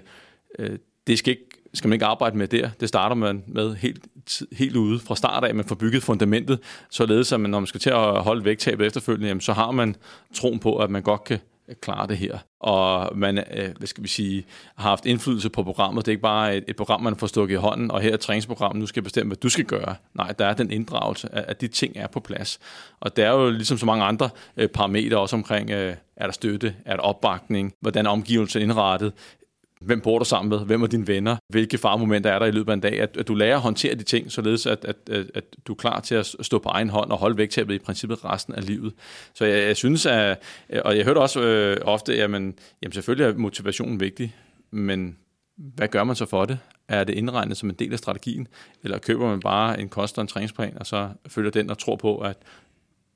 øh 0.59 0.77
det 1.07 1.17
skal 1.17 1.31
ikke 1.31 1.62
skal 1.73 1.87
man 1.87 1.93
ikke 1.93 2.05
arbejde 2.05 2.37
med 2.37 2.47
der. 2.47 2.69
Det 2.79 2.87
starter 2.89 3.15
man 3.15 3.43
med 3.47 3.75
helt, 3.75 4.05
helt 4.51 4.75
ude 4.75 4.99
fra 4.99 5.15
start 5.15 5.43
af. 5.43 5.55
Man 5.55 5.65
får 5.65 5.75
bygget 5.75 6.03
fundamentet, 6.03 6.59
således 6.89 7.31
at 7.31 7.39
man, 7.39 7.51
når 7.51 7.59
man 7.59 7.67
skal 7.67 7.81
til 7.81 7.89
at 7.89 8.23
holde 8.23 8.45
vægttabet 8.45 8.87
efterfølgende, 8.87 9.27
jamen, 9.27 9.41
så 9.41 9.53
har 9.53 9.71
man 9.71 9.95
troen 10.33 10.59
på, 10.59 10.77
at 10.77 10.89
man 10.89 11.01
godt 11.01 11.23
kan 11.23 11.39
øh, 11.69 11.75
klare 11.81 12.07
det 12.07 12.17
her. 12.17 12.37
Og 12.59 13.17
man 13.17 13.37
øh, 13.37 13.77
hvad 13.77 13.87
skal 13.87 14.03
vi 14.03 14.07
sige, 14.07 14.45
har 14.75 14.89
haft 14.89 15.05
indflydelse 15.05 15.49
på 15.49 15.63
programmet. 15.63 16.05
Det 16.05 16.11
er 16.11 16.13
ikke 16.13 16.21
bare 16.21 16.57
et, 16.57 16.63
et 16.67 16.75
program, 16.75 17.01
man 17.01 17.15
får 17.15 17.27
stukket 17.27 17.55
i 17.55 17.57
hånden, 17.57 17.91
og 17.91 18.01
her 18.01 18.09
er 18.09 18.13
et 18.13 18.19
træningsprogram, 18.19 18.75
nu 18.75 18.85
skal 18.85 19.01
jeg 19.01 19.03
bestemme, 19.03 19.29
hvad 19.29 19.37
du 19.37 19.49
skal 19.49 19.65
gøre. 19.65 19.95
Nej, 20.13 20.31
der 20.31 20.45
er 20.45 20.53
den 20.53 20.71
inddragelse, 20.71 21.29
at, 21.31 21.45
at 21.47 21.61
de 21.61 21.67
ting 21.67 21.97
er 21.97 22.07
på 22.07 22.19
plads. 22.19 22.59
Og 22.99 23.17
der 23.17 23.25
er 23.25 23.31
jo 23.31 23.49
ligesom 23.49 23.77
så 23.77 23.85
mange 23.85 24.03
andre 24.03 24.29
øh, 24.57 24.69
parametre, 24.69 25.17
også 25.17 25.35
omkring, 25.35 25.69
øh, 25.69 25.95
er 26.15 26.25
der 26.25 26.33
støtte, 26.33 26.75
er 26.85 26.95
der 26.95 27.03
opbakning, 27.03 27.73
hvordan 27.81 28.05
er 28.05 28.09
omgivelsen 28.09 28.61
indrettet, 28.61 29.13
Hvem 29.85 30.01
bor 30.01 30.19
du 30.19 30.25
sammen 30.25 30.49
med? 30.49 30.65
Hvem 30.65 30.83
er 30.83 30.87
dine 30.87 31.07
venner? 31.07 31.37
Hvilke 31.49 31.77
farmomenter 31.77 32.31
er 32.31 32.39
der 32.39 32.45
i 32.45 32.51
løbet 32.51 32.71
af 32.71 32.73
en 32.73 32.79
dag? 32.79 33.01
At, 33.01 33.17
at 33.17 33.27
du 33.27 33.35
lærer 33.35 33.55
at 33.55 33.61
håndtere 33.61 33.95
de 33.95 34.03
ting, 34.03 34.31
således 34.31 34.65
at, 34.65 34.85
at, 34.85 34.95
at, 35.09 35.25
at 35.33 35.43
du 35.67 35.73
er 35.73 35.77
klar 35.77 35.99
til 35.99 36.15
at 36.15 36.35
stå 36.41 36.59
på 36.59 36.69
egen 36.69 36.89
hånd 36.89 37.11
og 37.11 37.17
holde 37.17 37.37
vægttabet 37.37 37.73
i 37.75 37.79
princippet 37.79 38.25
resten 38.25 38.55
af 38.55 38.65
livet. 38.65 38.93
Så 39.33 39.45
jeg, 39.45 39.67
jeg 39.67 39.77
synes, 39.77 40.05
at, 40.05 40.39
og 40.85 40.97
jeg 40.97 41.05
hørte 41.05 41.19
også 41.19 41.41
øh, 41.41 41.77
ofte, 41.81 42.15
jamen, 42.15 42.53
jamen 42.81 42.93
selvfølgelig 42.93 43.33
er 43.33 43.37
motivationen 43.37 43.99
vigtig, 43.99 44.35
men 44.71 45.17
hvad 45.57 45.87
gør 45.87 46.03
man 46.03 46.15
så 46.15 46.25
for 46.25 46.45
det? 46.45 46.59
Er 46.87 47.03
det 47.03 47.13
indregnet 47.13 47.57
som 47.57 47.69
en 47.69 47.75
del 47.75 47.93
af 47.93 47.99
strategien, 47.99 48.47
eller 48.83 48.97
køber 48.97 49.27
man 49.27 49.39
bare 49.39 49.81
en 49.81 49.89
kost 49.89 50.17
og 50.17 50.21
en 50.21 50.27
træningsplan, 50.27 50.77
og 50.77 50.85
så 50.85 51.09
følger 51.27 51.51
den 51.51 51.69
og 51.69 51.77
tror 51.77 51.95
på, 51.95 52.17
at 52.17 52.37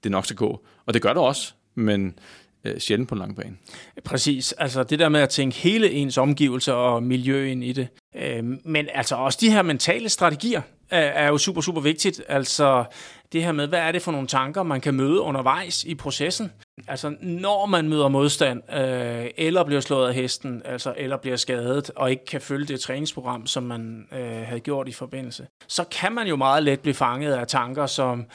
det 0.03 0.11
nok 0.11 0.25
skal 0.25 0.37
gå? 0.37 0.65
Og 0.85 0.93
det 0.93 1.01
gør 1.01 1.13
det 1.13 1.21
også, 1.21 1.53
men 1.75 2.19
øh, 2.63 2.79
sjældent 2.79 3.09
på 3.09 3.15
en 3.15 3.19
lang 3.19 3.35
bane. 3.35 3.55
Præcis. 4.03 4.51
Altså 4.51 4.83
det 4.83 4.99
der 4.99 5.09
med 5.09 5.19
at 5.19 5.29
tænke 5.29 5.57
hele 5.57 5.91
ens 5.91 6.17
omgivelser 6.17 6.73
og 6.73 7.03
miljø 7.03 7.47
ind 7.51 7.63
i 7.63 7.71
det. 7.71 7.87
Øh, 8.15 8.43
men 8.65 8.87
altså 8.93 9.15
også 9.15 9.37
de 9.41 9.51
her 9.51 9.61
mentale 9.61 10.09
strategier 10.09 10.61
er, 10.89 10.99
er 10.99 11.27
jo 11.27 11.37
super, 11.37 11.61
super 11.61 11.81
vigtigt. 11.81 12.21
Altså 12.27 12.85
det 13.31 13.43
her 13.43 13.51
med, 13.51 13.67
hvad 13.67 13.79
er 13.79 13.91
det 13.91 14.01
for 14.01 14.11
nogle 14.11 14.27
tanker, 14.27 14.63
man 14.63 14.81
kan 14.81 14.93
møde 14.93 15.21
undervejs 15.21 15.83
i 15.83 15.95
processen? 15.95 16.51
Altså 16.87 17.15
når 17.21 17.65
man 17.65 17.89
møder 17.89 18.07
modstand, 18.07 18.73
øh, 18.73 19.25
eller 19.37 19.63
bliver 19.63 19.81
slået 19.81 20.07
af 20.07 20.13
hesten, 20.13 20.61
altså, 20.65 20.93
eller 20.97 21.17
bliver 21.17 21.37
skadet, 21.37 21.91
og 21.95 22.11
ikke 22.11 22.25
kan 22.25 22.41
følge 22.41 22.65
det 22.65 22.79
træningsprogram, 22.79 23.47
som 23.47 23.63
man 23.63 24.07
øh, 24.11 24.41
havde 24.47 24.59
gjort 24.59 24.87
i 24.87 24.91
forbindelse, 24.91 25.47
så 25.67 25.83
kan 25.91 26.11
man 26.13 26.27
jo 26.27 26.35
meget 26.35 26.63
let 26.63 26.79
blive 26.79 26.93
fanget 26.93 27.33
af 27.33 27.47
tanker 27.47 27.85
som, 27.85 28.25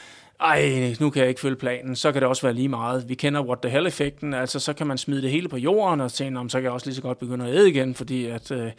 ej, 0.43 0.95
nu 0.99 1.09
kan 1.09 1.19
jeg 1.19 1.29
ikke 1.29 1.41
følge 1.41 1.55
planen, 1.55 1.95
så 1.95 2.11
kan 2.11 2.21
det 2.21 2.29
også 2.29 2.41
være 2.41 2.53
lige 2.53 2.69
meget. 2.69 3.09
Vi 3.09 3.15
kender 3.15 3.41
what 3.41 3.59
the 3.61 3.71
hell-effekten, 3.71 4.33
altså 4.33 4.59
så 4.59 4.73
kan 4.73 4.87
man 4.87 4.97
smide 4.97 5.21
det 5.21 5.31
hele 5.31 5.49
på 5.49 5.57
jorden, 5.57 6.01
og 6.01 6.11
tænke, 6.11 6.39
om 6.39 6.49
så 6.49 6.57
kan 6.57 6.63
jeg 6.63 6.71
også 6.71 6.87
lige 6.87 6.95
så 6.95 7.01
godt 7.01 7.19
begynde 7.19 7.47
at 7.47 7.55
æde 7.55 7.69
igen, 7.69 7.95
fordi 7.95 8.25
at, 8.25 8.51
øh, 8.51 8.71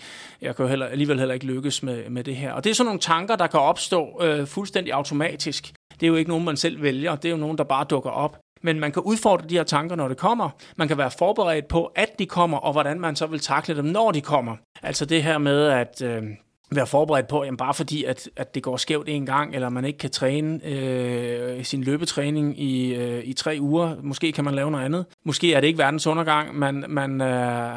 jeg 0.43 0.57
kan 0.57 0.65
jo 0.65 0.69
heller, 0.69 0.87
alligevel 0.87 1.19
heller 1.19 1.35
ikke 1.35 1.47
lykkes 1.47 1.83
med, 1.83 2.11
med 2.11 2.25
det 2.25 2.37
her. 2.37 2.53
Og 2.53 2.65
det 2.65 2.71
er 2.71 2.75
sådan 2.75 2.87
nogle 2.87 3.01
tanker, 3.01 3.37
der 3.37 3.47
kan 3.47 3.61
opstå 3.61 4.23
øh, 4.23 4.47
fuldstændig 4.47 4.93
automatisk. 4.93 5.73
Det 6.01 6.03
er 6.03 6.09
jo 6.09 6.17
ikke 6.17 6.31
nogen, 6.31 6.45
man 6.45 6.57
selv 6.57 6.83
vælger, 6.83 7.17
det 7.17 7.25
er 7.25 7.31
jo 7.31 7.37
nogen, 7.37 7.59
der 7.59 7.65
bare 7.65 7.85
dukker 7.85 8.11
op. 8.11 8.39
men 8.63 8.81
man 8.81 8.93
kan 8.93 9.03
udfordre 9.03 9.49
de 9.49 9.57
her 9.57 9.65
tanker, 9.65 9.97
når 9.97 10.09
det 10.09 10.17
kommer. 10.17 10.51
Man 10.77 10.89
kan 10.89 10.99
være 10.99 11.11
forberedt 11.19 11.69
på, 11.69 11.85
at 11.85 12.19
de 12.19 12.27
kommer, 12.27 12.59
og 12.59 12.73
hvordan 12.73 13.01
man 13.01 13.17
så 13.17 13.27
vil 13.27 13.41
takle 13.41 13.77
dem, 13.77 13.85
når 13.85 14.13
de 14.13 14.21
kommer. 14.21 14.57
Altså 14.83 15.05
det 15.05 15.23
her 15.23 15.39
med, 15.39 15.67
at... 15.67 16.03
Øh, 16.03 16.23
være 16.71 16.87
forberedt 16.87 17.29
på, 17.29 17.45
jamen 17.45 17.57
bare 17.57 17.75
fordi, 17.75 18.05
at, 18.05 18.29
at 18.37 18.55
det 18.55 18.63
går 18.63 18.77
skævt 18.77 19.09
en 19.09 19.27
gang, 19.27 19.55
eller 19.55 19.69
man 19.69 19.85
ikke 19.85 19.99
kan 19.99 20.11
træne 20.11 20.67
øh, 20.67 21.65
sin 21.65 21.85
løbetræning 21.85 22.61
i, 22.61 22.95
øh, 22.95 23.25
i 23.25 23.33
tre 23.33 23.57
uger. 23.61 23.97
Måske 24.03 24.33
kan 24.33 24.45
man 24.45 24.55
lave 24.55 24.71
noget 24.71 24.85
andet. 24.85 25.07
Måske 25.25 25.55
er 25.55 25.61
det 25.61 25.67
ikke 25.67 25.79
verdens 25.79 26.07
undergang. 26.07 26.59
Man, 26.59 26.85
man 26.89 27.21
øh, 27.21 27.29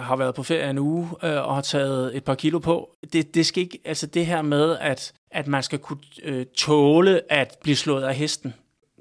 har 0.03 0.15
været 0.15 0.35
på 0.35 0.43
ferie 0.43 0.69
en 0.69 0.77
uge 0.77 1.09
øh, 1.23 1.47
og 1.47 1.55
har 1.55 1.61
taget 1.61 2.17
et 2.17 2.23
par 2.23 2.35
kilo 2.35 2.59
på. 2.59 2.89
Det, 3.13 3.35
det 3.35 3.45
skal 3.45 3.63
ikke, 3.63 3.79
altså 3.85 4.07
det 4.07 4.25
her 4.25 4.41
med, 4.41 4.77
at, 4.81 5.13
at 5.31 5.47
man 5.47 5.63
skal 5.63 5.79
kunne 5.79 5.99
øh, 6.23 6.45
tåle 6.45 7.31
at 7.31 7.57
blive 7.63 7.75
slået 7.75 8.03
af 8.03 8.15
hesten 8.15 8.53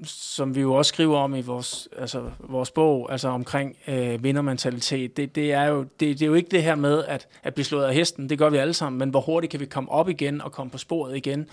som 0.03 0.55
vi 0.55 0.61
jo 0.61 0.73
også 0.73 0.89
skriver 0.89 1.17
om 1.17 1.35
i 1.35 1.41
vores, 1.41 1.89
altså, 1.97 2.31
vores 2.39 2.71
bog, 2.71 3.11
altså 3.11 3.27
omkring 3.27 3.77
øh, 3.87 4.23
vindermentalitet, 4.23 5.17
det, 5.17 5.35
det, 5.35 5.53
er 5.53 5.63
jo, 5.63 5.83
det, 5.83 5.99
det 5.99 6.21
er 6.21 6.25
jo 6.25 6.33
ikke 6.33 6.49
det 6.51 6.63
her 6.63 6.75
med 6.75 7.03
at, 7.03 7.27
at 7.43 7.53
blive 7.53 7.65
slået 7.65 7.85
af 7.85 7.93
hesten, 7.93 8.29
det 8.29 8.37
gør 8.37 8.49
vi 8.49 8.57
alle 8.57 8.73
sammen, 8.73 8.99
men 8.99 9.09
hvor 9.09 9.21
hurtigt 9.21 9.51
kan 9.51 9.59
vi 9.59 9.65
komme 9.65 9.91
op 9.91 10.09
igen 10.09 10.41
og 10.41 10.51
komme 10.51 10.71
på 10.71 10.77
sporet 10.77 11.17
igen, 11.17 11.49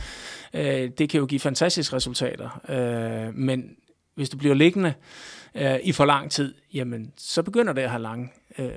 øh, 0.55 0.91
det 0.99 1.09
kan 1.09 1.21
jo 1.21 1.27
give 1.27 1.41
fantastiske 1.41 1.97
resultater. 1.97 2.61
Øh, 2.69 3.35
men 3.35 3.77
hvis 4.15 4.31
du 4.31 4.37
bliver 4.37 4.55
liggende 4.55 4.95
øh, 5.55 5.77
i 5.83 5.93
for 5.93 6.05
lang 6.05 6.31
tid, 6.31 6.55
jamen 6.75 7.13
så 7.17 7.43
begynder 7.43 7.73
det 7.73 7.83
at 7.83 7.91
have 7.91 8.03
lang, 8.03 8.33
øh, 8.59 8.71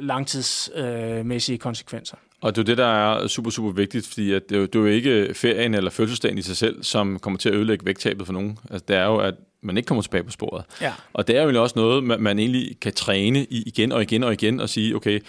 langtidsmæssige 0.00 1.56
øh, 1.56 1.60
konsekvenser. 1.60 2.16
Og 2.40 2.56
det 2.56 2.62
er 2.62 2.64
det, 2.64 2.78
der 2.78 2.86
er 2.86 3.26
super, 3.26 3.50
super 3.50 3.70
vigtigt, 3.70 4.06
fordi 4.06 4.32
at 4.32 4.48
det, 4.48 4.56
er 4.56 4.60
jo, 4.60 4.66
det 4.66 4.74
er 4.74 4.80
jo 4.80 4.86
ikke 4.86 5.34
ferien 5.34 5.74
eller 5.74 5.90
fødselsdagen 5.90 6.38
i 6.38 6.42
sig 6.42 6.56
selv, 6.56 6.82
som 6.82 7.18
kommer 7.18 7.38
til 7.38 7.48
at 7.48 7.54
ødelægge 7.54 7.86
vægttabet 7.86 8.26
for 8.26 8.32
nogen. 8.32 8.58
Altså, 8.70 8.84
det 8.88 8.96
er 8.96 9.04
jo, 9.04 9.16
at 9.16 9.34
man 9.60 9.76
ikke 9.76 9.86
kommer 9.86 10.02
tilbage 10.02 10.24
på 10.24 10.30
sporet. 10.30 10.64
Ja. 10.80 10.92
Og 11.12 11.28
det 11.28 11.36
er 11.36 11.42
jo 11.42 11.62
også 11.62 11.78
noget, 11.78 12.04
man, 12.04 12.20
man 12.20 12.38
egentlig 12.38 12.80
kan 12.80 12.92
træne 12.92 13.44
i 13.44 13.62
igen 13.66 13.92
og 13.92 14.02
igen 14.02 14.22
og 14.24 14.32
igen 14.32 14.60
og 14.60 14.68
sige, 14.68 14.96
okay, 14.96 15.20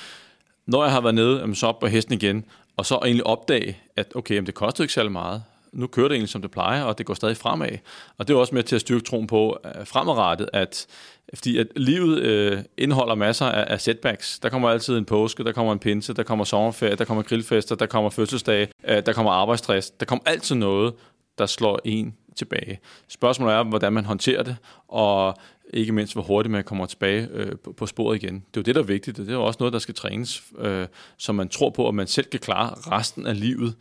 når 0.65 0.83
jeg 0.83 0.91
har 0.91 1.01
været 1.01 1.15
nede, 1.15 1.55
så 1.55 1.67
op 1.67 1.79
på 1.79 1.87
hesten 1.87 2.13
igen, 2.13 2.45
og 2.77 2.85
så 2.85 2.95
egentlig 2.95 3.25
opdage, 3.25 3.77
at 3.95 4.11
okay, 4.15 4.35
jamen, 4.35 4.45
det 4.45 4.53
koster 4.53 4.83
ikke 4.83 4.93
særlig 4.93 5.11
meget 5.11 5.43
nu 5.73 5.87
kører 5.87 6.07
det 6.07 6.15
egentlig, 6.15 6.29
som 6.29 6.41
det 6.41 6.51
plejer, 6.51 6.83
og 6.83 6.97
det 6.97 7.05
går 7.05 7.13
stadig 7.13 7.37
fremad. 7.37 7.77
Og 8.17 8.27
det 8.27 8.33
er 8.33 8.37
også 8.37 8.55
med 8.55 8.63
til 8.63 8.75
at 8.75 8.81
styrke 8.81 9.05
troen 9.05 9.27
på 9.27 9.57
uh, 9.65 9.87
fremadrettet, 9.87 10.49
at 10.53 10.87
fordi 11.33 11.57
at 11.57 11.67
livet 11.75 12.19
øh, 12.19 12.63
indeholder 12.77 13.15
masser 13.15 13.45
af, 13.45 13.73
af 13.73 13.81
setbacks. 13.81 14.39
Der 14.39 14.49
kommer 14.49 14.69
altid 14.69 14.97
en 14.97 15.05
påske, 15.05 15.43
der 15.43 15.51
kommer 15.51 15.73
en 15.73 15.79
pinse, 15.79 16.13
der 16.13 16.23
kommer 16.23 16.45
sommerferie, 16.45 16.95
der 16.95 17.05
kommer 17.05 17.23
grillfester, 17.23 17.75
der 17.75 17.85
kommer 17.85 18.09
fødselsdage, 18.09 18.67
øh, 18.87 19.05
der 19.05 19.13
kommer 19.13 19.31
arbejdsstress. 19.31 19.91
Der 19.91 20.05
kommer 20.05 20.23
altid 20.25 20.55
noget, 20.55 20.93
der 21.37 21.45
slår 21.45 21.79
en 21.85 22.15
tilbage. 22.35 22.79
Spørgsmålet 23.07 23.55
er, 23.55 23.63
hvordan 23.63 23.93
man 23.93 24.05
håndterer 24.05 24.43
det, 24.43 24.57
og 24.87 25.37
ikke 25.73 25.91
mindst, 25.91 26.13
hvor 26.13 26.21
hurtigt 26.21 26.51
man 26.51 26.63
kommer 26.63 26.85
tilbage 26.85 27.27
øh, 27.31 27.51
på, 27.63 27.71
på 27.71 27.85
sporet 27.85 28.23
igen. 28.23 28.33
Det 28.33 28.57
er 28.57 28.61
jo 28.61 28.61
det, 28.61 28.75
der 28.75 28.81
er 28.81 28.85
vigtigt, 28.85 29.19
og 29.19 29.25
det 29.25 29.31
er 29.31 29.37
jo 29.37 29.43
også 29.43 29.57
noget, 29.59 29.73
der 29.73 29.79
skal 29.79 29.95
trænes, 29.95 30.43
øh, 30.59 30.87
så 31.17 31.33
man 31.33 31.49
tror 31.49 31.69
på, 31.69 31.87
at 31.87 31.95
man 31.95 32.07
selv 32.07 32.25
kan 32.25 32.39
klare 32.39 32.69
resten 32.69 33.27
af 33.27 33.39
livet 33.39 33.75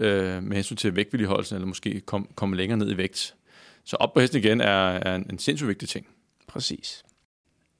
øh, 0.00 0.42
med 0.42 0.56
hensyn 0.56 0.76
til 0.76 0.96
vægtvedligeholdelsen, 0.96 1.56
eller 1.56 1.66
måske 1.66 2.00
kom, 2.00 2.28
komme 2.34 2.56
længere 2.56 2.78
ned 2.78 2.92
i 2.92 2.96
vægt. 2.96 3.34
Så 3.84 3.96
op 3.96 4.14
på 4.14 4.20
hesten 4.20 4.38
igen 4.38 4.60
er, 4.60 4.88
er 4.88 5.14
en, 5.14 5.26
en 5.30 5.38
sindssygt 5.38 5.68
vigtig 5.68 5.88
ting. 5.88 6.06
Præcis. 6.46 7.04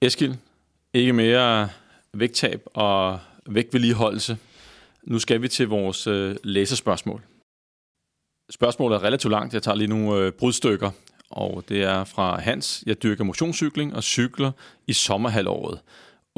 Eskil, 0.00 0.38
ikke 0.94 1.12
mere 1.12 1.68
vægttab 2.14 2.62
og 2.74 3.20
vægtvedligeholdelse. 3.46 4.38
Nu 5.02 5.18
skal 5.18 5.42
vi 5.42 5.48
til 5.48 5.68
vores 5.68 6.06
øh, 6.06 6.36
læserspørgsmål. 6.44 7.22
Spørgsmålet 8.50 8.96
er 8.96 9.02
relativt 9.02 9.30
langt. 9.30 9.54
Jeg 9.54 9.62
tager 9.62 9.76
lige 9.76 9.88
nogle 9.88 10.20
øh, 10.20 10.32
brudstykker, 10.32 10.90
og 11.30 11.64
det 11.68 11.82
er 11.82 12.04
fra 12.04 12.40
Hans. 12.40 12.84
Jeg 12.86 13.02
dyrker 13.02 13.24
motionscykling 13.24 13.94
og 13.94 14.02
cykler 14.02 14.52
i 14.86 14.92
sommerhalvåret. 14.92 15.80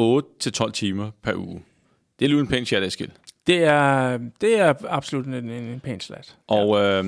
8-12 0.00 0.70
timer 0.70 1.10
per 1.22 1.34
uge. 1.34 1.62
Det 2.18 2.24
er 2.24 2.28
lige 2.28 2.40
en 2.40 2.46
pæn 2.46 2.66
chat, 2.66 2.82
Eskil. 2.82 3.10
Det 3.46 3.64
er, 3.64 4.18
det 4.40 4.58
er 4.58 4.74
absolut 4.88 5.26
en, 5.26 5.50
en 5.50 5.80
pæn 5.80 6.00
slat. 6.00 6.36
Og 6.46 6.80
øh, 6.80 7.04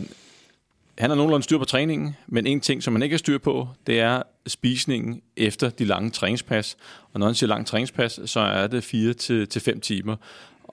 han 0.98 1.10
har 1.10 1.16
nogenlunde 1.16 1.44
styr 1.44 1.58
på 1.58 1.64
træningen, 1.64 2.16
men 2.26 2.46
en 2.46 2.60
ting, 2.60 2.82
som 2.82 2.94
han 2.94 3.02
ikke 3.02 3.14
har 3.14 3.18
styr 3.18 3.38
på, 3.38 3.68
det 3.86 4.00
er 4.00 4.22
spisningen 4.46 5.22
efter 5.36 5.70
de 5.70 5.84
lange 5.84 6.10
træningspas. 6.10 6.76
Og 7.12 7.20
når 7.20 7.26
han 7.26 7.34
siger 7.34 7.48
lang 7.48 7.66
træningspas, 7.66 8.20
så 8.24 8.40
er 8.40 8.66
det 8.66 8.84
4 8.84 9.12
til, 9.12 9.48
til 9.48 9.60
5 9.62 9.80
timer. 9.80 10.16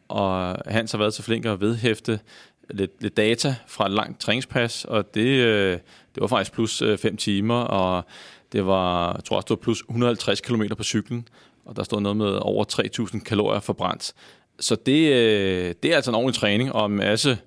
Og 0.07 0.57
Hans 0.68 0.91
har 0.91 0.99
været 0.99 1.14
så 1.14 1.24
flink 1.24 1.45
at 1.45 1.61
vedhæfte 1.61 2.20
lidt, 2.70 2.91
lidt 3.01 3.18
data 3.18 3.55
fra 3.68 3.86
et 3.86 3.91
langt 3.91 4.20
træningspas, 4.20 4.86
og 4.86 5.16
det, 5.16 5.28
øh, 5.28 5.72
det 6.16 6.22
var 6.22 6.28
faktisk 6.28 6.53
plus 6.53 6.80
5 6.80 6.97
øh, 7.03 7.18
timer, 7.18 7.61
og 7.61 8.05
det 8.51 8.66
var, 8.66 9.14
jeg 9.16 9.24
tror 9.24 9.36
også, 9.36 9.45
det 9.45 9.49
var 9.49 9.64
plus 9.64 9.80
150 9.80 10.41
km 10.41 10.64
på 10.78 10.84
cyklen, 10.84 11.28
og 11.66 11.76
der 11.76 11.84
stod 11.84 12.01
noget 12.01 12.18
med 12.18 12.39
over 12.41 12.66
3.000 13.14 13.20
kalorier 13.20 13.59
forbrændt. 13.59 14.14
Så 14.64 14.76
det, 14.76 15.11
øh, 15.11 15.76
det 15.84 15.91
er 15.91 15.95
altså 15.95 16.11
en 16.11 16.16
ordentlig 16.16 16.36
træning 16.36 16.72
og 16.72 16.86
en 16.86 16.95
masse 16.95 17.38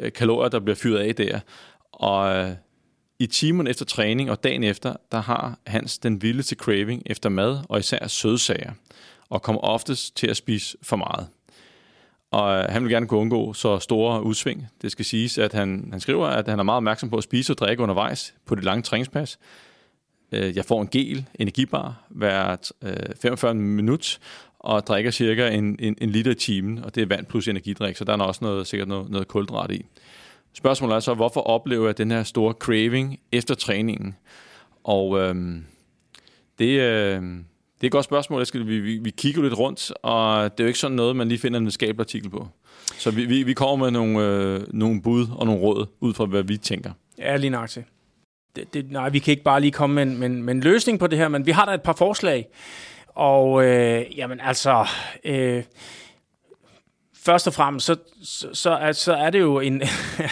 øh, 0.00 0.12
kalorier, 0.12 0.48
der 0.48 0.60
bliver 0.60 0.76
fyret 0.76 0.98
af 0.98 1.14
der. 1.14 1.40
Og 1.92 2.36
øh, 2.36 2.50
i 3.18 3.26
timen 3.26 3.66
efter 3.66 3.84
træning 3.84 4.30
og 4.30 4.44
dagen 4.44 4.64
efter, 4.64 4.96
der 5.12 5.20
har 5.20 5.58
Hans 5.66 5.98
den 5.98 6.22
vildeste 6.22 6.56
craving 6.56 7.02
efter 7.06 7.28
mad 7.28 7.58
og 7.68 7.78
især 7.78 8.06
sødsager, 8.06 8.72
og 9.28 9.42
kommer 9.42 9.60
oftest 9.60 10.16
til 10.16 10.26
at 10.26 10.36
spise 10.36 10.76
for 10.82 10.96
meget. 10.96 11.26
Og 12.30 12.58
øh, 12.58 12.64
han 12.68 12.82
vil 12.82 12.90
gerne 12.90 13.06
kunne 13.06 13.20
undgå 13.20 13.52
så 13.52 13.78
store 13.78 14.22
udsving. 14.22 14.68
Det 14.82 14.92
skal 14.92 15.04
siges, 15.04 15.38
at 15.38 15.52
han, 15.52 15.88
han 15.90 16.00
skriver, 16.00 16.26
at 16.26 16.48
han 16.48 16.58
er 16.58 16.62
meget 16.62 16.76
opmærksom 16.76 17.10
på 17.10 17.16
at 17.16 17.24
spise 17.24 17.52
og 17.52 17.58
drikke 17.58 17.82
undervejs 17.82 18.34
på 18.46 18.54
det 18.54 18.64
lange 18.64 18.82
træningspas. 18.82 19.38
Øh, 20.32 20.56
jeg 20.56 20.64
får 20.64 20.82
en 20.82 20.88
gel, 20.88 21.26
energibar, 21.34 22.04
hver 22.08 22.56
45 23.22 23.50
øh, 23.50 23.56
minut, 23.56 24.18
og 24.62 24.86
drikker 24.86 25.10
cirka 25.10 25.48
en, 25.48 25.76
en, 25.78 25.96
en 26.00 26.10
liter 26.10 26.30
i 26.30 26.34
timen, 26.34 26.84
og 26.84 26.94
det 26.94 27.02
er 27.02 27.06
vand 27.06 27.26
plus 27.26 27.48
energidrik, 27.48 27.96
så 27.96 28.04
der 28.04 28.16
er 28.16 28.22
også 28.22 28.44
noget, 28.44 28.66
sikkert 28.66 28.88
noget, 28.88 29.10
noget 29.10 29.28
kulhydrat 29.28 29.70
i. 29.70 29.84
Spørgsmålet 30.52 30.94
er 30.94 31.00
så, 31.00 31.14
hvorfor 31.14 31.40
oplever 31.40 31.86
jeg 31.86 31.98
den 31.98 32.10
her 32.10 32.22
store 32.22 32.52
craving 32.52 33.20
efter 33.32 33.54
træningen? 33.54 34.16
Og 34.84 35.18
øhm, 35.18 35.64
det, 36.58 36.80
øh, 36.80 37.22
det 37.22 37.86
er 37.86 37.86
et 37.86 37.92
godt 37.92 38.04
spørgsmål. 38.04 38.46
Skal, 38.46 38.66
vi, 38.66 38.80
vi, 38.80 38.98
vi 38.98 39.10
kigger 39.10 39.42
lidt 39.42 39.58
rundt, 39.58 39.92
og 40.02 40.52
det 40.52 40.60
er 40.60 40.64
jo 40.64 40.68
ikke 40.68 40.78
sådan 40.78 40.96
noget, 40.96 41.16
man 41.16 41.28
lige 41.28 41.38
finder 41.38 41.58
en 41.58 41.62
videnskabelig 41.62 42.00
artikel 42.00 42.30
på. 42.30 42.48
Så 42.98 43.10
vi, 43.10 43.24
vi, 43.24 43.42
vi 43.42 43.52
kommer 43.52 43.76
med 43.76 43.90
nogle, 43.90 44.26
øh, 44.26 44.60
nogle 44.72 45.02
bud 45.02 45.26
og 45.36 45.46
nogle 45.46 45.60
råd, 45.60 45.86
ud 46.00 46.14
fra 46.14 46.24
hvad 46.24 46.42
vi 46.42 46.56
tænker. 46.56 46.90
Ja, 47.18 47.36
lige 47.36 47.50
nok 47.50 47.68
til. 47.68 47.84
Det, 48.56 48.74
det, 48.74 48.90
nej, 48.90 49.08
vi 49.08 49.18
kan 49.18 49.32
ikke 49.32 49.42
bare 49.42 49.60
lige 49.60 49.70
komme 49.70 49.94
med 49.94 50.02
en, 50.02 50.18
med, 50.18 50.28
med 50.28 50.54
en 50.54 50.60
løsning 50.60 50.98
på 50.98 51.06
det 51.06 51.18
her, 51.18 51.28
men 51.28 51.46
vi 51.46 51.50
har 51.50 51.64
da 51.64 51.74
et 51.74 51.82
par 51.82 51.92
forslag. 51.92 52.48
Og 53.14 53.64
øh, 53.64 54.18
jamen 54.18 54.40
altså, 54.40 54.86
øh, 55.24 55.64
først 57.24 57.46
og 57.46 57.52
fremmest, 57.52 57.86
så, 57.86 57.96
så, 58.22 58.48
så, 58.52 58.90
så 58.92 59.14
er 59.14 59.30
det 59.30 59.40
jo 59.40 59.60
en, 59.60 59.82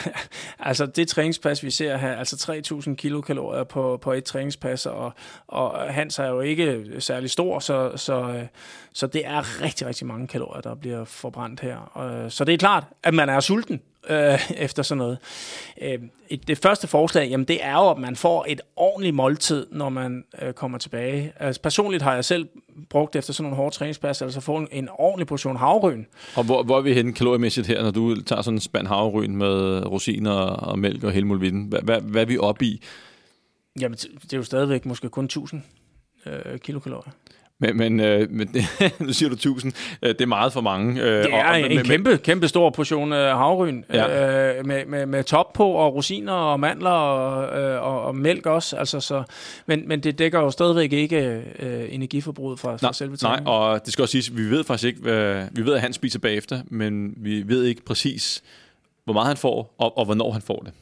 altså 0.58 0.86
det 0.86 1.08
træningspas, 1.08 1.62
vi 1.62 1.70
ser 1.70 1.96
her, 1.96 2.16
altså 2.16 2.62
3.000 2.88 2.94
kilokalorier 2.94 3.64
på, 3.64 3.98
på 4.02 4.12
et 4.12 4.24
træningspas, 4.24 4.86
og, 4.86 5.12
og 5.46 5.94
Hans 5.94 6.18
er 6.18 6.26
jo 6.26 6.40
ikke 6.40 6.86
særlig 6.98 7.30
stor, 7.30 7.58
så, 7.58 7.92
så, 7.96 8.22
øh, 8.22 8.46
så 8.92 9.06
det 9.06 9.26
er 9.26 9.62
rigtig, 9.62 9.86
rigtig 9.86 10.06
mange 10.06 10.26
kalorier, 10.26 10.60
der 10.60 10.74
bliver 10.74 11.04
forbrændt 11.04 11.60
her. 11.60 11.76
Og, 11.76 12.32
så 12.32 12.44
det 12.44 12.54
er 12.54 12.58
klart, 12.58 12.84
at 13.02 13.14
man 13.14 13.28
er 13.28 13.40
sulten 13.40 13.80
øh, 14.08 14.50
efter 14.56 14.82
sådan 14.82 14.98
noget. 14.98 15.18
Øh, 15.82 15.98
det 16.48 16.58
første 16.58 16.86
forslag, 16.86 17.28
jamen 17.28 17.46
det 17.48 17.64
er 17.64 17.72
jo, 17.72 17.90
at 17.90 17.98
man 17.98 18.16
får 18.16 18.46
et 18.48 18.60
ordentligt 18.76 19.14
måltid, 19.14 19.66
når 19.70 19.88
man 19.88 20.24
øh, 20.42 20.52
kommer 20.52 20.78
tilbage. 20.78 21.32
Altså 21.36 21.62
personligt 21.62 22.02
har 22.02 22.14
jeg 22.14 22.24
selv 22.24 22.48
brugt 22.88 23.16
efter 23.16 23.32
sådan 23.32 23.44
nogle 23.44 23.56
hårde 23.56 23.74
træningspas, 23.74 24.22
altså 24.22 24.40
få 24.40 24.56
en, 24.56 24.68
en 24.72 24.88
ordentlig 24.98 25.26
portion 25.26 25.56
havryn. 25.56 26.04
Og 26.36 26.44
hvor, 26.44 26.62
hvor 26.62 26.78
er 26.78 26.82
vi 26.82 26.94
henne 26.94 27.12
kaloriemæssigt 27.12 27.66
her, 27.66 27.82
når 27.82 27.90
du 27.90 28.22
tager 28.22 28.42
sådan 28.42 28.56
en 28.56 28.60
spand 28.60 28.86
havryn 28.86 29.36
med 29.36 29.86
rosiner 29.86 30.32
og 30.32 30.78
mælk 30.78 31.04
og? 31.04 31.12
Hvad, 31.12 31.82
hvad, 31.82 32.00
hvad 32.00 32.22
er 32.22 32.26
vi 32.26 32.38
oppe 32.38 32.64
i? 32.64 32.82
Jamen, 33.80 33.96
det 33.96 34.32
er 34.32 34.36
jo 34.36 34.42
stadigvæk 34.42 34.86
måske 34.86 35.08
kun 35.08 35.24
1000 35.24 35.62
øh, 36.26 36.58
kilokalorier. 36.58 37.12
Men, 37.60 37.76
men, 37.76 38.00
øh, 38.00 38.30
men 38.30 38.48
nu 38.98 39.12
siger 39.12 39.28
du 39.28 39.34
1000, 39.34 39.72
øh, 40.02 40.08
det 40.08 40.20
er 40.20 40.26
meget 40.26 40.52
for 40.52 40.60
mange. 40.60 41.02
Øh, 41.02 41.06
det 41.06 41.34
er 41.34 41.44
og, 41.44 41.60
en 41.60 41.76
men, 41.76 41.84
kæmpe, 41.84 42.18
kæmpe 42.18 42.48
stor 42.48 42.70
portion 42.70 43.12
øh, 43.12 43.36
havryn 43.36 43.82
ja. 43.92 44.58
øh, 44.58 44.66
med, 44.66 44.86
med, 44.86 45.06
med 45.06 45.24
top 45.24 45.52
på, 45.52 45.68
og 45.68 45.94
rosiner 45.94 46.32
og 46.32 46.60
mandler 46.60 46.90
og, 46.90 47.60
øh, 47.60 47.82
og, 47.82 48.02
og 48.02 48.16
mælk 48.16 48.46
også. 48.46 48.76
Altså, 48.76 49.00
så, 49.00 49.22
men, 49.66 49.88
men 49.88 50.00
det 50.00 50.18
dækker 50.18 50.40
jo 50.40 50.50
stadigvæk 50.50 50.92
ikke 50.92 51.42
øh, 51.58 51.94
energiforbruget 51.94 52.60
fra, 52.60 52.76
fra 52.76 52.92
selve 52.92 53.16
træningen. 53.16 53.44
Nej, 53.44 53.54
og 53.54 53.84
det 53.84 53.92
skal 53.92 54.02
også 54.02 54.12
siges, 54.12 54.36
vi 54.36 54.50
ved 54.50 54.64
faktisk 54.64 54.86
ikke, 54.86 55.00
hvad, 55.00 55.46
vi 55.52 55.66
ved, 55.66 55.74
at 55.74 55.80
han 55.80 55.92
spiser 55.92 56.18
bagefter, 56.18 56.60
men 56.68 57.14
vi 57.16 57.48
ved 57.48 57.64
ikke 57.64 57.84
præcis, 57.84 58.42
hvor 59.04 59.12
meget 59.12 59.26
han 59.26 59.36
får, 59.36 59.74
og, 59.78 59.98
og 59.98 60.04
hvornår 60.04 60.32
han 60.32 60.42
får 60.42 60.62
det. 60.64 60.72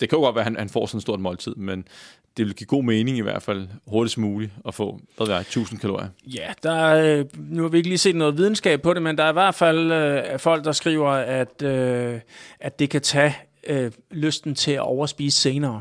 Det 0.00 0.08
kan 0.08 0.18
jo 0.18 0.24
godt 0.24 0.34
være, 0.34 0.42
at 0.42 0.46
han, 0.46 0.56
han 0.56 0.68
får 0.68 0.86
sådan 0.86 0.98
et 0.98 1.02
stort 1.02 1.20
måltid, 1.20 1.54
men 1.54 1.84
det 2.36 2.46
vil 2.46 2.54
give 2.54 2.66
god 2.66 2.84
mening 2.84 3.18
i 3.18 3.20
hvert 3.20 3.42
fald 3.42 3.68
hurtigst 3.86 4.18
muligt 4.18 4.52
at 4.68 4.74
få, 4.74 5.00
hvad 5.16 5.26
ved 5.26 5.34
jeg, 5.34 5.40
1000 5.40 5.80
kalorier. 5.80 6.08
Ja, 6.26 6.52
der 6.62 6.72
er, 6.72 7.24
nu 7.36 7.62
har 7.62 7.68
vi 7.68 7.76
ikke 7.76 7.88
lige 7.88 7.98
set 7.98 8.16
noget 8.16 8.36
videnskab 8.36 8.82
på 8.82 8.94
det, 8.94 9.02
men 9.02 9.18
der 9.18 9.24
er 9.24 9.30
i 9.30 9.32
hvert 9.32 9.54
fald 9.54 9.92
øh, 9.92 10.38
folk, 10.38 10.64
der 10.64 10.72
skriver, 10.72 11.10
at, 11.10 11.62
øh, 11.62 12.20
at 12.60 12.78
det 12.78 12.90
kan 12.90 13.00
tage 13.00 13.36
øh, 13.66 13.92
lysten 14.10 14.54
til 14.54 14.72
at 14.72 14.80
overspise 14.80 15.40
senere. 15.40 15.80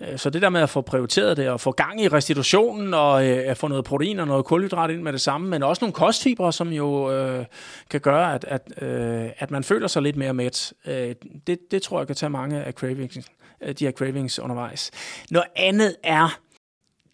Øh, 0.00 0.18
så 0.18 0.30
det 0.30 0.42
der 0.42 0.48
med 0.48 0.60
at 0.60 0.70
få 0.70 0.80
prioriteret 0.80 1.36
det, 1.36 1.48
og 1.48 1.60
få 1.60 1.72
gang 1.72 2.02
i 2.02 2.08
restitutionen, 2.08 2.94
og 2.94 3.26
øh, 3.26 3.50
at 3.50 3.56
få 3.56 3.68
noget 3.68 3.84
protein 3.84 4.20
og 4.20 4.26
noget 4.26 4.44
kulhydrat 4.44 4.90
ind 4.90 5.02
med 5.02 5.12
det 5.12 5.20
samme, 5.20 5.48
men 5.48 5.62
også 5.62 5.84
nogle 5.84 5.92
kostfibre, 5.92 6.52
som 6.52 6.68
jo 6.68 7.12
øh, 7.12 7.44
kan 7.90 8.00
gøre, 8.00 8.34
at, 8.34 8.44
at, 8.44 8.82
øh, 8.82 9.30
at 9.38 9.50
man 9.50 9.64
føler 9.64 9.88
sig 9.88 10.02
lidt 10.02 10.16
mere 10.16 10.34
mæt. 10.34 10.72
Øh, 10.86 11.14
det, 11.46 11.58
det 11.70 11.82
tror 11.82 12.00
jeg 12.00 12.06
kan 12.06 12.16
tage 12.16 12.30
mange 12.30 12.62
af 12.64 12.72
cravings, 12.72 13.18
øh, 13.60 13.74
de 13.74 13.84
her 13.84 13.92
cravings 13.92 14.38
undervejs. 14.38 14.90
Noget 15.30 15.48
andet 15.56 15.96
er, 16.02 16.38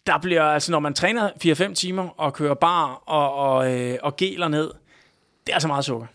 der 0.07 0.17
bliver, 0.17 0.43
altså 0.43 0.71
når 0.71 0.79
man 0.79 0.93
træner 0.93 1.29
4-5 1.69 1.73
timer 1.73 2.09
og 2.17 2.33
kører 2.33 2.53
bar 2.53 3.03
og, 3.05 3.33
og, 3.33 3.73
øh, 3.73 3.97
og 4.01 4.15
geler 4.15 4.47
ned, 4.47 4.71
det 5.45 5.51
er 5.51 5.53
altså 5.53 5.67
meget 5.67 5.85
sukker. 5.85 6.07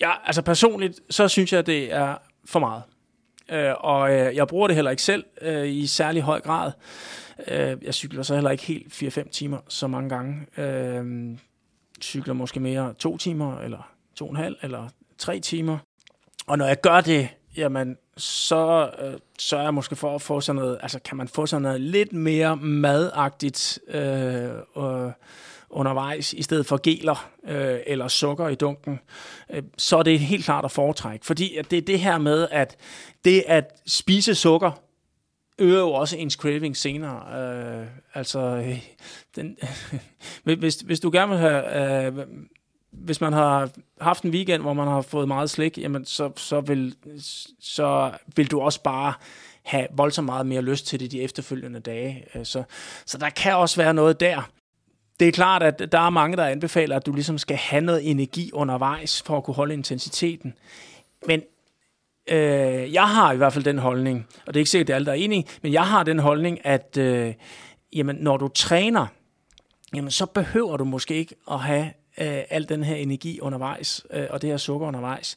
Ja, 0.00 0.10
altså 0.24 0.42
personligt, 0.42 1.00
så 1.10 1.28
synes 1.28 1.52
jeg, 1.52 1.66
det 1.66 1.92
er 1.92 2.14
for 2.44 2.58
meget. 2.58 2.82
Øh, 3.50 3.74
og 3.78 4.12
øh, 4.12 4.36
jeg 4.36 4.48
bruger 4.48 4.66
det 4.66 4.76
heller 4.76 4.90
ikke 4.90 5.02
selv 5.02 5.24
øh, 5.40 5.68
i 5.68 5.86
særlig 5.86 6.22
høj 6.22 6.40
grad. 6.40 6.72
Øh, 7.48 7.76
jeg 7.82 7.94
cykler 7.94 8.22
så 8.22 8.34
heller 8.34 8.50
ikke 8.50 8.64
helt 8.64 9.18
4-5 9.18 9.30
timer 9.30 9.58
så 9.68 9.86
mange 9.86 10.08
gange. 10.08 10.46
Øh, 10.62 11.36
cykler 12.02 12.34
måske 12.34 12.60
mere 12.60 12.94
to 12.98 13.16
timer, 13.16 13.58
eller 13.58 13.92
to 14.14 14.24
og 14.24 14.30
en 14.30 14.36
halv, 14.36 14.56
eller 14.62 14.88
tre 15.18 15.40
timer. 15.40 15.78
Og 16.46 16.58
når 16.58 16.66
jeg 16.66 16.80
gør 16.80 17.00
det, 17.00 17.28
jamen, 17.56 17.96
så 18.16 18.90
øh, 19.02 19.14
sørger 19.38 19.64
jeg 19.64 19.74
måske 19.74 19.96
for 19.96 20.14
at 20.14 20.22
få 20.22 20.40
sådan 20.40 20.62
noget, 20.62 20.78
altså 20.82 20.98
kan 21.04 21.16
man 21.16 21.28
få 21.28 21.46
sådan 21.46 21.62
noget 21.62 21.80
lidt 21.80 22.12
mere 22.12 22.56
madagtigt 22.56 23.78
øh, 23.88 24.50
øh, 24.76 25.10
undervejs, 25.70 26.32
i 26.32 26.42
stedet 26.42 26.66
for 26.66 26.80
geler 26.82 27.30
øh, 27.48 27.78
eller 27.86 28.08
sukker 28.08 28.48
i 28.48 28.54
dunken, 28.54 29.00
øh, 29.50 29.62
så 29.78 29.96
er 29.96 30.02
det 30.02 30.20
helt 30.20 30.44
klart 30.44 30.64
at 30.64 30.70
foretrække. 30.70 31.26
Fordi 31.26 31.56
at 31.56 31.70
det 31.70 31.76
er 31.76 31.82
det 31.82 32.00
her 32.00 32.18
med, 32.18 32.48
at 32.50 32.76
det 33.24 33.44
at 33.46 33.80
spise 33.86 34.34
sukker, 34.34 34.70
øger 35.58 35.78
jo 35.78 35.92
også 35.92 36.16
ens 36.16 36.34
craving 36.34 36.76
senere. 36.76 37.40
Øh, 37.42 37.86
altså, 38.14 38.74
den, 39.36 39.56
hvis, 40.58 40.74
hvis 40.74 41.00
du 41.00 41.10
gerne 41.12 41.30
vil 41.30 41.38
have... 41.38 42.06
Øh, 42.06 42.26
hvis 42.90 43.20
man 43.20 43.32
har 43.32 43.70
haft 44.00 44.22
en 44.22 44.30
weekend, 44.30 44.62
hvor 44.62 44.72
man 44.72 44.88
har 44.88 45.02
fået 45.02 45.28
meget 45.28 45.50
slik, 45.50 45.78
jamen 45.78 46.04
så, 46.04 46.30
så, 46.36 46.60
vil, 46.60 46.94
så 47.60 48.10
vil 48.36 48.50
du 48.50 48.60
også 48.60 48.82
bare 48.82 49.12
have 49.62 49.86
voldsomt 49.92 50.26
meget 50.26 50.46
mere 50.46 50.62
lyst 50.62 50.86
til 50.86 51.00
det 51.00 51.12
de 51.12 51.22
efterfølgende 51.22 51.80
dage. 51.80 52.24
Øh, 52.34 52.44
så, 52.46 52.62
så 53.06 53.18
der 53.18 53.30
kan 53.30 53.56
også 53.56 53.76
være 53.76 53.94
noget 53.94 54.20
der. 54.20 54.50
Det 55.20 55.28
er 55.28 55.32
klart, 55.32 55.62
at 55.62 55.92
der 55.92 56.00
er 56.00 56.10
mange, 56.10 56.36
der 56.36 56.46
anbefaler, 56.46 56.96
at 56.96 57.06
du 57.06 57.12
ligesom 57.12 57.38
skal 57.38 57.56
have 57.56 57.80
noget 57.80 58.10
energi 58.10 58.50
undervejs 58.52 59.22
for 59.22 59.36
at 59.36 59.44
kunne 59.44 59.54
holde 59.54 59.74
intensiteten. 59.74 60.54
Men 61.26 61.42
øh, 62.30 62.92
jeg 62.92 63.08
har 63.08 63.32
i 63.32 63.36
hvert 63.36 63.52
fald 63.52 63.64
den 63.64 63.78
holdning, 63.78 64.26
og 64.46 64.54
det 64.54 64.56
er 64.56 64.60
ikke 64.60 64.70
sikkert, 64.70 64.90
at 64.90 64.94
alle 64.94 65.06
der 65.06 65.12
er 65.12 65.16
enige, 65.16 65.46
men 65.62 65.72
jeg 65.72 65.86
har 65.86 66.02
den 66.02 66.18
holdning, 66.18 66.66
at 66.66 66.96
øh, 66.96 67.34
jamen, 67.92 68.16
når 68.16 68.36
du 68.36 68.48
træner, 68.48 69.06
jamen, 69.94 70.10
så 70.10 70.26
behøver 70.26 70.76
du 70.76 70.84
måske 70.84 71.14
ikke 71.14 71.34
at 71.50 71.60
have 71.60 71.84
øh, 72.20 72.42
al 72.50 72.68
den 72.68 72.84
her 72.84 72.96
energi 72.96 73.40
undervejs, 73.40 74.06
øh, 74.10 74.26
og 74.30 74.42
det 74.42 74.50
her 74.50 74.56
sukker 74.56 74.86
undervejs. 74.86 75.36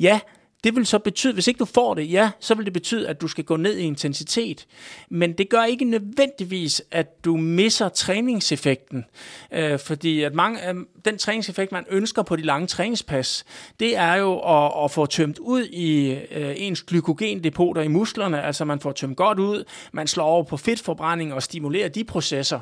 Ja, 0.00 0.20
det 0.64 0.76
vil 0.76 0.86
så 0.86 0.98
betyde, 0.98 1.32
hvis 1.32 1.46
ikke 1.48 1.58
du 1.58 1.64
får 1.64 1.94
det, 1.94 2.12
ja, 2.12 2.30
så 2.40 2.54
vil 2.54 2.64
det 2.64 2.72
betyde, 2.72 3.08
at 3.08 3.20
du 3.20 3.28
skal 3.28 3.44
gå 3.44 3.56
ned 3.56 3.76
i 3.76 3.82
intensitet. 3.82 4.66
Men 5.08 5.32
det 5.32 5.48
gør 5.48 5.64
ikke 5.64 5.84
nødvendigvis, 5.84 6.82
at 6.90 7.24
du 7.24 7.36
misser 7.36 7.88
træningseffekten. 7.88 9.04
Øh, 9.52 9.78
fordi 9.78 10.22
at 10.22 10.34
mange, 10.34 10.68
øh, 10.68 10.74
den 11.04 11.18
træningseffekt, 11.18 11.72
man 11.72 11.84
ønsker 11.90 12.22
på 12.22 12.36
de 12.36 12.42
lange 12.42 12.66
træningspas, 12.66 13.44
det 13.80 13.96
er 13.96 14.14
jo 14.14 14.38
at, 14.38 14.84
at 14.84 14.90
få 14.90 15.06
tømt 15.06 15.38
ud 15.38 15.64
i 15.64 16.10
øh, 16.30 16.54
ens 16.56 16.82
glykogendepoter 16.82 17.82
i 17.82 17.88
musklerne. 17.88 18.42
Altså 18.42 18.64
man 18.64 18.80
får 18.80 18.92
tømt 18.92 19.16
godt 19.16 19.38
ud, 19.38 19.64
man 19.92 20.06
slår 20.06 20.24
over 20.24 20.42
på 20.42 20.56
fedtforbrænding 20.56 21.34
og 21.34 21.42
stimulerer 21.42 21.88
de 21.88 22.04
processer. 22.04 22.60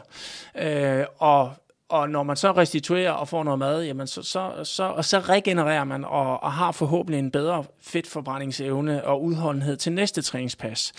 Øh, 0.58 1.04
og 1.18 1.52
og 1.90 2.10
når 2.10 2.22
man 2.22 2.36
så 2.36 2.52
restituerer 2.52 3.10
og 3.10 3.28
får 3.28 3.44
noget 3.44 3.58
mad, 3.58 3.84
jamen 3.84 4.06
så, 4.06 4.22
så, 4.22 4.50
så, 4.64 4.84
og 4.84 5.04
så 5.04 5.18
regenererer 5.18 5.84
man 5.84 6.04
og, 6.04 6.42
og 6.42 6.52
har 6.52 6.72
forhåbentlig 6.72 7.18
en 7.18 7.30
bedre 7.30 7.64
fedtforbrændingsevne 7.82 9.04
og 9.04 9.22
udholdenhed 9.24 9.76
til 9.76 9.92
næste 9.92 10.22
træningspas. 10.22 10.92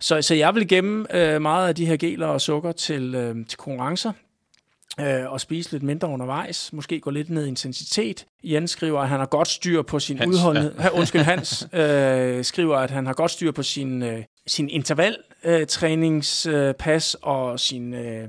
Så, 0.00 0.22
så 0.22 0.34
jeg 0.34 0.54
vil 0.54 0.68
gemme 0.68 1.16
øh, 1.16 1.42
meget 1.42 1.68
af 1.68 1.74
de 1.74 1.86
her 1.86 1.96
geler 1.96 2.26
og 2.26 2.40
sukker 2.40 2.72
til, 2.72 3.14
øh, 3.14 3.46
til 3.46 3.58
konkurrencer 3.58 4.12
øh, 5.00 5.32
og 5.32 5.40
spise 5.40 5.72
lidt 5.72 5.82
mindre 5.82 6.08
undervejs, 6.08 6.72
måske 6.72 7.00
gå 7.00 7.10
lidt 7.10 7.30
ned 7.30 7.44
i 7.44 7.48
intensitet. 7.48 8.26
Jens 8.44 8.70
skriver, 8.70 9.00
at 9.00 9.08
han 9.08 9.18
har 9.18 9.26
godt 9.26 9.48
styr 9.48 9.82
på 9.82 9.98
sin 9.98 10.18
Hans, 10.18 10.36
udholdenhed. 10.36 10.74
Ja. 10.78 10.88
Undskyld, 10.98 11.22
Hans 11.22 11.68
øh, 11.72 12.44
skriver, 12.44 12.76
at 12.76 12.90
han 12.90 13.06
har 13.06 13.14
godt 13.14 13.30
styr 13.30 13.52
på 13.52 13.62
sin, 13.62 14.02
øh, 14.02 14.24
sin 14.46 14.68
intervaltræningspas 14.68 17.14
øh, 17.14 17.20
og 17.22 17.60
sin 17.60 17.94
øh, 17.94 18.28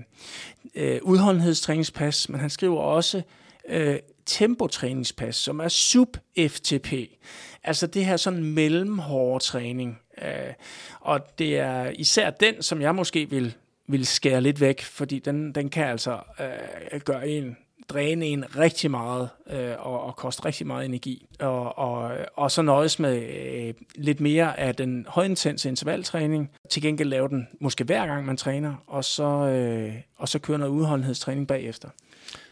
øh, 0.75 0.99
udholdenhedstræningspas, 1.03 2.29
men 2.29 2.39
han 2.39 2.49
skriver 2.49 2.79
også 2.79 3.21
øh, 3.69 3.99
tempotræningspas, 4.25 5.35
som 5.35 5.59
er 5.59 5.67
sub-FTP. 5.67 7.19
Altså 7.63 7.87
det 7.87 8.05
her 8.05 8.17
sådan 8.17 8.43
mellemhårde 8.43 9.43
træning. 9.43 9.99
Øh, 10.21 10.53
og 10.99 11.39
det 11.39 11.57
er 11.57 11.89
især 11.89 12.29
den, 12.29 12.61
som 12.61 12.81
jeg 12.81 12.95
måske 12.95 13.29
vil, 13.29 13.53
vil 13.87 14.05
skære 14.05 14.41
lidt 14.41 14.61
væk, 14.61 14.81
fordi 14.81 15.19
den, 15.19 15.55
den 15.55 15.69
kan 15.69 15.87
altså 15.87 16.19
øh, 16.39 17.01
gøre 17.01 17.29
en 17.29 17.57
dræne 17.89 18.25
en 18.25 18.57
rigtig 18.57 18.91
meget 18.91 19.29
øh, 19.49 19.73
og, 19.79 20.03
og 20.03 20.15
koste 20.15 20.45
rigtig 20.45 20.67
meget 20.67 20.85
energi. 20.85 21.27
Og, 21.39 21.77
og, 21.77 22.11
og 22.35 22.51
så 22.51 22.61
nøjes 22.61 22.99
med 22.99 23.23
øh, 23.23 23.73
lidt 23.95 24.19
mere 24.19 24.59
af 24.59 24.75
den 24.75 25.05
højintense 25.09 25.69
intervaltræning. 25.69 26.51
Til 26.69 26.81
gengæld 26.81 27.09
lave 27.09 27.29
den 27.29 27.47
måske 27.59 27.83
hver 27.83 28.05
gang 28.07 28.25
man 28.25 28.37
træner, 28.37 28.75
og 28.87 29.03
så, 29.03 29.23
øh, 29.23 29.93
og 30.17 30.29
så 30.29 30.39
køre 30.39 30.57
noget 30.57 30.71
udholdenhedstræning 30.71 31.47
bagefter. 31.47 31.89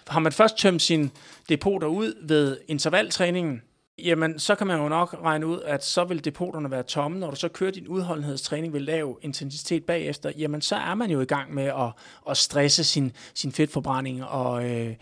Har 0.08 0.20
man 0.20 0.32
først 0.32 0.58
tømt 0.58 0.82
sin 0.82 1.12
depoter 1.50 1.88
ud 1.88 2.28
ved 2.28 2.58
intervaltræningen, 2.68 3.62
jamen 3.98 4.40
så 4.40 4.56
kan 4.56 4.68
man 4.68 4.80
jo 4.80 4.90
nok 4.90 5.16
regne 5.24 5.48
ud, 5.48 5.62
at 5.62 5.86
så 5.86 6.04
vil 6.04 6.26
depoterne 6.26 6.72
være 6.72 6.84
tomme. 6.84 7.20
Når 7.20 7.30
du 7.30 7.36
så 7.36 7.48
kører 7.48 7.72
din 7.72 7.88
udholdenhedstræning 7.88 8.74
ved 8.74 8.80
lav 8.80 9.20
intensitet 9.22 9.86
bagefter, 9.86 10.32
jamen 10.38 10.62
så 10.62 10.76
er 10.76 10.96
man 10.96 11.12
jo 11.12 11.22
i 11.22 11.26
gang 11.26 11.54
med 11.54 11.64
at, 11.64 11.92
at 12.30 12.38
stresse 12.38 12.84
sin, 12.84 13.12
sin 13.34 13.52
fedtforbrænding, 13.52 14.24
og, 14.24 14.70
øh, 14.70 14.96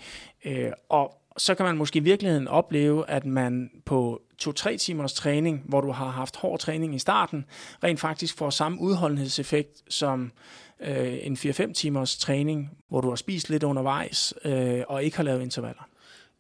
øh, 0.46 0.72
og 0.90 1.18
så 1.38 1.56
kan 1.56 1.66
man 1.66 1.78
måske 1.78 1.98
i 1.98 2.04
virkeligheden 2.04 2.48
opleve, 2.48 3.10
at 3.10 3.26
man 3.26 3.72
på 3.86 4.22
2-3 4.44 4.78
timers 4.78 5.14
træning, 5.14 5.64
hvor 5.66 5.82
du 5.82 5.92
har 5.92 6.10
haft 6.10 6.36
hård 6.36 6.60
træning 6.60 6.96
i 6.96 7.00
starten, 7.00 7.46
rent 7.84 8.00
faktisk 8.00 8.38
får 8.38 8.50
samme 8.50 8.82
udholdenhedseffekt 8.82 9.84
som 9.90 10.32
øh, 10.80 11.18
en 11.22 11.34
4-5 11.34 11.74
timers 11.74 12.18
træning, 12.18 12.70
hvor 12.90 13.02
du 13.02 13.10
har 13.10 13.16
spist 13.16 13.50
lidt 13.50 13.64
undervejs 13.64 14.34
øh, 14.46 14.82
og 14.88 15.04
ikke 15.04 15.18
har 15.18 15.24
lavet 15.24 15.42
intervaller. 15.42 15.88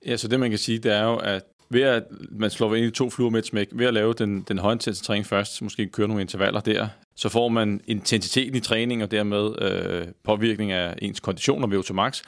Ja, 0.05 0.17
så 0.17 0.27
det 0.27 0.39
man 0.39 0.49
kan 0.49 0.59
sige, 0.59 0.79
det 0.79 0.91
er 0.91 1.03
jo, 1.03 1.15
at 1.15 1.43
ved 1.71 1.81
at 1.81 2.03
man 2.31 2.49
slår 2.49 2.75
ind 2.75 2.85
i 2.85 2.91
to 2.91 3.09
fluer 3.09 3.29
med 3.29 3.39
et 3.39 3.45
smæk, 3.45 3.67
ved 3.71 3.85
at 3.85 3.93
lave 3.93 4.13
den, 4.13 4.41
den 4.41 4.59
højintense 4.59 5.03
træning 5.03 5.25
først, 5.25 5.61
måske 5.61 5.87
køre 5.87 6.07
nogle 6.07 6.21
intervaller 6.21 6.59
der, 6.59 6.87
så 7.15 7.29
får 7.29 7.47
man 7.47 7.81
intensiteten 7.87 8.55
i 8.55 8.59
træning 8.59 9.03
og 9.03 9.11
dermed 9.11 9.61
øh, 9.61 10.07
påvirkning 10.23 10.71
af 10.71 10.95
ens 11.01 11.19
kondition 11.19 11.63
og 11.63 11.69
VO2 11.69 11.93
max. 11.93 12.21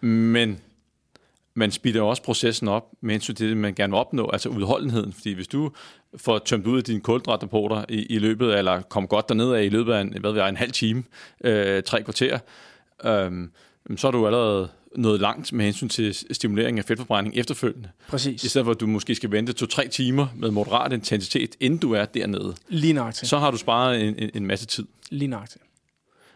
Men 0.00 0.60
man 1.54 1.70
speeder 1.70 2.02
også 2.02 2.22
processen 2.22 2.68
op 2.68 2.84
med 3.00 3.14
hensyn 3.14 3.34
til 3.34 3.48
det, 3.48 3.56
man 3.56 3.74
gerne 3.74 3.90
vil 3.90 3.98
opnå, 3.98 4.30
altså 4.32 4.48
udholdenheden. 4.48 5.12
Fordi 5.12 5.32
hvis 5.32 5.48
du 5.48 5.70
får 6.16 6.38
tømt 6.38 6.66
ud 6.66 6.78
af 6.78 6.84
dine 6.84 7.00
kulhydratrapporter 7.00 7.84
i, 7.88 8.06
i 8.06 8.18
løbet, 8.18 8.58
eller 8.58 8.80
kom 8.80 9.06
godt 9.06 9.28
derned 9.28 9.52
af 9.52 9.64
i 9.64 9.68
løbet 9.68 9.92
af 9.92 10.00
en, 10.00 10.20
hvad 10.20 10.30
ved 10.30 10.40
jeg, 10.40 10.48
en 10.48 10.56
halv 10.56 10.72
time, 10.72 11.04
øh, 11.44 11.82
tre 11.82 12.02
kvarter, 12.02 12.38
øh, 13.04 13.48
så 13.96 14.06
er 14.06 14.10
du 14.10 14.26
allerede 14.26 14.68
noget 14.96 15.20
langt 15.20 15.52
med 15.52 15.64
hensyn 15.64 15.88
til 15.88 16.14
stimulering 16.14 16.78
af 16.78 16.84
fedtforbrænding 16.84 17.36
efterfølgende. 17.36 17.88
Præcis. 18.08 18.44
I 18.44 18.48
stedet 18.48 18.64
for, 18.64 18.72
at 18.72 18.80
du 18.80 18.86
måske 18.86 19.14
skal 19.14 19.30
vente 19.30 19.52
to-tre 19.52 19.88
timer 19.88 20.26
med 20.36 20.50
moderat 20.50 20.92
intensitet, 20.92 21.56
inden 21.60 21.78
du 21.78 21.92
er 21.92 22.04
dernede. 22.04 22.54
Lige 22.68 22.92
nøjagtigt. 22.92 23.28
Så 23.28 23.38
har 23.38 23.50
du 23.50 23.56
sparet 23.56 24.02
en, 24.08 24.14
en, 24.18 24.30
en 24.34 24.46
masse 24.46 24.66
tid. 24.66 24.86
Lige 25.10 25.28
nøjagtigt. 25.28 25.64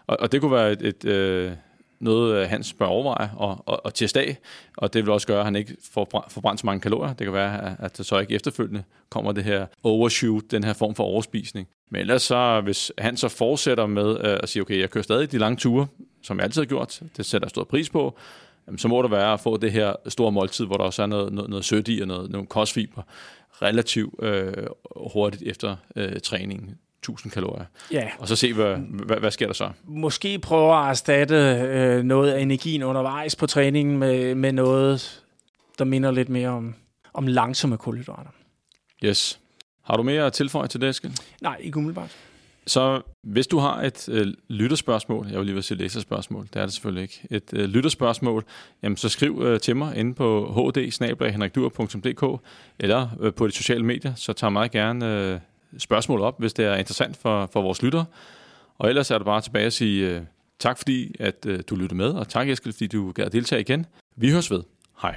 Og, 0.07 0.17
og 0.21 0.33
det 0.33 0.41
kunne 0.41 0.53
være 0.53 0.73
et, 0.73 0.83
et, 0.83 1.05
øh, 1.05 1.53
noget, 2.01 2.49
Hans 2.49 2.73
bør 2.73 2.87
overveje 2.87 3.31
og, 3.37 3.63
og, 3.67 3.87
og 3.87 3.95
teste 3.95 4.21
af, 4.21 4.39
og 4.77 4.93
det 4.93 5.05
vil 5.05 5.13
også 5.13 5.27
gøre, 5.27 5.39
at 5.39 5.45
han 5.45 5.57
ikke 5.57 5.77
får 5.93 6.27
forbrændt 6.29 6.61
så 6.61 6.67
mange 6.67 6.81
kalorier. 6.81 7.13
Det 7.13 7.25
kan 7.25 7.33
være, 7.33 7.77
at 7.79 7.99
det 7.99 8.07
så 8.07 8.19
ikke 8.19 8.35
efterfølgende 8.35 8.83
kommer 9.11 9.33
det 9.33 9.45
her 9.45 9.67
overshoot, 9.83 10.43
den 10.51 10.65
her 10.65 10.73
form 10.73 10.95
for 10.95 11.05
overspisning. 11.05 11.69
Men 11.91 12.01
ellers 12.01 12.23
så, 12.23 12.61
hvis 12.61 12.93
han 12.99 13.17
så 13.17 13.29
fortsætter 13.29 13.87
med 13.87 14.11
øh, 14.25 14.39
at 14.43 14.49
sige, 14.49 14.63
okay, 14.63 14.81
jeg 14.81 14.91
kører 14.91 15.03
stadig 15.03 15.33
de 15.33 15.39
lange 15.39 15.57
ture, 15.57 15.87
som 16.23 16.37
jeg 16.37 16.45
altid 16.45 16.63
har 16.63 16.67
gjort, 16.67 17.03
det 17.17 17.27
sætter 17.27 17.47
jeg 17.47 17.51
stor 17.51 17.65
pris 17.65 17.91
på, 17.91 18.19
så 18.77 18.89
må 18.89 19.03
det 19.03 19.11
være 19.11 19.33
at 19.33 19.41
få 19.41 19.57
det 19.57 19.73
her 19.73 19.93
store 20.09 20.33
måltid, 20.33 20.67
hvor 20.67 20.77
der 20.77 20.85
også 20.85 21.03
er 21.03 21.07
noget, 21.07 21.33
noget, 21.33 21.51
noget 21.51 21.65
sødt 21.65 21.89
i 21.89 22.01
og 22.01 22.09
noget, 22.09 22.31
nogle 22.31 22.47
kostfiber 22.47 23.03
relativt 23.63 24.25
øh, 24.25 24.53
hurtigt 24.97 25.43
efter 25.43 25.77
øh, 25.97 26.21
træningen. 26.21 26.79
1000 27.03 27.33
kalorier. 27.33 27.65
Ja. 27.93 28.09
Og 28.19 28.29
så 28.29 28.37
se, 28.37 28.53
hvad, 28.53 28.77
hvad, 28.77 29.17
hvad 29.17 29.31
sker 29.31 29.47
der 29.47 29.55
så? 29.55 29.71
Måske 29.85 30.39
prøve 30.39 30.83
at 30.83 30.89
erstatte 30.89 31.35
øh, 31.35 32.03
noget 32.03 32.33
af 32.33 32.41
energien 32.41 32.83
undervejs 32.83 33.37
på 33.37 33.47
træningen 33.47 33.99
med, 33.99 34.35
med 34.35 34.53
noget, 34.53 35.23
der 35.79 35.85
minder 35.85 36.11
lidt 36.11 36.29
mere 36.29 36.49
om, 36.49 36.75
om 37.15 37.27
langsomme 37.27 37.79
kulhydrater. 37.79 38.31
Yes. 39.05 39.41
Har 39.83 39.97
du 39.97 40.03
mere 40.03 40.27
at 40.27 40.33
tilføje 40.33 40.69
til 40.69 40.81
det, 40.81 40.89
Eskild? 40.89 41.13
Nej, 41.41 41.57
ikke 41.61 41.77
umiddelbart. 41.77 42.17
Så 42.67 43.03
hvis 43.23 43.47
du 43.47 43.59
har 43.59 43.83
et 43.83 44.09
øh, 44.09 44.27
lytterspørgsmål, 44.49 45.27
jeg 45.31 45.39
vil 45.39 45.47
lige 45.47 45.55
vil 45.55 45.63
sige 45.63 45.79
læserspørgsmål, 45.79 46.49
det 46.55 46.57
er 46.57 46.67
det 46.67 46.73
selvfølgelig 46.73 47.03
ikke, 47.03 47.21
et 47.31 47.53
øh, 47.53 47.65
lytterspørgsmål, 47.65 48.45
jamen 48.83 48.97
så 48.97 49.09
skriv 49.09 49.43
øh, 49.43 49.61
til 49.61 49.77
mig 49.77 49.97
inde 49.97 50.15
på 50.15 50.53
hd 50.57 50.77
eller 52.79 53.09
øh, 53.21 53.35
på 53.35 53.47
de 53.47 53.53
sociale 53.53 53.85
medier, 53.85 54.15
så 54.15 54.33
tager 54.33 54.51
meget 54.51 54.71
gerne 54.71 55.19
øh, 55.19 55.41
spørgsmål 55.79 56.21
op, 56.21 56.41
hvis 56.41 56.53
det 56.53 56.65
er 56.65 56.75
interessant 56.75 57.17
for, 57.17 57.49
for 57.53 57.63
vores 57.63 57.83
lyttere. 57.83 58.05
Og 58.79 58.89
ellers 58.89 59.11
er 59.11 59.19
det 59.19 59.25
bare 59.25 59.41
tilbage 59.41 59.67
at 59.67 59.73
sige 59.73 60.09
øh, 60.11 60.23
tak 60.59 60.79
fordi, 60.79 61.15
at 61.21 61.47
øh, 61.47 61.61
du 61.71 61.75
lyttede 61.75 61.95
med, 61.95 62.11
og 62.11 62.29
tak 62.29 62.49
Eskild, 62.49 62.75
fordi 62.75 62.87
du 62.87 63.13
gad 63.13 63.31
deltage 63.31 63.61
igen. 63.61 63.87
Vi 64.17 64.31
høres 64.31 64.51
ved. 64.51 64.63
Hej. 65.03 65.17